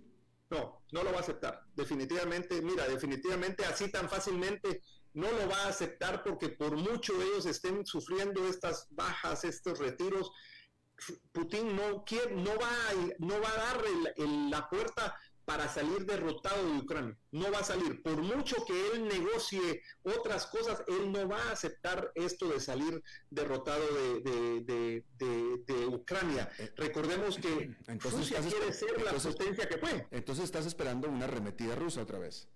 No, 0.50 0.84
no 0.92 1.04
lo 1.04 1.12
va 1.12 1.18
a 1.18 1.22
aceptar. 1.22 1.66
Definitivamente, 1.76 2.62
mira, 2.62 2.88
definitivamente 2.88 3.66
así 3.66 3.90
tan 3.90 4.10
fácilmente 4.10 4.82
no 5.14 5.32
lo 5.32 5.48
va 5.50 5.64
a 5.64 5.70
aceptar 5.70 6.24
porque 6.24 6.50
por 6.50 6.76
mucho 6.76 7.14
ellos 7.22 7.46
estén 7.46 7.86
sufriendo 7.86 8.46
estas 8.48 8.88
bajas, 8.92 9.44
estos 9.44 9.80
retiros, 9.80 10.32
Putin 11.32 11.76
no 11.76 12.04
quiere, 12.06 12.36
no 12.36 12.52
va, 12.58 12.70
a, 12.70 12.94
no 13.20 13.42
va 13.42 13.50
a 13.50 13.58
dar 13.58 13.84
la 14.20 14.70
puerta 14.70 15.16
para 15.46 15.68
salir 15.68 16.06
derrotado 16.06 16.64
de 16.66 16.78
Ucrania. 16.80 17.18
No 17.32 17.52
va 17.52 17.60
a 17.60 17.64
salir. 17.64 18.02
Por 18.02 18.22
mucho 18.22 18.64
que 18.66 18.92
él 18.92 19.08
negocie 19.08 19.82
otras 20.04 20.46
cosas, 20.48 20.84
él 20.88 21.12
no 21.12 21.28
va 21.28 21.42
a 21.44 21.52
aceptar 21.52 22.12
esto 22.16 22.48
de 22.48 22.60
salir 22.60 23.04
derrotado 23.30 23.84
de, 24.24 25.04
Ucrania. 25.88 26.50
Eh, 26.58 26.72
Recordemos 26.78 27.38
que 27.38 27.76
entonces 27.88 28.32
Rusia 28.32 28.40
quiere 28.40 28.72
ser 28.72 29.02
la 29.02 29.12
potencia 29.12 29.68
que 29.68 29.78
fue. 29.78 30.08
Entonces 30.12 30.46
estás 30.46 30.66
esperando 30.66 31.10
una 31.10 31.26
arremetida 31.26 31.76
rusa 31.76 32.02
otra 32.04 32.20
vez. 32.20 32.48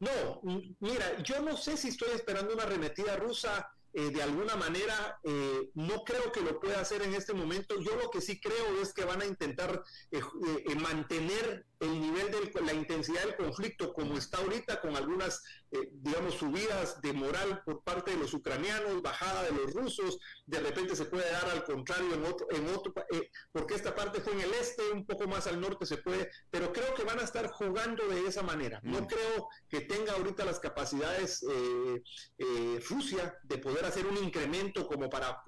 No, 0.00 0.40
mira, 0.80 1.22
yo 1.22 1.40
no 1.42 1.56
sé 1.56 1.76
si 1.76 1.88
estoy 1.88 2.10
esperando 2.12 2.54
una 2.54 2.64
arremetida 2.64 3.16
rusa 3.16 3.72
eh, 3.94 4.10
de 4.10 4.22
alguna 4.22 4.56
manera, 4.56 5.20
eh, 5.22 5.70
no 5.74 6.02
creo 6.04 6.32
que 6.32 6.40
lo 6.40 6.58
pueda 6.58 6.80
hacer 6.80 7.02
en 7.02 7.14
este 7.14 7.34
momento. 7.34 7.78
Yo 7.80 7.94
lo 7.96 8.10
que 8.10 8.20
sí 8.20 8.40
creo 8.40 8.80
es 8.80 8.92
que 8.92 9.04
van 9.04 9.20
a 9.20 9.26
intentar 9.26 9.82
eh, 10.10 10.74
mantener 10.76 11.66
el 11.82 12.00
nivel 12.00 12.30
de 12.30 12.62
la 12.62 12.72
intensidad 12.72 13.24
del 13.24 13.34
conflicto 13.34 13.92
como 13.92 14.16
está 14.16 14.38
ahorita, 14.38 14.80
con 14.80 14.94
algunas, 14.96 15.42
eh, 15.72 15.88
digamos, 15.90 16.34
subidas 16.34 17.00
de 17.02 17.12
moral 17.12 17.62
por 17.64 17.82
parte 17.82 18.12
de 18.12 18.18
los 18.18 18.32
ucranianos, 18.34 19.02
bajada 19.02 19.42
de 19.42 19.50
los 19.50 19.72
rusos, 19.74 20.18
de 20.46 20.60
repente 20.60 20.94
se 20.94 21.06
puede 21.06 21.28
dar 21.30 21.44
al 21.50 21.64
contrario 21.64 22.14
en 22.14 22.24
otro, 22.24 22.46
en 22.50 22.68
otro 22.68 22.94
eh, 23.10 23.30
porque 23.50 23.74
esta 23.74 23.94
parte 23.96 24.20
fue 24.20 24.32
en 24.34 24.42
el 24.42 24.54
este, 24.54 24.90
un 24.92 25.04
poco 25.04 25.26
más 25.26 25.48
al 25.48 25.60
norte 25.60 25.84
se 25.84 25.96
puede, 25.96 26.30
pero 26.50 26.72
creo 26.72 26.94
que 26.94 27.02
van 27.02 27.18
a 27.18 27.24
estar 27.24 27.48
jugando 27.48 28.06
de 28.06 28.28
esa 28.28 28.42
manera. 28.42 28.80
No 28.84 29.00
mm. 29.00 29.06
creo 29.06 29.48
que 29.68 29.80
tenga 29.80 30.12
ahorita 30.12 30.44
las 30.44 30.60
capacidades 30.60 31.44
eh, 31.50 32.80
Rusia 32.88 33.36
de 33.42 33.58
poder 33.58 33.84
hacer 33.84 34.06
un 34.06 34.16
incremento 34.18 34.86
como 34.86 35.10
para 35.10 35.42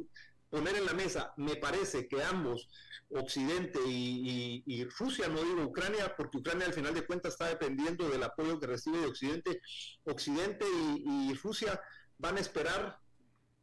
poner 0.54 0.76
en 0.76 0.86
la 0.86 0.92
mesa. 0.92 1.34
Me 1.36 1.56
parece 1.56 2.06
que 2.06 2.22
ambos 2.22 2.68
Occidente 3.10 3.80
y, 3.86 4.84
Rusia, 4.98 5.28
no 5.28 5.42
digo 5.42 5.64
Ucrania, 5.64 6.14
porque 6.16 6.38
Ucrania 6.38 6.66
al 6.66 6.72
final 6.72 6.94
de 6.94 7.04
cuentas 7.04 7.32
está 7.32 7.48
dependiendo 7.48 8.08
del 8.08 8.22
apoyo 8.22 8.60
que 8.60 8.68
recibe 8.68 8.98
de 8.98 9.06
Occidente. 9.06 9.60
Occidente 10.04 10.64
y, 11.04 11.34
Rusia 11.34 11.80
van 12.18 12.36
a 12.36 12.40
esperar 12.40 13.00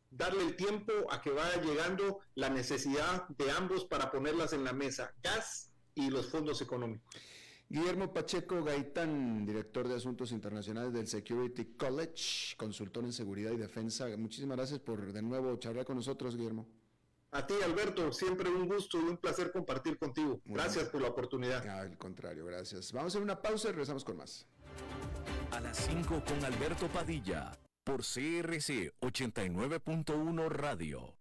darle 0.10 0.44
el 0.44 0.56
tiempo 0.58 0.92
a 1.10 1.22
que 1.22 1.32
vaya 1.32 1.62
llegando 1.62 2.20
la 2.36 2.50
necesidad 2.50 3.26
de 3.30 3.50
ambos 3.52 3.86
para 3.86 4.12
ponerlas 4.12 4.52
en 4.52 4.66
la 4.66 4.74
mesa, 4.74 5.14
gas 5.24 5.72
y 5.96 6.10
los 6.10 6.30
fondos 6.30 6.62
económicos. 6.62 7.16
Guillermo 7.70 8.14
Pacheco 8.14 8.62
Gaitán, 8.66 9.46
director 9.46 9.88
de 9.88 9.96
Asuntos 9.96 10.34
Internacionales 10.34 10.92
del 10.92 11.08
Security 11.08 11.78
College, 11.78 12.56
consultor 12.58 13.06
en 13.06 13.14
seguridad 13.14 13.52
y 13.54 13.58
defensa. 13.58 14.08
Muchísimas 14.18 14.58
gracias 14.58 14.82
por 14.82 15.14
de 15.14 15.22
nuevo 15.22 15.56
charlar 15.56 15.86
con 15.86 15.96
nosotros, 15.96 16.36
Guillermo. 16.36 16.81
A 17.34 17.48
ti, 17.48 17.54
Alberto, 17.64 18.12
siempre 18.12 18.50
un 18.50 18.68
gusto 18.68 19.00
y 19.00 19.04
un 19.04 19.18
placer 19.18 19.54
compartir 19.54 19.98
contigo. 19.98 20.42
gracias 20.44 20.90
por 20.90 21.02
la 21.02 21.08
oportunidad. 21.08 21.66
Al 21.66 21.98
contrario, 21.98 22.46
gracias. 22.46 22.92
Vamos 22.92 23.14
a 23.14 23.18
hacer 23.18 23.22
una 23.22 23.42
pausa 23.42 23.70
y 23.70 23.72
regresamos 23.72 24.04
con 24.04 24.18
más. 24.18 24.48
A 25.52 25.62
las 25.62 25.78
5 25.78 26.24
con 26.26 26.44
Alberto 26.44 26.88
Padilla, 26.90 27.52
por 27.86 28.02
CRC 28.02 28.94
89.1 29.00 30.50
Radio. 30.50 31.21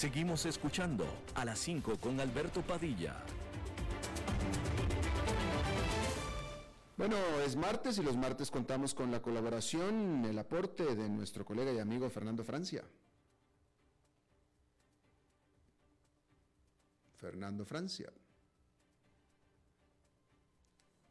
Seguimos 0.00 0.46
escuchando 0.46 1.04
a 1.34 1.44
las 1.44 1.58
5 1.58 1.98
con 2.00 2.18
Alberto 2.20 2.62
Padilla. 2.62 3.22
Bueno, 6.96 7.16
es 7.44 7.54
martes 7.54 7.98
y 7.98 8.02
los 8.02 8.16
martes 8.16 8.50
contamos 8.50 8.94
con 8.94 9.10
la 9.10 9.20
colaboración, 9.20 10.24
el 10.24 10.38
aporte 10.38 10.94
de 10.94 11.06
nuestro 11.10 11.44
colega 11.44 11.70
y 11.70 11.80
amigo 11.80 12.08
Fernando 12.08 12.42
Francia. 12.44 12.82
Fernando 17.18 17.66
Francia. 17.66 18.10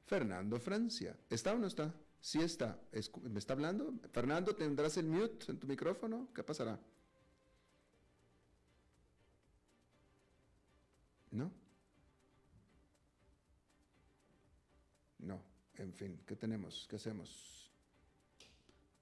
Fernando 0.08 0.60
Francia. 0.60 1.16
¿Está 1.30 1.54
o 1.54 1.60
no 1.60 1.68
está? 1.68 1.94
Sí 2.20 2.42
está. 2.42 2.80
¿Me 3.22 3.38
está 3.38 3.54
hablando? 3.54 3.94
Fernando, 4.12 4.56
¿tendrás 4.56 4.98
el 4.98 5.06
mute 5.06 5.52
en 5.52 5.60
tu 5.60 5.68
micrófono? 5.68 6.30
¿Qué 6.34 6.42
pasará? 6.42 6.80
¿No? 11.32 11.52
No, 15.20 15.42
en 15.78 15.94
fin, 15.94 16.20
¿qué 16.26 16.36
tenemos? 16.36 16.88
¿Qué 16.90 16.96
hacemos? 16.96 17.72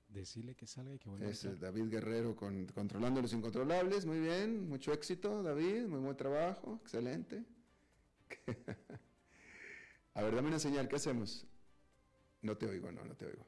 Decirle 0.09 0.55
que 0.55 0.65
salga 0.65 0.93
y 0.93 0.99
que 0.99 1.09
vuelva. 1.09 1.27
Es 1.29 1.59
David 1.59 1.89
Guerrero 1.89 2.35
con, 2.35 2.65
controlando 2.67 3.21
los 3.21 3.33
incontrolables, 3.33 4.05
muy 4.05 4.19
bien, 4.19 4.67
mucho 4.67 4.93
éxito 4.93 5.43
David, 5.43 5.85
muy 5.87 5.99
buen 5.99 6.17
trabajo, 6.17 6.79
excelente. 6.81 7.45
A 10.13 10.23
ver, 10.23 10.35
dame 10.35 10.47
una 10.47 10.59
señal, 10.59 10.87
¿qué 10.87 10.95
hacemos? 10.95 11.45
No 12.41 12.57
te 12.57 12.65
oigo, 12.65 12.91
no, 12.91 13.05
no 13.05 13.15
te 13.15 13.25
oigo. 13.27 13.45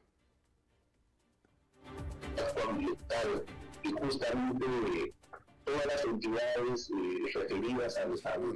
Y 3.84 3.92
justamente 3.92 5.14
todas 5.70 5.86
las 5.86 6.06
entidades 6.06 6.90
eh, 6.90 7.32
referidas 7.34 7.98
al, 7.98 8.14
Estado, 8.14 8.54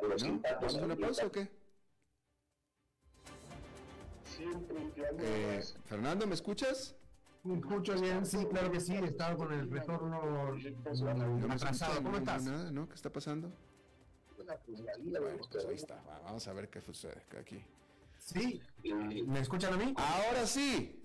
¿Vamos 0.00 0.76
a 0.76 0.84
una 0.84 0.96
pausa 0.96 1.26
o 1.26 1.32
qué? 1.32 1.48
Eh, 5.20 5.62
Fernando, 5.84 6.26
¿me 6.26 6.34
escuchas? 6.34 6.96
Me 7.44 7.58
escucho 7.58 7.94
bien, 8.00 8.24
sí, 8.24 8.44
claro 8.46 8.70
que 8.70 8.80
sí, 8.80 8.94
estaba 8.94 9.36
con 9.36 9.52
el 9.52 9.70
retorno 9.70 10.54
No 10.54 11.52
atrasado. 11.52 12.02
¿Cómo 12.02 12.16
estás? 12.16 12.44
Nada, 12.44 12.70
¿no? 12.70 12.88
¿Qué 12.88 12.94
está 12.94 13.10
pasando? 13.10 13.52
Bueno, 14.36 15.38
pues 15.50 15.66
ahí 15.66 15.74
está. 15.74 16.02
Va, 16.02 16.20
Vamos 16.24 16.46
a 16.48 16.52
ver 16.52 16.68
qué 16.68 16.80
sucede 16.80 17.22
aquí. 17.38 17.64
Sí, 18.18 18.60
¿me 19.26 19.40
escuchan 19.40 19.74
a 19.74 19.76
mí? 19.76 19.94
Ahora 19.96 20.46
sí. 20.46 21.01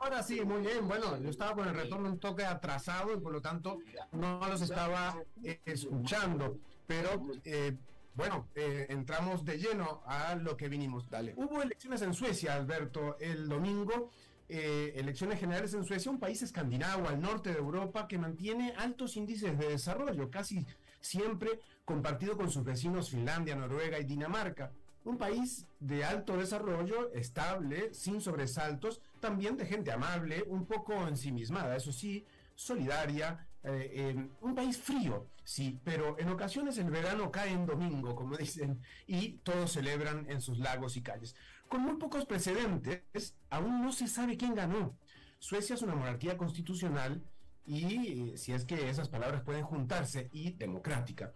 Ahora 0.00 0.22
sí, 0.22 0.40
muy 0.44 0.60
bien. 0.62 0.86
Bueno, 0.86 1.18
yo 1.20 1.28
estaba 1.30 1.54
con 1.54 1.68
el 1.68 1.74
retorno 1.74 2.08
un 2.08 2.18
toque 2.20 2.44
atrasado 2.44 3.14
y 3.14 3.20
por 3.20 3.32
lo 3.32 3.40
tanto 3.40 3.78
no 4.12 4.40
los 4.48 4.60
estaba 4.62 5.16
eh, 5.42 5.60
escuchando. 5.64 6.58
Pero 6.86 7.22
eh, 7.44 7.76
bueno, 8.14 8.48
eh, 8.54 8.86
entramos 8.90 9.44
de 9.44 9.58
lleno 9.58 10.02
a 10.06 10.34
lo 10.36 10.56
que 10.56 10.68
vinimos. 10.68 11.08
Dale. 11.10 11.34
Hubo 11.36 11.62
elecciones 11.62 12.02
en 12.02 12.14
Suecia, 12.14 12.54
Alberto, 12.54 13.16
el 13.20 13.48
domingo. 13.48 14.10
eh, 14.50 14.94
elecciones 14.96 15.38
generales 15.38 15.74
en 15.74 15.84
Suecia, 15.84 16.10
un 16.10 16.18
país 16.18 16.40
escandinavo 16.42 17.06
al 17.08 17.20
norte 17.20 17.50
de 17.52 17.58
Europa 17.58 18.08
que 18.08 18.16
mantiene 18.18 18.72
altos 18.78 19.16
índices 19.16 19.58
de 19.58 19.68
desarrollo, 19.68 20.30
casi 20.30 20.64
siempre 21.00 21.60
compartido 21.84 22.34
con 22.36 22.50
sus 22.50 22.64
vecinos 22.64 23.10
Finlandia, 23.10 23.54
Noruega 23.56 23.98
y 23.98 24.04
Dinamarca. 24.04 24.72
Un 25.08 25.16
país 25.16 25.66
de 25.80 26.04
alto 26.04 26.36
desarrollo, 26.36 27.10
estable, 27.14 27.94
sin 27.94 28.20
sobresaltos, 28.20 29.00
también 29.20 29.56
de 29.56 29.64
gente 29.64 29.90
amable, 29.90 30.44
un 30.46 30.66
poco 30.66 31.08
ensimismada, 31.08 31.74
eso 31.76 31.92
sí, 31.92 32.26
solidaria, 32.54 33.48
eh, 33.62 33.90
eh, 33.90 34.28
un 34.42 34.54
país 34.54 34.76
frío, 34.76 35.26
sí, 35.44 35.80
pero 35.82 36.18
en 36.18 36.28
ocasiones 36.28 36.76
el 36.76 36.90
verano 36.90 37.30
cae 37.30 37.52
en 37.52 37.64
domingo, 37.64 38.14
como 38.14 38.36
dicen, 38.44 38.82
y 39.06 39.38
todos 39.44 39.72
celebran 39.72 40.26
en 40.28 40.42
sus 40.42 40.58
lagos 40.58 40.98
y 40.98 41.00
calles. 41.00 41.34
Con 41.70 41.80
muy 41.80 41.96
pocos 41.96 42.26
precedentes, 42.26 43.34
aún 43.48 43.80
no 43.80 43.92
se 43.92 44.08
sabe 44.08 44.36
quién 44.36 44.54
ganó. 44.54 44.94
Suecia 45.38 45.74
es 45.74 45.80
una 45.80 45.94
monarquía 45.94 46.36
constitucional 46.36 47.22
y, 47.64 48.32
eh, 48.32 48.36
si 48.36 48.52
es 48.52 48.66
que 48.66 48.90
esas 48.90 49.08
palabras 49.08 49.40
pueden 49.40 49.64
juntarse, 49.64 50.28
y 50.34 50.50
democrática. 50.50 51.32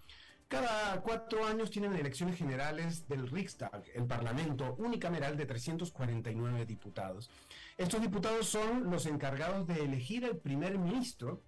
Cada 0.53 1.01
cuatro 1.01 1.47
años 1.47 1.71
tienen 1.71 1.95
elecciones 1.95 2.37
generales 2.37 3.09
del 3.09 3.27
Riksdag, 3.27 3.85
el 3.95 4.05
Parlamento 4.05 4.75
unicameral 4.75 5.35
de 5.35 5.47
349 5.47 6.67
diputados. 6.67 7.31
Estos 7.79 8.03
diputados 8.03 8.49
son 8.49 8.91
los 8.91 9.07
encargados 9.07 9.67
de 9.67 9.83
elegir 9.83 10.27
al 10.27 10.37
primer 10.37 10.77
ministro, 10.77 11.41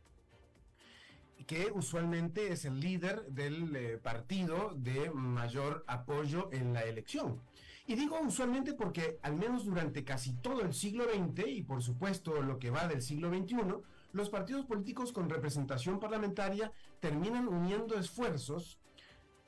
que 1.47 1.71
usualmente 1.75 2.51
es 2.51 2.65
el 2.65 2.81
líder 2.81 3.27
del 3.27 3.77
eh, 3.77 3.99
partido 3.99 4.73
de 4.75 5.11
mayor 5.11 5.85
apoyo 5.87 6.49
en 6.51 6.73
la 6.73 6.81
elección. 6.85 7.43
Y 7.87 7.97
digo 7.97 8.19
usualmente 8.23 8.73
porque 8.73 9.19
al 9.21 9.37
menos 9.37 9.67
durante 9.67 10.03
casi 10.03 10.33
todo 10.33 10.63
el 10.63 10.73
siglo 10.73 11.05
XX 11.05 11.47
y 11.49 11.63
por 11.63 11.83
supuesto 11.83 12.41
lo 12.41 12.59
que 12.59 12.71
va 12.71 12.89
del 12.89 13.03
siglo 13.03 13.29
XXI, 13.29 13.57
los 14.13 14.31
partidos 14.31 14.65
políticos 14.65 15.13
con 15.13 15.29
representación 15.29 16.01
parlamentaria 16.01 16.73
terminan 17.01 17.49
uniendo 17.49 17.99
esfuerzos 17.99 18.79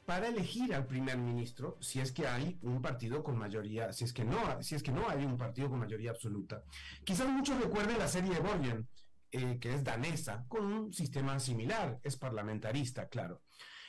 para 0.06 0.28
elegir 0.28 0.72
al 0.72 0.86
primer 0.86 1.18
ministro 1.18 1.76
si 1.80 2.00
es 2.00 2.12
que 2.12 2.26
hay 2.28 2.58
un 2.62 2.80
partido 2.80 3.24
con 3.24 3.36
mayoría, 3.36 3.92
si 3.92 4.04
es 4.04 4.12
que 4.12 4.24
no, 4.24 4.62
si 4.62 4.76
es 4.76 4.82
que 4.82 4.92
no 4.92 5.08
hay 5.10 5.24
un 5.24 5.36
partido 5.36 5.68
con 5.68 5.80
mayoría 5.80 6.12
absoluta. 6.12 6.62
Quizás 7.04 7.28
muchos 7.28 7.60
recuerden 7.60 7.98
la 7.98 8.06
serie 8.06 8.38
Borgen, 8.38 8.88
eh, 9.32 9.58
que 9.60 9.74
es 9.74 9.82
danesa, 9.82 10.46
con 10.48 10.64
un 10.64 10.92
sistema 10.92 11.38
similar, 11.40 11.98
es 12.04 12.16
parlamentarista, 12.16 13.08
claro. 13.08 13.42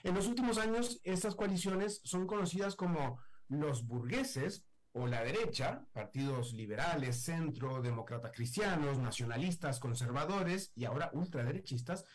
En 0.03 0.15
los 0.15 0.27
últimos 0.27 0.57
años, 0.57 0.99
estas 1.03 1.35
coaliciones 1.35 2.01
son 2.03 2.25
conocidas 2.25 2.75
como 2.75 3.19
los 3.47 3.85
burgueses 3.85 4.65
o 4.93 5.05
la 5.05 5.23
derecha, 5.23 5.85
partidos 5.93 6.53
liberales, 6.53 7.21
centro, 7.21 7.81
demócratas 7.83 8.31
cristianos, 8.31 8.97
nacionalistas, 8.97 9.79
conservadores 9.79 10.71
y 10.75 10.85
ahora 10.85 11.11
ultraderechistas, 11.13 12.05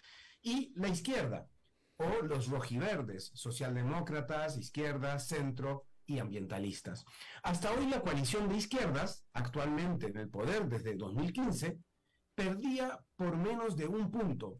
y 0.42 0.72
la 0.74 0.88
izquierda, 0.88 1.48
o 1.96 2.22
los 2.22 2.48
rojiverdes, 2.48 3.30
socialdemócratas, 3.34 4.56
izquierdas, 4.56 5.28
centro 5.28 5.86
y 6.06 6.18
ambientalistas. 6.18 7.04
Hasta 7.42 7.72
hoy 7.72 7.86
la 7.88 8.00
coalición 8.00 8.48
de 8.48 8.56
izquierdas, 8.56 9.24
actualmente 9.32 10.06
en 10.06 10.16
el 10.16 10.28
poder 10.28 10.68
desde 10.68 10.96
2015, 10.96 11.78
perdía 12.34 12.98
por 13.16 13.36
menos 13.36 13.76
de 13.76 13.86
un 13.86 14.10
punto. 14.10 14.58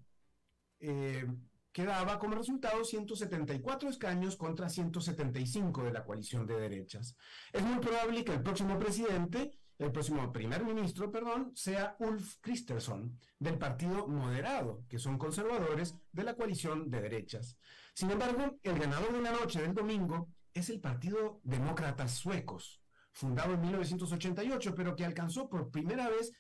Eh, 0.81 1.27
quedaba 1.73 2.19
como 2.19 2.37
resultado 2.37 2.85
174 2.85 3.89
escaños 3.89 4.37
contra 4.37 4.69
175 4.69 5.85
de 5.85 5.93
la 5.93 6.05
coalición 6.05 6.47
de 6.47 6.61
derechas. 6.61 7.17
Es 7.53 7.63
muy 7.63 7.79
probable 7.79 8.25
que 8.25 8.35
el 8.35 8.43
próximo 8.43 8.79
presidente, 8.79 9.59
el 9.79 9.91
próximo 9.91 10.33
primer 10.33 10.65
ministro, 10.65 11.11
perdón, 11.11 11.53
sea 11.55 11.97
Ulf 11.99 12.37
Kristersson, 12.41 13.19
del 13.39 13.59
Partido 13.59 14.07
Moderado, 14.07 14.85
que 14.89 14.99
son 14.99 15.19
conservadores 15.19 15.97
de 16.13 16.23
la 16.25 16.35
coalición 16.35 16.91
de 16.91 17.01
derechas. 17.01 17.57
Sin 17.95 18.11
embargo, 18.11 18.59
el 18.63 18.79
ganador 18.79 19.13
de 19.13 19.21
la 19.21 19.33
noche 19.33 19.61
del 19.61 19.75
domingo 19.75 20.29
es 20.55 20.71
el 20.71 20.81
Partido 20.81 21.41
Demócratas 21.43 22.13
Suecos, 22.13 22.81
fundado 23.13 23.55
en 23.55 23.61
1988, 23.61 24.75
pero 24.75 24.95
que 24.95 25.05
alcanzó 25.05 25.49
por 25.49 25.71
primera 25.71 26.09
vez 26.09 26.33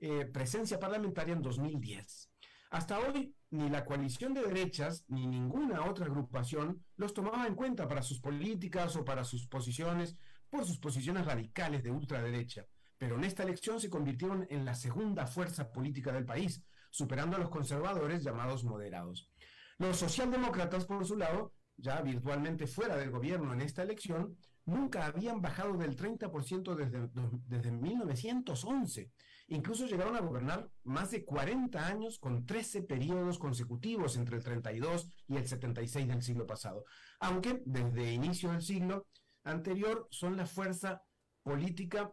eh, 0.00 0.26
presencia 0.26 0.78
parlamentaria 0.78 1.34
en 1.34 1.42
2010. 1.42 2.30
Hasta 2.70 3.00
hoy, 3.00 3.34
ni 3.50 3.68
la 3.68 3.84
coalición 3.84 4.32
de 4.32 4.42
derechas 4.42 5.04
ni 5.08 5.26
ninguna 5.26 5.84
otra 5.84 6.06
agrupación 6.06 6.84
los 6.96 7.12
tomaba 7.12 7.46
en 7.46 7.56
cuenta 7.56 7.88
para 7.88 8.02
sus 8.02 8.20
políticas 8.20 8.94
o 8.94 9.04
para 9.04 9.24
sus 9.24 9.46
posiciones, 9.46 10.14
por 10.48 10.64
sus 10.64 10.78
posiciones 10.78 11.26
radicales 11.26 11.82
de 11.82 11.90
ultraderecha. 11.90 12.66
Pero 13.00 13.16
en 13.16 13.24
esta 13.24 13.44
elección 13.44 13.80
se 13.80 13.88
convirtieron 13.88 14.46
en 14.50 14.66
la 14.66 14.74
segunda 14.74 15.26
fuerza 15.26 15.72
política 15.72 16.12
del 16.12 16.26
país, 16.26 16.62
superando 16.90 17.36
a 17.36 17.40
los 17.40 17.48
conservadores 17.48 18.22
llamados 18.22 18.62
moderados. 18.62 19.30
Los 19.78 19.96
socialdemócratas, 19.96 20.84
por 20.84 21.06
su 21.06 21.16
lado, 21.16 21.54
ya 21.78 22.02
virtualmente 22.02 22.66
fuera 22.66 22.98
del 22.98 23.10
gobierno 23.10 23.54
en 23.54 23.62
esta 23.62 23.82
elección, 23.84 24.36
nunca 24.66 25.06
habían 25.06 25.40
bajado 25.40 25.78
del 25.78 25.96
30% 25.96 26.74
desde, 26.74 27.08
desde 27.46 27.72
1911. 27.72 29.10
Incluso 29.48 29.86
llegaron 29.86 30.16
a 30.16 30.20
gobernar 30.20 30.68
más 30.84 31.10
de 31.10 31.24
40 31.24 31.86
años 31.86 32.18
con 32.18 32.44
13 32.44 32.82
periodos 32.82 33.38
consecutivos 33.38 34.18
entre 34.18 34.36
el 34.36 34.44
32 34.44 35.08
y 35.26 35.36
el 35.36 35.48
76 35.48 36.06
del 36.06 36.22
siglo 36.22 36.46
pasado. 36.46 36.84
Aunque 37.18 37.62
desde 37.64 38.12
inicio 38.12 38.52
del 38.52 38.60
siglo 38.60 39.06
anterior 39.42 40.06
son 40.10 40.36
la 40.36 40.44
fuerza 40.44 41.02
política 41.42 42.12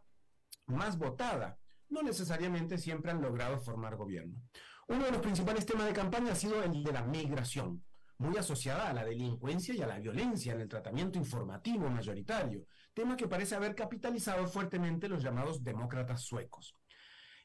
más 0.68 0.97
votada. 0.97 1.57
No 1.89 2.01
necesariamente 2.01 2.78
siempre 2.78 3.11
han 3.11 3.22
logrado 3.22 3.59
formar 3.59 3.95
gobierno. 3.95 4.36
Uno 4.88 5.05
de 5.05 5.11
los 5.11 5.22
principales 5.22 5.65
temas 5.65 5.86
de 5.86 5.93
campaña 5.93 6.32
ha 6.32 6.36
sido 6.36 6.61
el 6.63 6.84
de 6.84 6.91
la 6.91 7.01
migración, 7.01 7.84
muy 8.18 8.38
asociada 8.38 8.89
a 8.89 8.93
la 8.93 9.05
delincuencia 9.05 9.74
y 9.74 9.82
a 9.82 9.88
la 9.88 9.99
violencia 9.99 10.53
en 10.53 10.61
el 10.61 10.68
tratamiento 10.68 11.18
informativo 11.18 11.89
mayoritario, 11.89 12.65
tema 12.93 13.15
que 13.15 13.28
parece 13.28 13.55
haber 13.55 13.76
capitalizado 13.76 14.47
fuertemente 14.47 15.07
los 15.07 15.24
llamados 15.24 15.63
demócratas 15.63 16.24
suecos. 16.24 16.76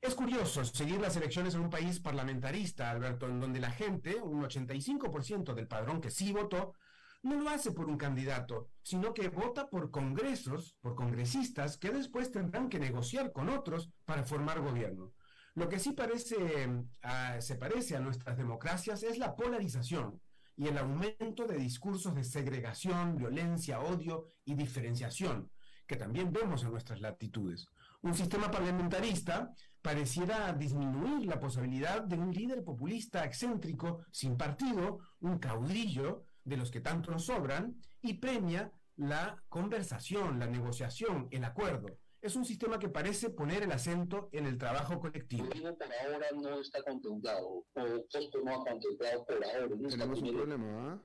Es 0.01 0.15
curioso 0.15 0.65
seguir 0.65 1.01
las 1.01 1.17
elecciones 1.17 1.55
en 1.55 1.61
un 1.61 1.71
país 1.71 2.01
parlamentarista, 2.01 2.91
Alberto, 2.91 3.29
en 3.29 3.39
donde 3.39 3.61
la 3.61 3.71
gente, 3.71 4.17
un 4.17 4.43
85% 4.43 5.55
del 5.55 5.69
padrón 5.69 6.01
que 6.01 6.11
sí 6.11 6.33
votó, 6.33 6.75
no 7.23 7.41
lo 7.41 7.51
hace 7.51 7.71
por 7.71 7.89
un 7.89 7.97
candidato, 7.97 8.71
sino 8.83 9.15
que 9.15 9.29
vota 9.29 9.69
por 9.69 9.91
congresos, 9.91 10.77
por 10.81 10.95
congresistas 10.95 11.79
que 11.79 11.91
después 11.91 12.31
tendrán 12.33 12.69
que 12.69 12.81
negociar 12.81 13.33
con 13.33 13.49
otros 13.49 13.91
para 14.05 14.25
formar 14.25 14.61
gobierno. 14.61 15.13
Lo 15.55 15.69
que 15.69 15.79
sí 15.79 15.93
parece, 15.93 16.67
uh, 16.67 17.41
se 17.41 17.57
parece 17.57 17.97
a 17.97 18.01
nuestras 18.01 18.37
democracias 18.37 19.03
es 19.03 19.19
la 19.19 19.37
polarización 19.37 20.21
y 20.57 20.67
el 20.67 20.79
aumento 20.79 21.47
de 21.47 21.59
discursos 21.59 22.15
de 22.15 22.25
segregación, 22.25 23.17
violencia, 23.17 23.81
odio 23.81 24.29
y 24.45 24.55
diferenciación, 24.55 25.51
que 25.87 25.97
también 25.97 26.33
vemos 26.33 26.63
en 26.63 26.71
nuestras 26.71 27.01
latitudes. 27.01 27.67
Un 28.03 28.15
sistema 28.15 28.51
parlamentarista 28.51 29.53
pareciera 29.81 30.53
disminuir 30.53 31.27
la 31.27 31.39
posibilidad 31.39 32.03
de 32.03 32.17
un 32.17 32.33
líder 32.33 32.65
populista 32.65 33.25
excéntrico, 33.25 34.05
sin 34.11 34.37
partido, 34.37 35.01
un 35.21 35.39
caudillo, 35.39 36.25
de 36.45 36.57
los 36.57 36.71
que 36.71 36.81
tanto 36.81 37.11
nos 37.11 37.27
sobran, 37.27 37.81
y 38.01 38.15
premia 38.15 38.73
la 38.97 39.43
conversación, 39.49 40.39
la 40.39 40.47
negociación, 40.47 41.29
el 41.31 41.45
acuerdo. 41.45 41.99
Es 42.21 42.37
un 42.37 42.45
sistema 42.45 42.79
que 42.79 42.89
parece 42.89 43.31
poner 43.31 43.65
el 43.65 43.73
acento 43.73 44.29
en 44.33 44.47
el 44.47 44.57
trabajo 44.57 45.01
colectivo. 45.01 45.49
por 45.49 45.93
ahora 45.93 46.27
no 46.41 46.61
está 46.61 46.83
contemplado, 46.85 47.49
o 47.49 47.67
no 47.75 48.55
ha 48.55 48.65
contemplado 48.65 49.25
por 49.25 49.45
ahora. 49.45 49.69
No 49.77 49.89
Tenemos 49.89 50.23
un 50.23 50.33
problema, 50.33 50.93
¿ah? 50.93 51.03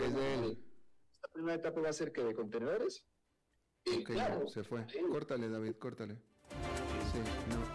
Es 0.00 0.14
de 0.14 0.34
él. 0.34 0.64
Esta 1.16 1.28
primera 1.32 1.54
etapa 1.56 1.80
va 1.80 1.88
a 1.88 1.92
ser 1.92 2.12
que 2.12 2.22
de 2.22 2.34
contenedores. 2.34 3.04
Sí, 3.84 4.00
Ok, 4.00 4.06
claro. 4.12 4.48
se 4.48 4.62
fue. 4.64 4.86
Córtale, 5.10 5.48
David, 5.48 5.74
córtale. 5.76 6.14
Sí, 7.12 7.18
no, 7.50 7.65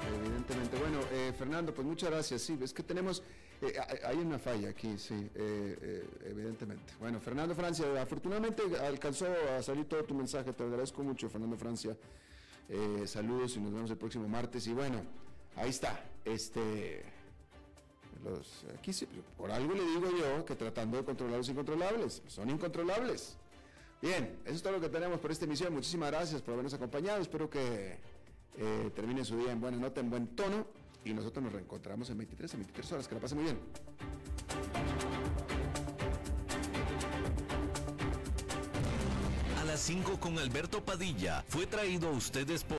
Bueno, 0.51 0.99
eh, 1.13 1.31
Fernando, 1.37 1.73
pues 1.73 1.87
muchas 1.87 2.09
gracias. 2.09 2.41
Sí, 2.41 2.59
es 2.61 2.73
que 2.73 2.83
tenemos, 2.83 3.23
eh, 3.61 3.73
hay 4.03 4.17
una 4.17 4.37
falla 4.37 4.69
aquí, 4.69 4.97
sí, 4.97 5.29
eh, 5.35 6.05
evidentemente. 6.25 6.93
Bueno, 6.99 7.21
Fernando 7.21 7.55
Francia, 7.55 7.85
afortunadamente 8.01 8.63
alcanzó 8.79 9.27
a 9.57 9.63
salir 9.63 9.85
todo 9.85 10.03
tu 10.03 10.13
mensaje. 10.13 10.51
Te 10.51 10.63
agradezco 10.63 11.03
mucho, 11.03 11.29
Fernando 11.29 11.57
Francia. 11.57 11.95
saludos 13.05 13.55
y 13.55 13.59
nos 13.61 13.73
vemos 13.73 13.91
el 13.91 13.97
próximo 13.97 14.27
martes. 14.27 14.67
Y 14.67 14.73
bueno, 14.73 15.01
ahí 15.55 15.69
está. 15.69 16.03
Este, 16.25 17.03
aquí 18.77 18.91
sí, 18.91 19.07
por 19.37 19.51
algo 19.51 19.73
le 19.73 19.83
digo 19.83 20.09
yo 20.17 20.43
que 20.43 20.55
tratando 20.55 20.97
de 20.97 21.05
controlar 21.05 21.37
los 21.37 21.49
incontrolables, 21.49 22.21
son 22.27 22.49
incontrolables. 22.49 23.37
Bien, 24.01 24.39
eso 24.45 24.55
es 24.55 24.63
todo 24.63 24.73
lo 24.73 24.81
que 24.81 24.89
tenemos 24.89 25.19
por 25.19 25.31
esta 25.31 25.45
emisión. 25.45 25.73
Muchísimas 25.73 26.11
gracias 26.11 26.41
por 26.41 26.53
habernos 26.53 26.73
acompañado. 26.73 27.21
Espero 27.21 27.49
que 27.49 27.99
eh, 28.57 28.91
termine 28.95 29.23
su 29.23 29.37
día 29.37 29.51
en 29.51 29.61
buena 29.61 29.77
nota, 29.77 30.01
en 30.01 30.09
buen 30.09 30.27
tono. 30.35 30.65
Y 31.03 31.13
nosotros 31.13 31.43
nos 31.43 31.53
reencontramos 31.53 32.09
en 32.09 32.17
23, 32.17 32.53
en 32.53 32.59
23 32.59 32.91
horas. 32.91 33.07
Que 33.07 33.15
la 33.15 33.21
pasen 33.21 33.37
muy 33.39 33.45
bien. 33.45 33.59
A 39.59 39.65
las 39.65 39.79
5 39.79 40.19
con 40.19 40.37
Alberto 40.37 40.83
Padilla 40.83 41.43
fue 41.47 41.65
traído 41.65 42.09
a 42.09 42.11
ustedes 42.11 42.63
por... 42.63 42.69